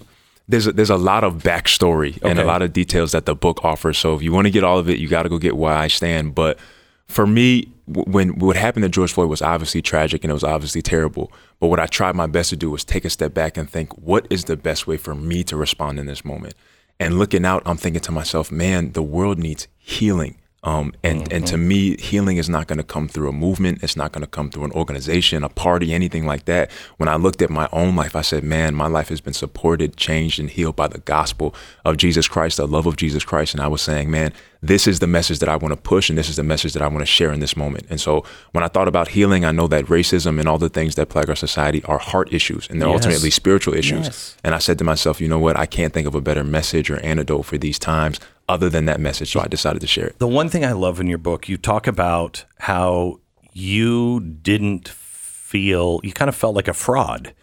[0.49, 3.63] there's a, there's a lot of backstory and a lot of details that the book
[3.63, 3.99] offers.
[3.99, 5.75] So if you want to get all of it, you got to go get Why
[5.75, 6.33] I Stand.
[6.33, 6.57] But
[7.05, 10.81] for me, when what happened to George Floyd was obviously tragic and it was obviously
[10.81, 11.31] terrible.
[11.59, 13.95] But what I tried my best to do was take a step back and think,
[13.95, 16.55] what is the best way for me to respond in this moment?
[16.99, 20.38] And looking out, I'm thinking to myself, man, the world needs healing.
[20.63, 23.81] Um, and and to me, healing is not going to come through a movement.
[23.81, 26.69] It's not going to come through an organization, a party, anything like that.
[26.97, 29.95] When I looked at my own life, I said, man, my life has been supported,
[29.95, 31.55] changed, and healed by the gospel
[31.85, 33.53] of Jesus Christ, the love of Jesus Christ.
[33.53, 36.17] And I was saying, man, this is the message that I want to push, and
[36.17, 37.85] this is the message that I want to share in this moment.
[37.89, 40.95] And so when I thought about healing, I know that racism and all the things
[40.95, 43.05] that plague our society are heart issues, and they're Yes.
[43.05, 44.07] ultimately spiritual issues.
[44.07, 44.35] Yes.
[44.43, 45.57] And I said to myself, you know what?
[45.57, 48.19] I can't think of a better message or antidote for these times
[48.49, 49.31] other than that message.
[49.31, 50.19] So I decided to share it.
[50.19, 53.21] The one thing I love in your book, you talk about how
[53.53, 57.33] you didn't feel, you kind of felt like a fraud.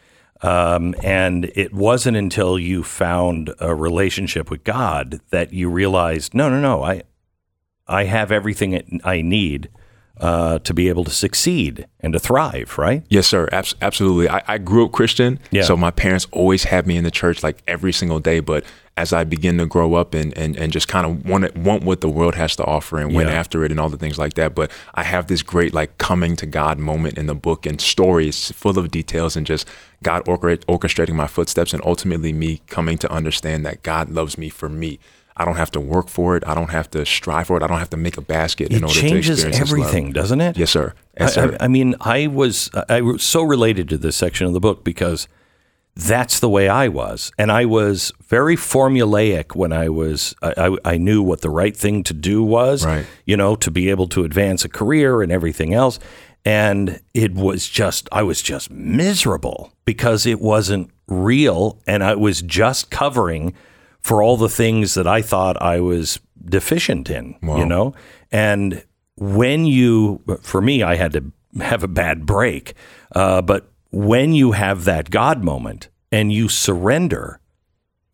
[0.42, 6.50] Um, and it wasn't until you found a relationship with God that you realized, no,
[6.50, 7.04] no, no, I,
[7.88, 9.70] I have everything I need
[10.20, 13.04] uh, to be able to succeed and to thrive, right?
[13.10, 13.48] Yes, sir.
[13.52, 14.28] Abs- absolutely.
[14.28, 15.62] I, I grew up Christian, Yeah.
[15.62, 18.40] so my parents always had me in the church like every single day.
[18.40, 18.64] But
[18.96, 21.82] as I begin to grow up and and, and just kind of want it, want
[21.84, 23.34] what the world has to offer and went Yeah.
[23.36, 24.54] after it and all the things like that.
[24.54, 28.50] But I have this great like coming to God moment in the book and stories
[28.52, 29.68] full of details and just
[30.02, 34.68] God orchestrating my footsteps and ultimately me coming to understand that God loves me for
[34.70, 34.98] me.
[35.36, 36.44] I don't have to work for it.
[36.46, 37.62] I don't have to strive for it.
[37.62, 39.80] I don't have to make a basket in It order to changes experience His love.
[39.80, 40.56] everything, doesn't it?
[40.56, 40.94] Yes, sir.
[41.18, 41.56] I, Yes, sir.
[41.60, 44.82] I, I mean, I was I was so related to this section of the book
[44.84, 45.28] because
[45.98, 47.32] that's the way I was.
[47.38, 50.52] And I was very formulaic when I was, I,
[50.84, 53.06] I, I knew what the right thing to do was, Right.
[53.24, 55.98] you know, to be able to advance a career and everything else.
[56.44, 61.80] And it was just, I was just miserable because it wasn't real.
[61.86, 63.54] And I was just covering
[64.06, 67.92] for all the things that I thought I was deficient in, you know?
[68.30, 68.84] And
[69.16, 71.24] when you, for me, I had to
[71.60, 72.74] have a bad break.
[73.14, 77.40] Uh, but when you have that God moment and you surrender,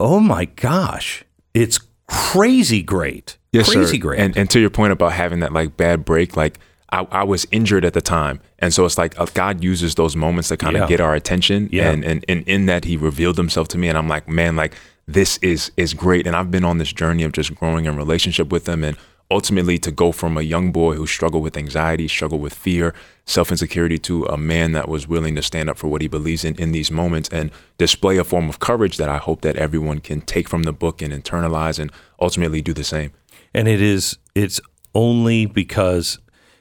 [0.00, 1.78] oh my gosh, it's
[2.08, 3.36] crazy great.
[3.52, 4.02] Yes, crazy sir.
[4.02, 4.20] great.
[4.20, 6.58] And and to your point about having that like bad break, like
[6.90, 10.16] I, I was injured at the time, and so it's like uh, God uses those
[10.16, 10.86] moments to kind of Yeah.
[10.88, 11.90] get our attention, Yeah.
[11.90, 14.74] and and and in that He revealed Himself to me, and I'm like, man, like
[15.12, 18.50] this is is great, and I've been on this journey of just growing in relationship
[18.52, 18.96] with Him, and
[19.30, 22.94] ultimately to go from a young boy who struggled with anxiety, struggled with fear,
[23.26, 26.44] self insecurity, to a man that was willing to stand up for what he believes
[26.44, 30.00] in in these moments and display a form of courage that I hope that everyone
[30.00, 31.90] can take from the book and internalize, and
[32.20, 33.12] ultimately do the same.
[33.54, 34.60] and it is it's
[34.94, 36.18] only because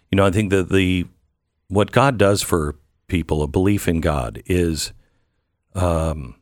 [0.09, 1.05] you know i think that the
[1.67, 2.75] what god does for
[3.07, 4.93] people a belief in god is
[5.75, 6.35] um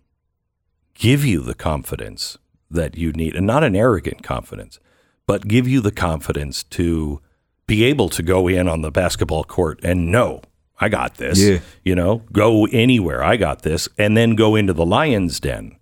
[1.00, 2.38] give you the confidence
[2.70, 4.80] that you need and not an arrogant confidence
[5.26, 7.20] but give you the confidence to
[7.66, 10.42] be able to go in on the basketball court and know
[10.80, 11.60] i got this Yeah.
[11.84, 15.76] you know go anywhere i got this and then go into the lion's den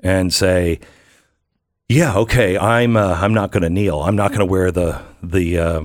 [0.00, 0.78] and say
[1.88, 2.58] yeah, okay.
[2.58, 4.02] I'm uh, I'm not going to kneel.
[4.02, 5.82] I'm not going to wear the the uh,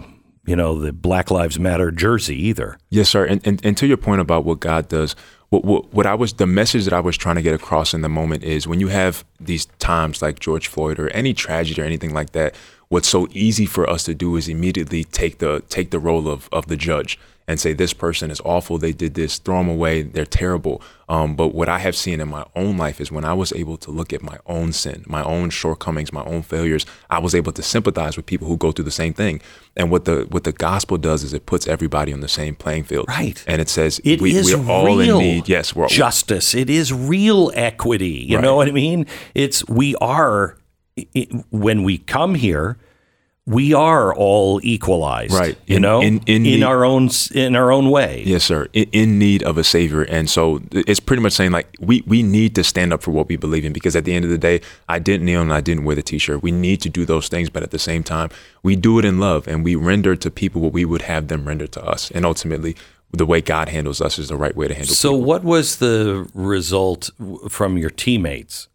[0.47, 2.79] you know the Black Lives Matter jersey either.
[2.89, 3.23] Yes, sir.
[3.23, 5.15] And, and and to your point about what God does,
[5.51, 8.01] what, what what I was the message that I was trying to get across in
[8.01, 11.85] the moment is when you have these times like George Floyd or any tragedy or
[11.85, 12.55] anything like that,
[12.87, 16.49] what's so easy for us to do is immediately take the take the role of
[16.51, 18.77] of the judge and say this person is awful.
[18.77, 19.38] They did this.
[19.39, 20.03] Throw them away.
[20.03, 20.81] They're terrible.
[21.09, 23.76] Um, but what I have seen in my own life is when I was able
[23.77, 27.51] to look at my own sin, my own shortcomings, my own failures, I was able
[27.53, 29.41] to sympathize with people who go through the same thing.
[29.76, 32.84] And what the what the gospel does is it puts everybody on the same playing
[32.85, 33.05] field.
[33.09, 33.43] Right.
[33.47, 35.49] And it says It we, is we're all real in need.
[35.49, 36.55] Yes, we're justice.
[36.55, 38.26] It is real equity.
[38.30, 38.43] You Right.
[38.43, 39.05] know what I mean?
[39.35, 40.57] It's we are
[40.97, 42.77] i- i- when we come here,
[43.51, 45.33] we are all equalized.
[45.33, 45.57] Right.
[45.67, 48.23] You In- know, in- in in the- our own in our own way.
[48.25, 48.67] Yes, sir.
[48.73, 52.23] In, in need of a savior, and so it's pretty much saying like we we
[52.23, 54.37] need to stand up for what we believe in because at the end of the
[54.37, 56.41] day, I didn't kneel and I didn't wear the t-shirt.
[56.41, 58.29] We need to do those things, but at the same time,
[58.63, 61.45] we do it in love and we render to people what we would have them
[61.47, 62.75] render to us, and ultimately,
[63.13, 64.95] the way God handles us is the right way to handle.
[64.95, 67.09] So, what was the result
[67.49, 68.69] from your teammates?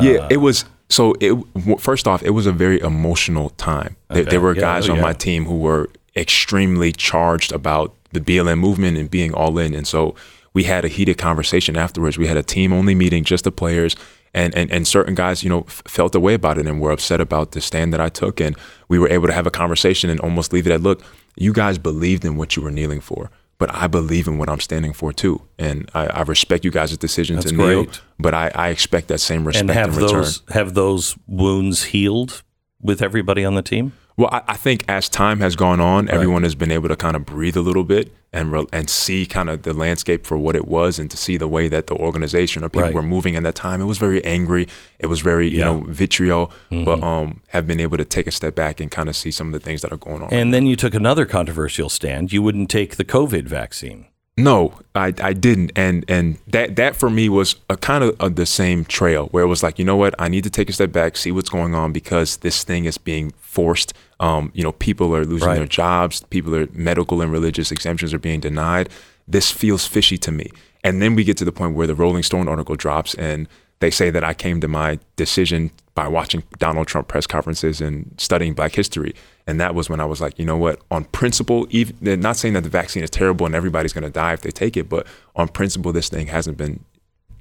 [0.00, 0.64] Yeah, Uh, it was.
[0.90, 1.34] So it
[1.78, 3.96] first off, it was a very emotional time.
[4.08, 5.02] There, Okay, there were yeah, guys oh, on yeah.
[5.04, 9.86] my team who were extremely charged about the BLM movement and being all in, and
[9.86, 10.14] so
[10.52, 12.18] we had a heated conversation afterwards.
[12.18, 13.94] We had a team only meeting, just the players,
[14.34, 16.90] and and and certain guys, you know, f- felt a way about it and were
[16.90, 18.56] upset about the stand that I took, and
[18.88, 21.02] we were able to have a conversation and almost leave it at, look,
[21.36, 23.30] you guys believed in what you were kneeling for.
[23.60, 26.96] But I believe in what I'm standing for too, and I, I respect you guys'
[26.96, 27.84] decisions That's to kneel.
[27.84, 28.00] great.
[28.18, 30.22] But I, I expect that same respect and have in return.
[30.22, 32.42] those have those wounds healed
[32.80, 33.92] with everybody on the team?
[34.20, 37.16] Well, I, I think as time has gone on, everyone has been able to kind
[37.16, 40.54] of breathe a little bit and re- and see kind of the landscape for what
[40.54, 42.94] it was, and to see the way that the organization or people Right.
[42.94, 43.80] were moving at that time.
[43.80, 44.68] It was very angry.
[44.98, 47.02] It was very you know vitriol, but Mhm.
[47.02, 49.52] um, have been able to take a step back and kind of see some of
[49.54, 50.28] the things that are going on.
[50.32, 52.30] And then you took another controversial stand.
[52.30, 54.04] You wouldn't take the COVID vaccine.
[54.36, 58.36] No, I, I didn't, and and that that for me was a kind of, of
[58.36, 60.72] the same trail where it was like, you know what, I need to take a
[60.72, 63.92] step back, see what's going on because this thing is being forced.
[64.18, 65.56] Um, you know, people are losing Right.
[65.56, 68.88] their jobs, people are medical and religious exemptions are being denied.
[69.28, 70.50] This feels fishy to me.
[70.84, 73.46] And then we get to the point where the Rolling Stone article drops, and
[73.80, 78.14] they say that I came to my decision by watching Donald Trump press conferences and
[78.16, 79.14] studying Black history.
[79.50, 80.80] And that was when I was like, you know what?
[80.92, 84.32] On principle, even not saying that the vaccine is terrible and everybody's going to die
[84.32, 86.84] if they take it, but on principle, this thing hasn't been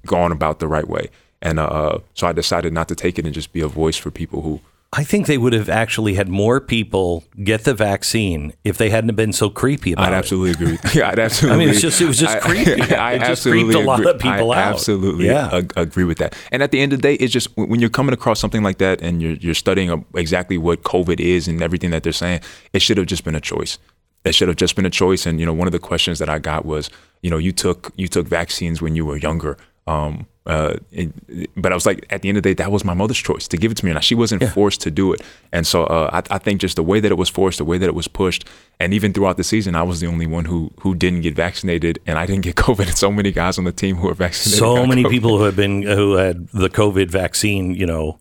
[0.07, 1.11] gone about the right way.
[1.40, 4.10] And uh, so I decided not to take it and just be a voice for
[4.10, 4.60] people who.
[4.91, 9.13] I think they would have actually had more people get the vaccine if they hadn't
[9.15, 10.07] been so creepy about it.
[10.07, 10.17] I'd it.
[10.17, 10.77] absolutely agree.
[10.95, 11.55] Yeah, I'd absolutely.
[11.55, 12.81] I mean, it's just- it was just I- creepy.
[12.95, 14.11] I, It just absolutely creeped a lot agree.
[14.13, 14.73] of people I out.
[14.73, 15.49] Absolutely, Yeah.
[15.53, 16.35] ag- agree with that.
[16.51, 18.79] And at the end of the day, it's just when you're coming across something like
[18.79, 22.39] that and you're you're studying exactly what COVID is and everything that they're saying,
[22.73, 23.77] it should have just been a choice.
[24.25, 25.27] It should have just been a choice.
[25.27, 26.89] And you know, one of the questions that I got was,
[27.21, 29.55] you know, you took you took vaccines when you were younger.
[29.89, 31.11] Um, uh, it-
[31.55, 33.47] but I was like, at the end of the day, that was my mother's choice
[33.49, 35.21] to give it to me, and she wasn't forced to do it.
[35.51, 37.77] And so uh, I, I think just the way that it was forced, the way
[37.77, 38.45] that it was pushed,
[38.79, 41.99] and even throughout the season, I was the only one who who didn't get vaccinated,
[42.07, 42.87] and I didn't get COVID.
[42.87, 44.59] And so many guys on the team who were vaccinated.
[44.59, 45.09] so many COVID.
[45.11, 48.17] people who have been who had the COVID vaccine, you know,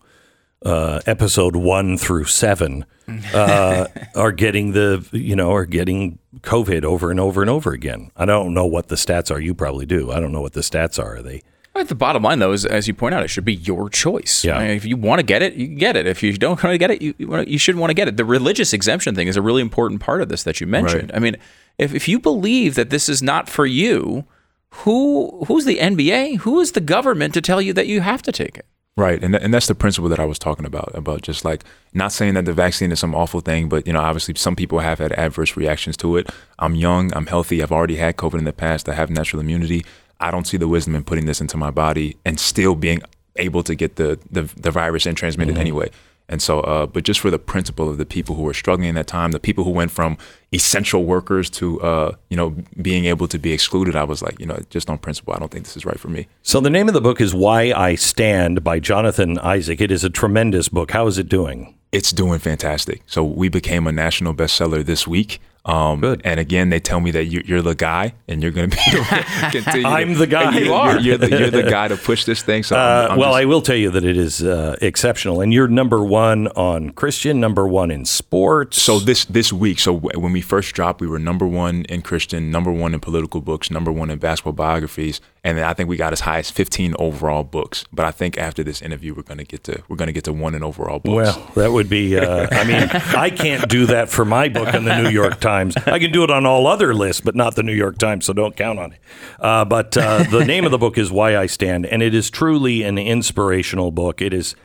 [0.63, 2.85] uh, episode one through seven,
[3.33, 3.85] uh,
[4.15, 8.11] are getting the you know are getting COVID over and over and over again.
[8.15, 9.39] I don't know what the stats are.
[9.39, 10.11] You probably do.
[10.11, 11.15] I don't know what the stats are.
[11.17, 11.41] Are they?
[11.73, 14.43] The bottom line, though, is as you point out, it should be your choice.
[14.43, 14.57] Yeah.
[14.57, 16.07] I mean, if you want to get it, you get it.
[16.07, 18.17] If you don't want to get it, you you shouldn't want to get it.
[18.17, 21.11] The religious exemption thing is a really important part of this that you mentioned.
[21.13, 21.37] I mean,
[21.77, 24.25] if if you believe that this is not for you,
[24.71, 26.39] who who's the NBA?
[26.39, 28.65] Who is the government to tell you that you have to take it?
[28.97, 31.63] Right, and th- and that's the principle that I was talking about about just like
[31.93, 34.79] not saying that the vaccine is some awful thing, but you know, obviously some people
[34.79, 36.29] have had adverse reactions to it.
[36.59, 39.85] I'm young, I'm healthy, I've already had COVID in the past, I have natural immunity.
[40.19, 43.01] I don't see the wisdom in putting this into my body and still being
[43.35, 45.89] able to get the the, the virus and transmit it anyway.
[46.31, 48.95] And so, uh, but just for the principle of the people who were struggling in
[48.95, 50.15] that time, the people who went from
[50.53, 54.45] essential workers to, uh, you know, being able to be excluded, I was like, you
[54.45, 56.27] know, just on principle, I don't think this is right for me.
[56.43, 59.81] So the name of the book is Why I Stand by Jonathan Isaac.
[59.81, 60.91] It is a tremendous book.
[60.91, 61.75] How is it doing?
[61.91, 63.01] It's doing fantastic.
[63.07, 65.41] So we became a national bestseller this week.
[65.69, 66.21] Um, Good.
[66.23, 68.81] And again, they tell me that you, you're the guy, and you're going to be.
[69.51, 70.57] continue to- I'm the guy.
[70.59, 70.99] You are.
[70.99, 72.63] You're, the, you're the guy to push this thing.
[72.63, 75.41] So I'm- Uh, I'm well, just- I will tell you that it is uh, exceptional,
[75.41, 78.81] and you're number one on Christian, number one in sports.
[78.81, 82.01] So this this week, so w- when we first dropped, we were number one in
[82.01, 85.89] Christian, number one in political books, number one in basketball biographies, and then I think
[85.89, 87.85] we got as high as 15 overall books.
[87.93, 90.55] But I think after this interview, we're gonna get to we're gonna get to one
[90.55, 91.15] in overall books.
[91.37, 92.17] Well, that would be.
[92.17, 95.58] Uh, I mean, I can't do that for my book in the New York Times.
[95.85, 98.25] I can do it on all other lists, but not the New York Times.
[98.25, 98.99] So don't count on it.
[99.39, 102.29] Uh, but uh, the name of the book is Why I Stand, and it is
[102.29, 104.21] truly an inspirational book.
[104.21, 104.55] It is.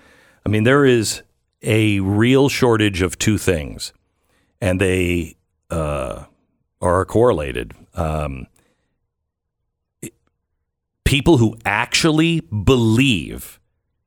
[0.47, 1.23] I mean, there is
[1.62, 3.93] a real shortage of two things,
[4.61, 5.37] and they
[5.71, 6.25] uh,
[6.81, 7.73] are correlated.
[7.95, 8.47] Um,
[11.05, 13.61] people who actually believe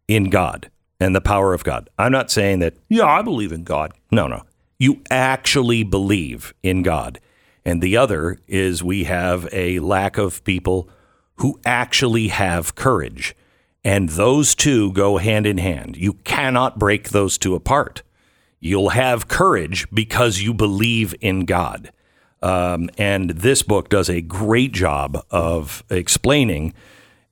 [0.07, 0.69] in God
[0.99, 1.89] and the power of God.
[1.97, 3.93] I'm not saying that, yeah, I believe in God.
[4.11, 4.43] No, no.
[4.79, 7.19] You actually believe in God.
[7.65, 10.89] And the other is we have a lack of people
[11.35, 13.35] who actually have courage.
[13.83, 15.97] And those two go hand in hand.
[15.97, 18.03] You cannot break those two apart.
[18.59, 21.91] You'll have courage because you believe in God.
[22.41, 26.73] Um, and this book does a great job of explaining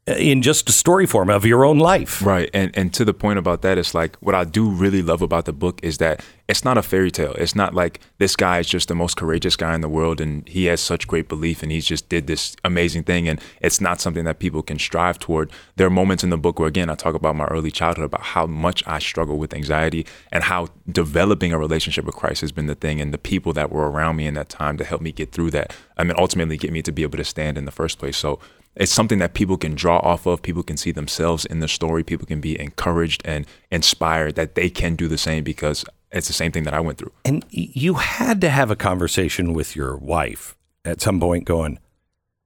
[0.08, 2.24] in just a story form of your own life.
[2.24, 2.50] Right.
[2.54, 5.46] And and to the point about that, it's like what I do really love about
[5.46, 7.34] the book is that it's not a fairy tale.
[7.34, 10.48] It's not like this guy is just the most courageous guy in the world and
[10.48, 14.00] he has such great belief and he's just did this amazing thing and it's not
[14.00, 15.52] something that people can strive toward.
[15.76, 18.22] There are moments in the book where again I talk about my early childhood about
[18.22, 22.68] how much I struggle with anxiety and how developing a relationship with Christ has been
[22.68, 25.12] the thing and the people that were around me in that time to help me
[25.12, 25.76] get through that.
[25.98, 28.18] I mean ultimately get me to be able to stand in the first place.
[28.18, 28.40] So
[28.76, 30.42] it's something that people can draw off of.
[30.42, 32.04] People can see themselves in the story.
[32.04, 36.34] People can be encouraged and inspired that they can do the same because it's the
[36.34, 37.12] same thing that I went through.
[37.24, 41.80] And you had to have a conversation with your wife at some point going,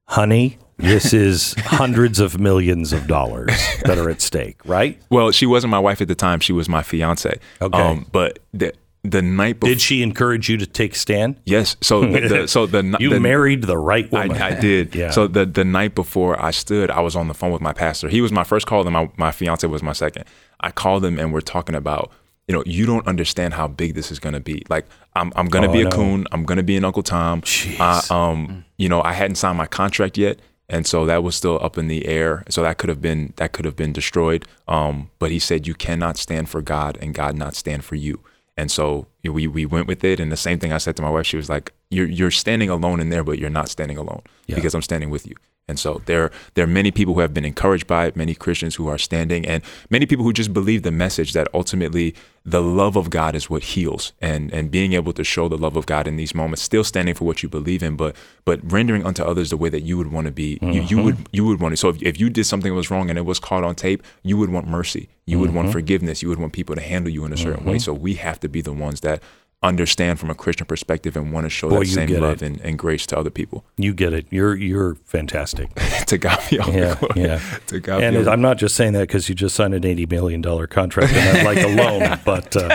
[0.08, 3.52] honey, this is hundreds of millions of dollars
[3.86, 5.00] that are at stake, right?
[5.10, 6.40] Well, she wasn't my wife at the time.
[6.40, 7.40] She was my fiance.
[7.62, 7.82] Okay.
[7.82, 8.74] Um, but the
[9.04, 11.38] the night before, Did she encourage you to take stand?
[11.46, 11.78] yes.
[11.82, 14.32] So the, the so the You the, married the right woman.
[14.42, 14.94] I, I did.
[15.00, 15.12] Yeah.
[15.12, 18.10] So the the night before I stood, I was on the phone with my pastor.
[18.10, 20.26] He was my first call, and my my fiance was my second.
[20.60, 22.12] I called him, and we're talking about.
[22.48, 24.64] You know, you don't understand how big this is going to be.
[24.70, 25.92] Like, I'm, I'm going to Oh, be a know.
[25.92, 26.26] coon.
[26.32, 27.44] I'm going to be an Uncle Tom.
[27.80, 31.60] Uh, um, you know, I hadn't signed my contract yet, and so that was still
[31.62, 32.44] up in the air.
[32.50, 34.46] So that could have been that could have been destroyed.
[34.68, 38.20] Um, but he said you cannot stand for God and God not stand for you.
[38.60, 40.20] And so you know, we we went with it.
[40.20, 42.70] And the same thing I said to my wife, she was like, "You're you're standing
[42.70, 45.36] alone in there, but you're not standing alone because I'm standing with you."
[45.70, 48.76] And so there there are many people who have been encouraged by it, many Christians
[48.76, 52.16] who are standing, and many people who just believe the message that ultimately
[52.46, 55.78] the love of God is what heals, and and being able to show the love
[55.78, 58.16] of God in these moments, still standing for what you believe in, but
[58.46, 60.58] but rendering unto others the way that you would want to be.
[60.62, 61.04] You, you mm-hmm.
[61.04, 61.78] would you would want to.
[61.78, 64.04] So if, if you did something that was wrong and it was caught on tape,
[64.24, 65.74] you would want mercy, you would want mm-hmm.
[65.74, 67.74] forgiveness, you would want people to handle you in a certain way.
[67.74, 67.80] Mm-hmm.
[67.80, 69.22] So we have to be the ones that
[69.62, 72.80] understand from a Christian perspective and want to show Boy, that same love and, and
[72.80, 73.66] grace to other people.
[73.78, 74.26] You get it.
[74.30, 75.70] You're you're fantastic.
[76.08, 77.22] to God be all Yeah, glory.
[77.22, 77.42] yeah.
[77.68, 80.42] To God and I'm not just saying that because you just signed an eighty million
[80.42, 82.68] dollar contract and I'd like a loan, but uh,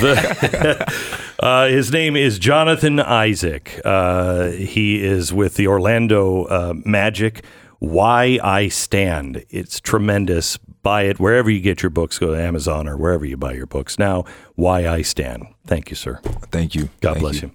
[0.00, 0.92] the,
[1.40, 3.80] uh, his name is Jonathan Isaac.
[3.84, 7.44] Uh, he is with the Orlando uh, Magic,
[7.78, 9.44] Why I Stand.
[9.50, 10.58] It's tremendous.
[10.86, 12.16] Buy it wherever you get your books.
[12.16, 13.98] Go to Amazon or wherever you buy your books.
[13.98, 15.48] Now, Why I Stand.
[15.66, 16.20] Thank you, sir.
[16.52, 16.90] Thank you.
[17.00, 17.50] God Thank bless you.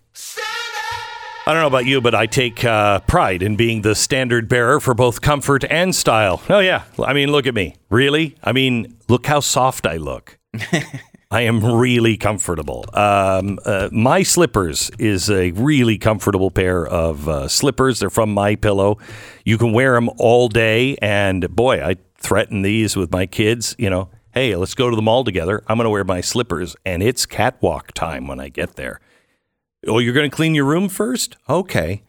[1.48, 4.82] I don't know about you, but I take uh, pride in being the standard bearer
[4.82, 6.42] for both comfort and style.
[6.50, 6.84] Oh, yeah.
[7.02, 7.78] I mean, look at me.
[7.90, 8.36] Really?
[8.44, 10.38] I mean, look how soft I look.
[11.32, 12.84] I am really comfortable.
[12.94, 18.00] Um, uh, my slippers is a really comfortable pair of uh, slippers.
[18.00, 18.98] They're from My Pillow.
[19.46, 23.76] You can wear them all day, and boy, I threaten these with my kids.
[23.78, 25.64] You know, hey, let's go to the mall together.
[25.68, 29.00] I'm going to wear my slippers, and it's catwalk time when I get there.
[29.88, 31.38] Oh, you're going to clean your room first?
[31.50, 32.04] Okay.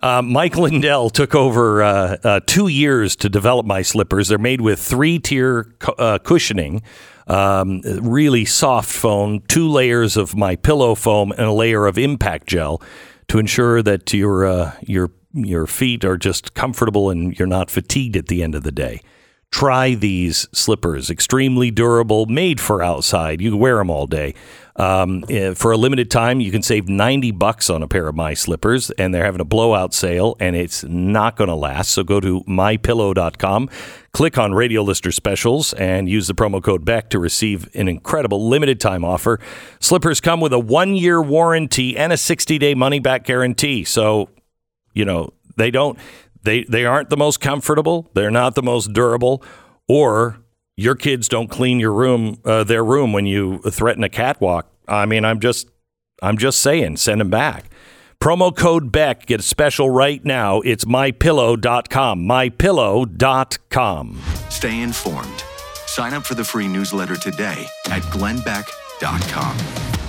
[0.00, 4.28] Uh, Mike Lindell took over uh, uh, two years to develop my slippers.
[4.28, 6.82] They're made with three tier cu- uh, cushioning,
[7.26, 12.48] um, really soft foam, two layers of my pillow foam, and a layer of impact
[12.48, 12.82] gel
[13.28, 18.16] to ensure that your uh, your your feet are just comfortable and you're not fatigued
[18.16, 19.00] at the end of the day.
[19.54, 23.40] Try these slippers, extremely durable, made for outside.
[23.40, 24.34] You can wear them all day.
[24.74, 28.16] Um, eh, for a limited time, you can save 90 bucks on a pair of
[28.16, 31.90] my slippers, and they're having a blowout sale, and it's not going to last.
[31.90, 33.70] So go to mypillow.com,
[34.10, 38.48] click on radio lister specials, and use the promo code BECK to receive an incredible
[38.48, 39.38] limited time offer.
[39.78, 43.84] Slippers come with a one year warranty and a 60 day money back guarantee.
[43.84, 44.30] So,
[44.94, 45.96] you know, they don't,
[46.44, 49.42] they, they aren't the most comfortable, they're not the most durable,
[49.88, 50.38] or
[50.76, 54.70] your kids don't clean your room, uh, their room when you threaten a catwalk.
[54.86, 55.68] I mean, I'm just,
[56.22, 57.70] I'm just saying, send them back.
[58.20, 60.60] Promo code Beck, get a special right now.
[60.62, 62.22] It's mypillow.com.
[62.22, 64.22] Mypillow.com.
[64.48, 65.44] Stay informed.
[65.86, 70.03] Sign up for the free newsletter today at glennbeck.com.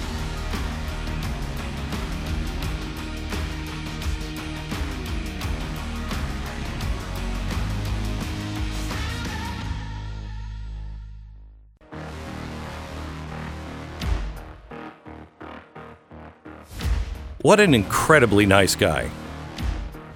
[17.45, 19.11] What an incredibly nice guy.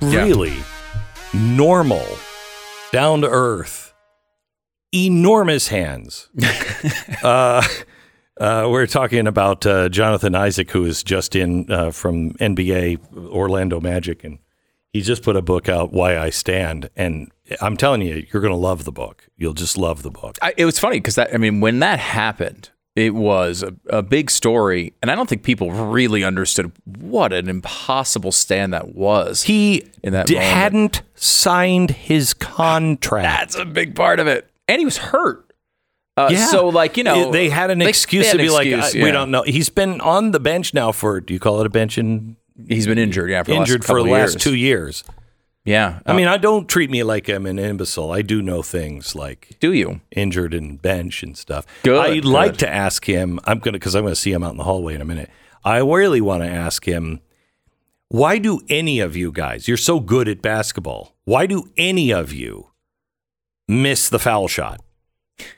[0.01, 0.23] Yeah.
[0.23, 0.57] Really
[1.31, 2.03] normal,
[2.91, 3.93] down to earth,
[4.91, 6.27] enormous hands.
[7.23, 7.61] uh,
[8.39, 13.79] uh, we're talking about uh, Jonathan Isaac, who is just in uh, from NBA Orlando
[13.79, 14.39] Magic, and
[14.91, 17.31] he just put a book out, "Why I Stand," and
[17.61, 19.27] I'm telling you, you're going to love the book.
[19.37, 20.39] You'll just love the book.
[20.41, 24.01] I, it was funny because that I mean, when that happened, it was a, a
[24.03, 29.43] big story, and I don't think people really understood what an impossible stand that was.
[29.43, 30.51] He in that d- moment.
[30.53, 33.23] hadn't signed his contract.
[33.23, 35.45] That's a big part of it, and he was hurt.
[36.17, 36.47] Uh, Yeah.
[36.47, 39.01] So, like you know, they had an they- excuse they to be an like, excuse,
[39.01, 39.43] I- we don't know.
[39.43, 41.21] He's been on the bench now for.
[41.21, 41.97] Do you call it a bench?
[41.97, 42.35] In
[42.67, 44.43] He's been injured, yeah, for the last injured for the last years.
[44.43, 45.03] two years.
[45.69, 48.09] Yeah, I mean, uh, I don't treat me like I'm an imbecile.
[48.09, 51.67] I do know things like do you injured and bench and stuff.
[51.83, 53.39] Good, I'd like to ask him.
[53.43, 55.29] I'm gonna because I'm gonna see him out in the hallway in a minute.
[55.63, 57.19] I really want to ask him.
[58.07, 59.67] Why do any of you guys?
[59.67, 61.15] You're so good at basketball.
[61.25, 62.71] Why do any of you
[63.67, 64.81] miss the foul shot?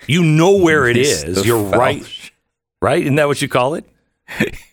[0.08, 1.46] You know where it is.
[1.46, 2.04] You're right.
[2.82, 3.04] Right?
[3.04, 3.86] Isn't that what you call it?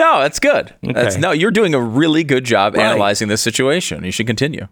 [0.00, 0.74] No, that's good.
[0.82, 2.84] That's no, you're doing a really good job Right.
[2.84, 4.02] analyzing this situation.
[4.02, 4.66] You should continue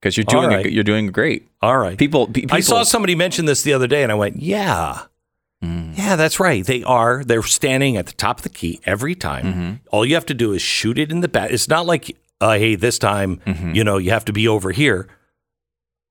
[0.00, 1.48] because you're doing All a, you're doing great.
[1.60, 1.98] All right.
[1.98, 5.02] People, pe- people I saw somebody mention this the other day, and I went, "Yeah,
[5.64, 5.98] mm.
[5.98, 6.64] yeah, that's right.
[6.64, 7.24] They are.
[7.24, 9.44] They're standing at the top of the key every time.
[9.44, 9.72] Mm-hmm.
[9.90, 11.50] All you have to do is shoot it in the back.
[11.50, 13.74] It's not like, uh, hey, this time, mm-hmm.
[13.74, 15.08] you know, you have to be over here.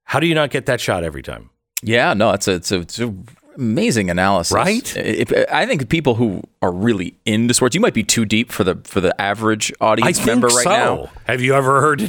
[0.04, 1.52] How do you not get that shot every time?
[1.82, 3.14] Yeah, no, it's a it's a, it's a
[3.56, 4.96] amazing analysis, Right?
[4.98, 8.64] If, I think people who are really into sports, you might be too deep for
[8.64, 10.70] the for the average audience member right so.
[10.70, 11.12] now.
[11.26, 12.02] Have you ever heard?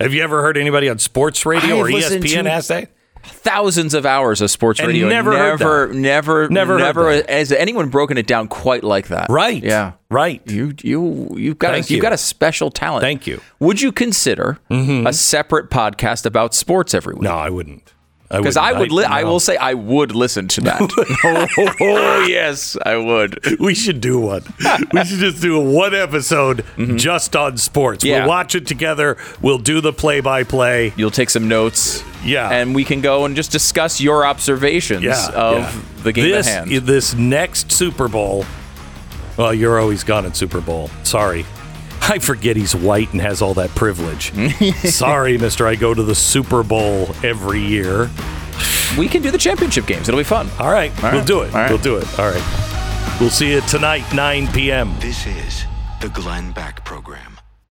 [0.00, 2.90] Have you ever heard anybody on sports radio or ESPN to- ask that?
[3.22, 8.16] Thousands of hours of sports And radio, never never, never, Never never has anyone broken
[8.16, 9.28] it down quite like that.
[9.28, 9.62] Right.
[9.62, 9.92] Yeah.
[10.10, 10.40] Right.
[10.50, 13.02] You you you've got Thank a, you've got a special talent.
[13.02, 13.42] Thank you.
[13.58, 15.06] Would you consider mm-hmm.
[15.06, 17.22] a separate podcast about sports every week?
[17.22, 17.92] No, I wouldn't.
[18.30, 18.92] Because I, wouldn't.
[18.92, 20.80] would, li- I will say I would listen to that.
[21.80, 23.58] oh yes, I would.
[23.58, 24.42] We should do one.
[24.92, 26.64] we should just do one episode
[26.96, 28.04] just on sports.
[28.04, 28.10] Mm-hmm.
[28.12, 28.18] Yeah.
[28.20, 29.16] We'll watch it together.
[29.42, 30.92] We'll do the play by play.
[30.96, 32.04] You'll take some notes.
[32.24, 32.50] Yeah.
[32.50, 35.80] and we can go and just discuss your observations Yeah, of yeah.
[36.02, 36.86] the game this, at hand.
[36.86, 38.44] This next Super Bowl.
[39.38, 40.88] Well, you're always gone at Super Bowl.
[41.02, 41.46] Sorry.
[42.02, 44.32] I forget he's white and has all that privilege.
[44.84, 45.66] Sorry, mister.
[45.66, 48.10] I go to the Super Bowl every year.
[48.98, 50.08] we can do the championship games.
[50.08, 50.48] It'll be fun.
[50.58, 50.92] All right.
[51.04, 51.54] All we'll do it.
[51.54, 51.70] All right.
[51.70, 52.18] We'll do it.
[52.18, 53.16] All right.
[53.20, 54.94] We'll see you tonight, 9 p.m.
[54.98, 55.64] This is
[56.00, 57.29] the Glenn Beck Program.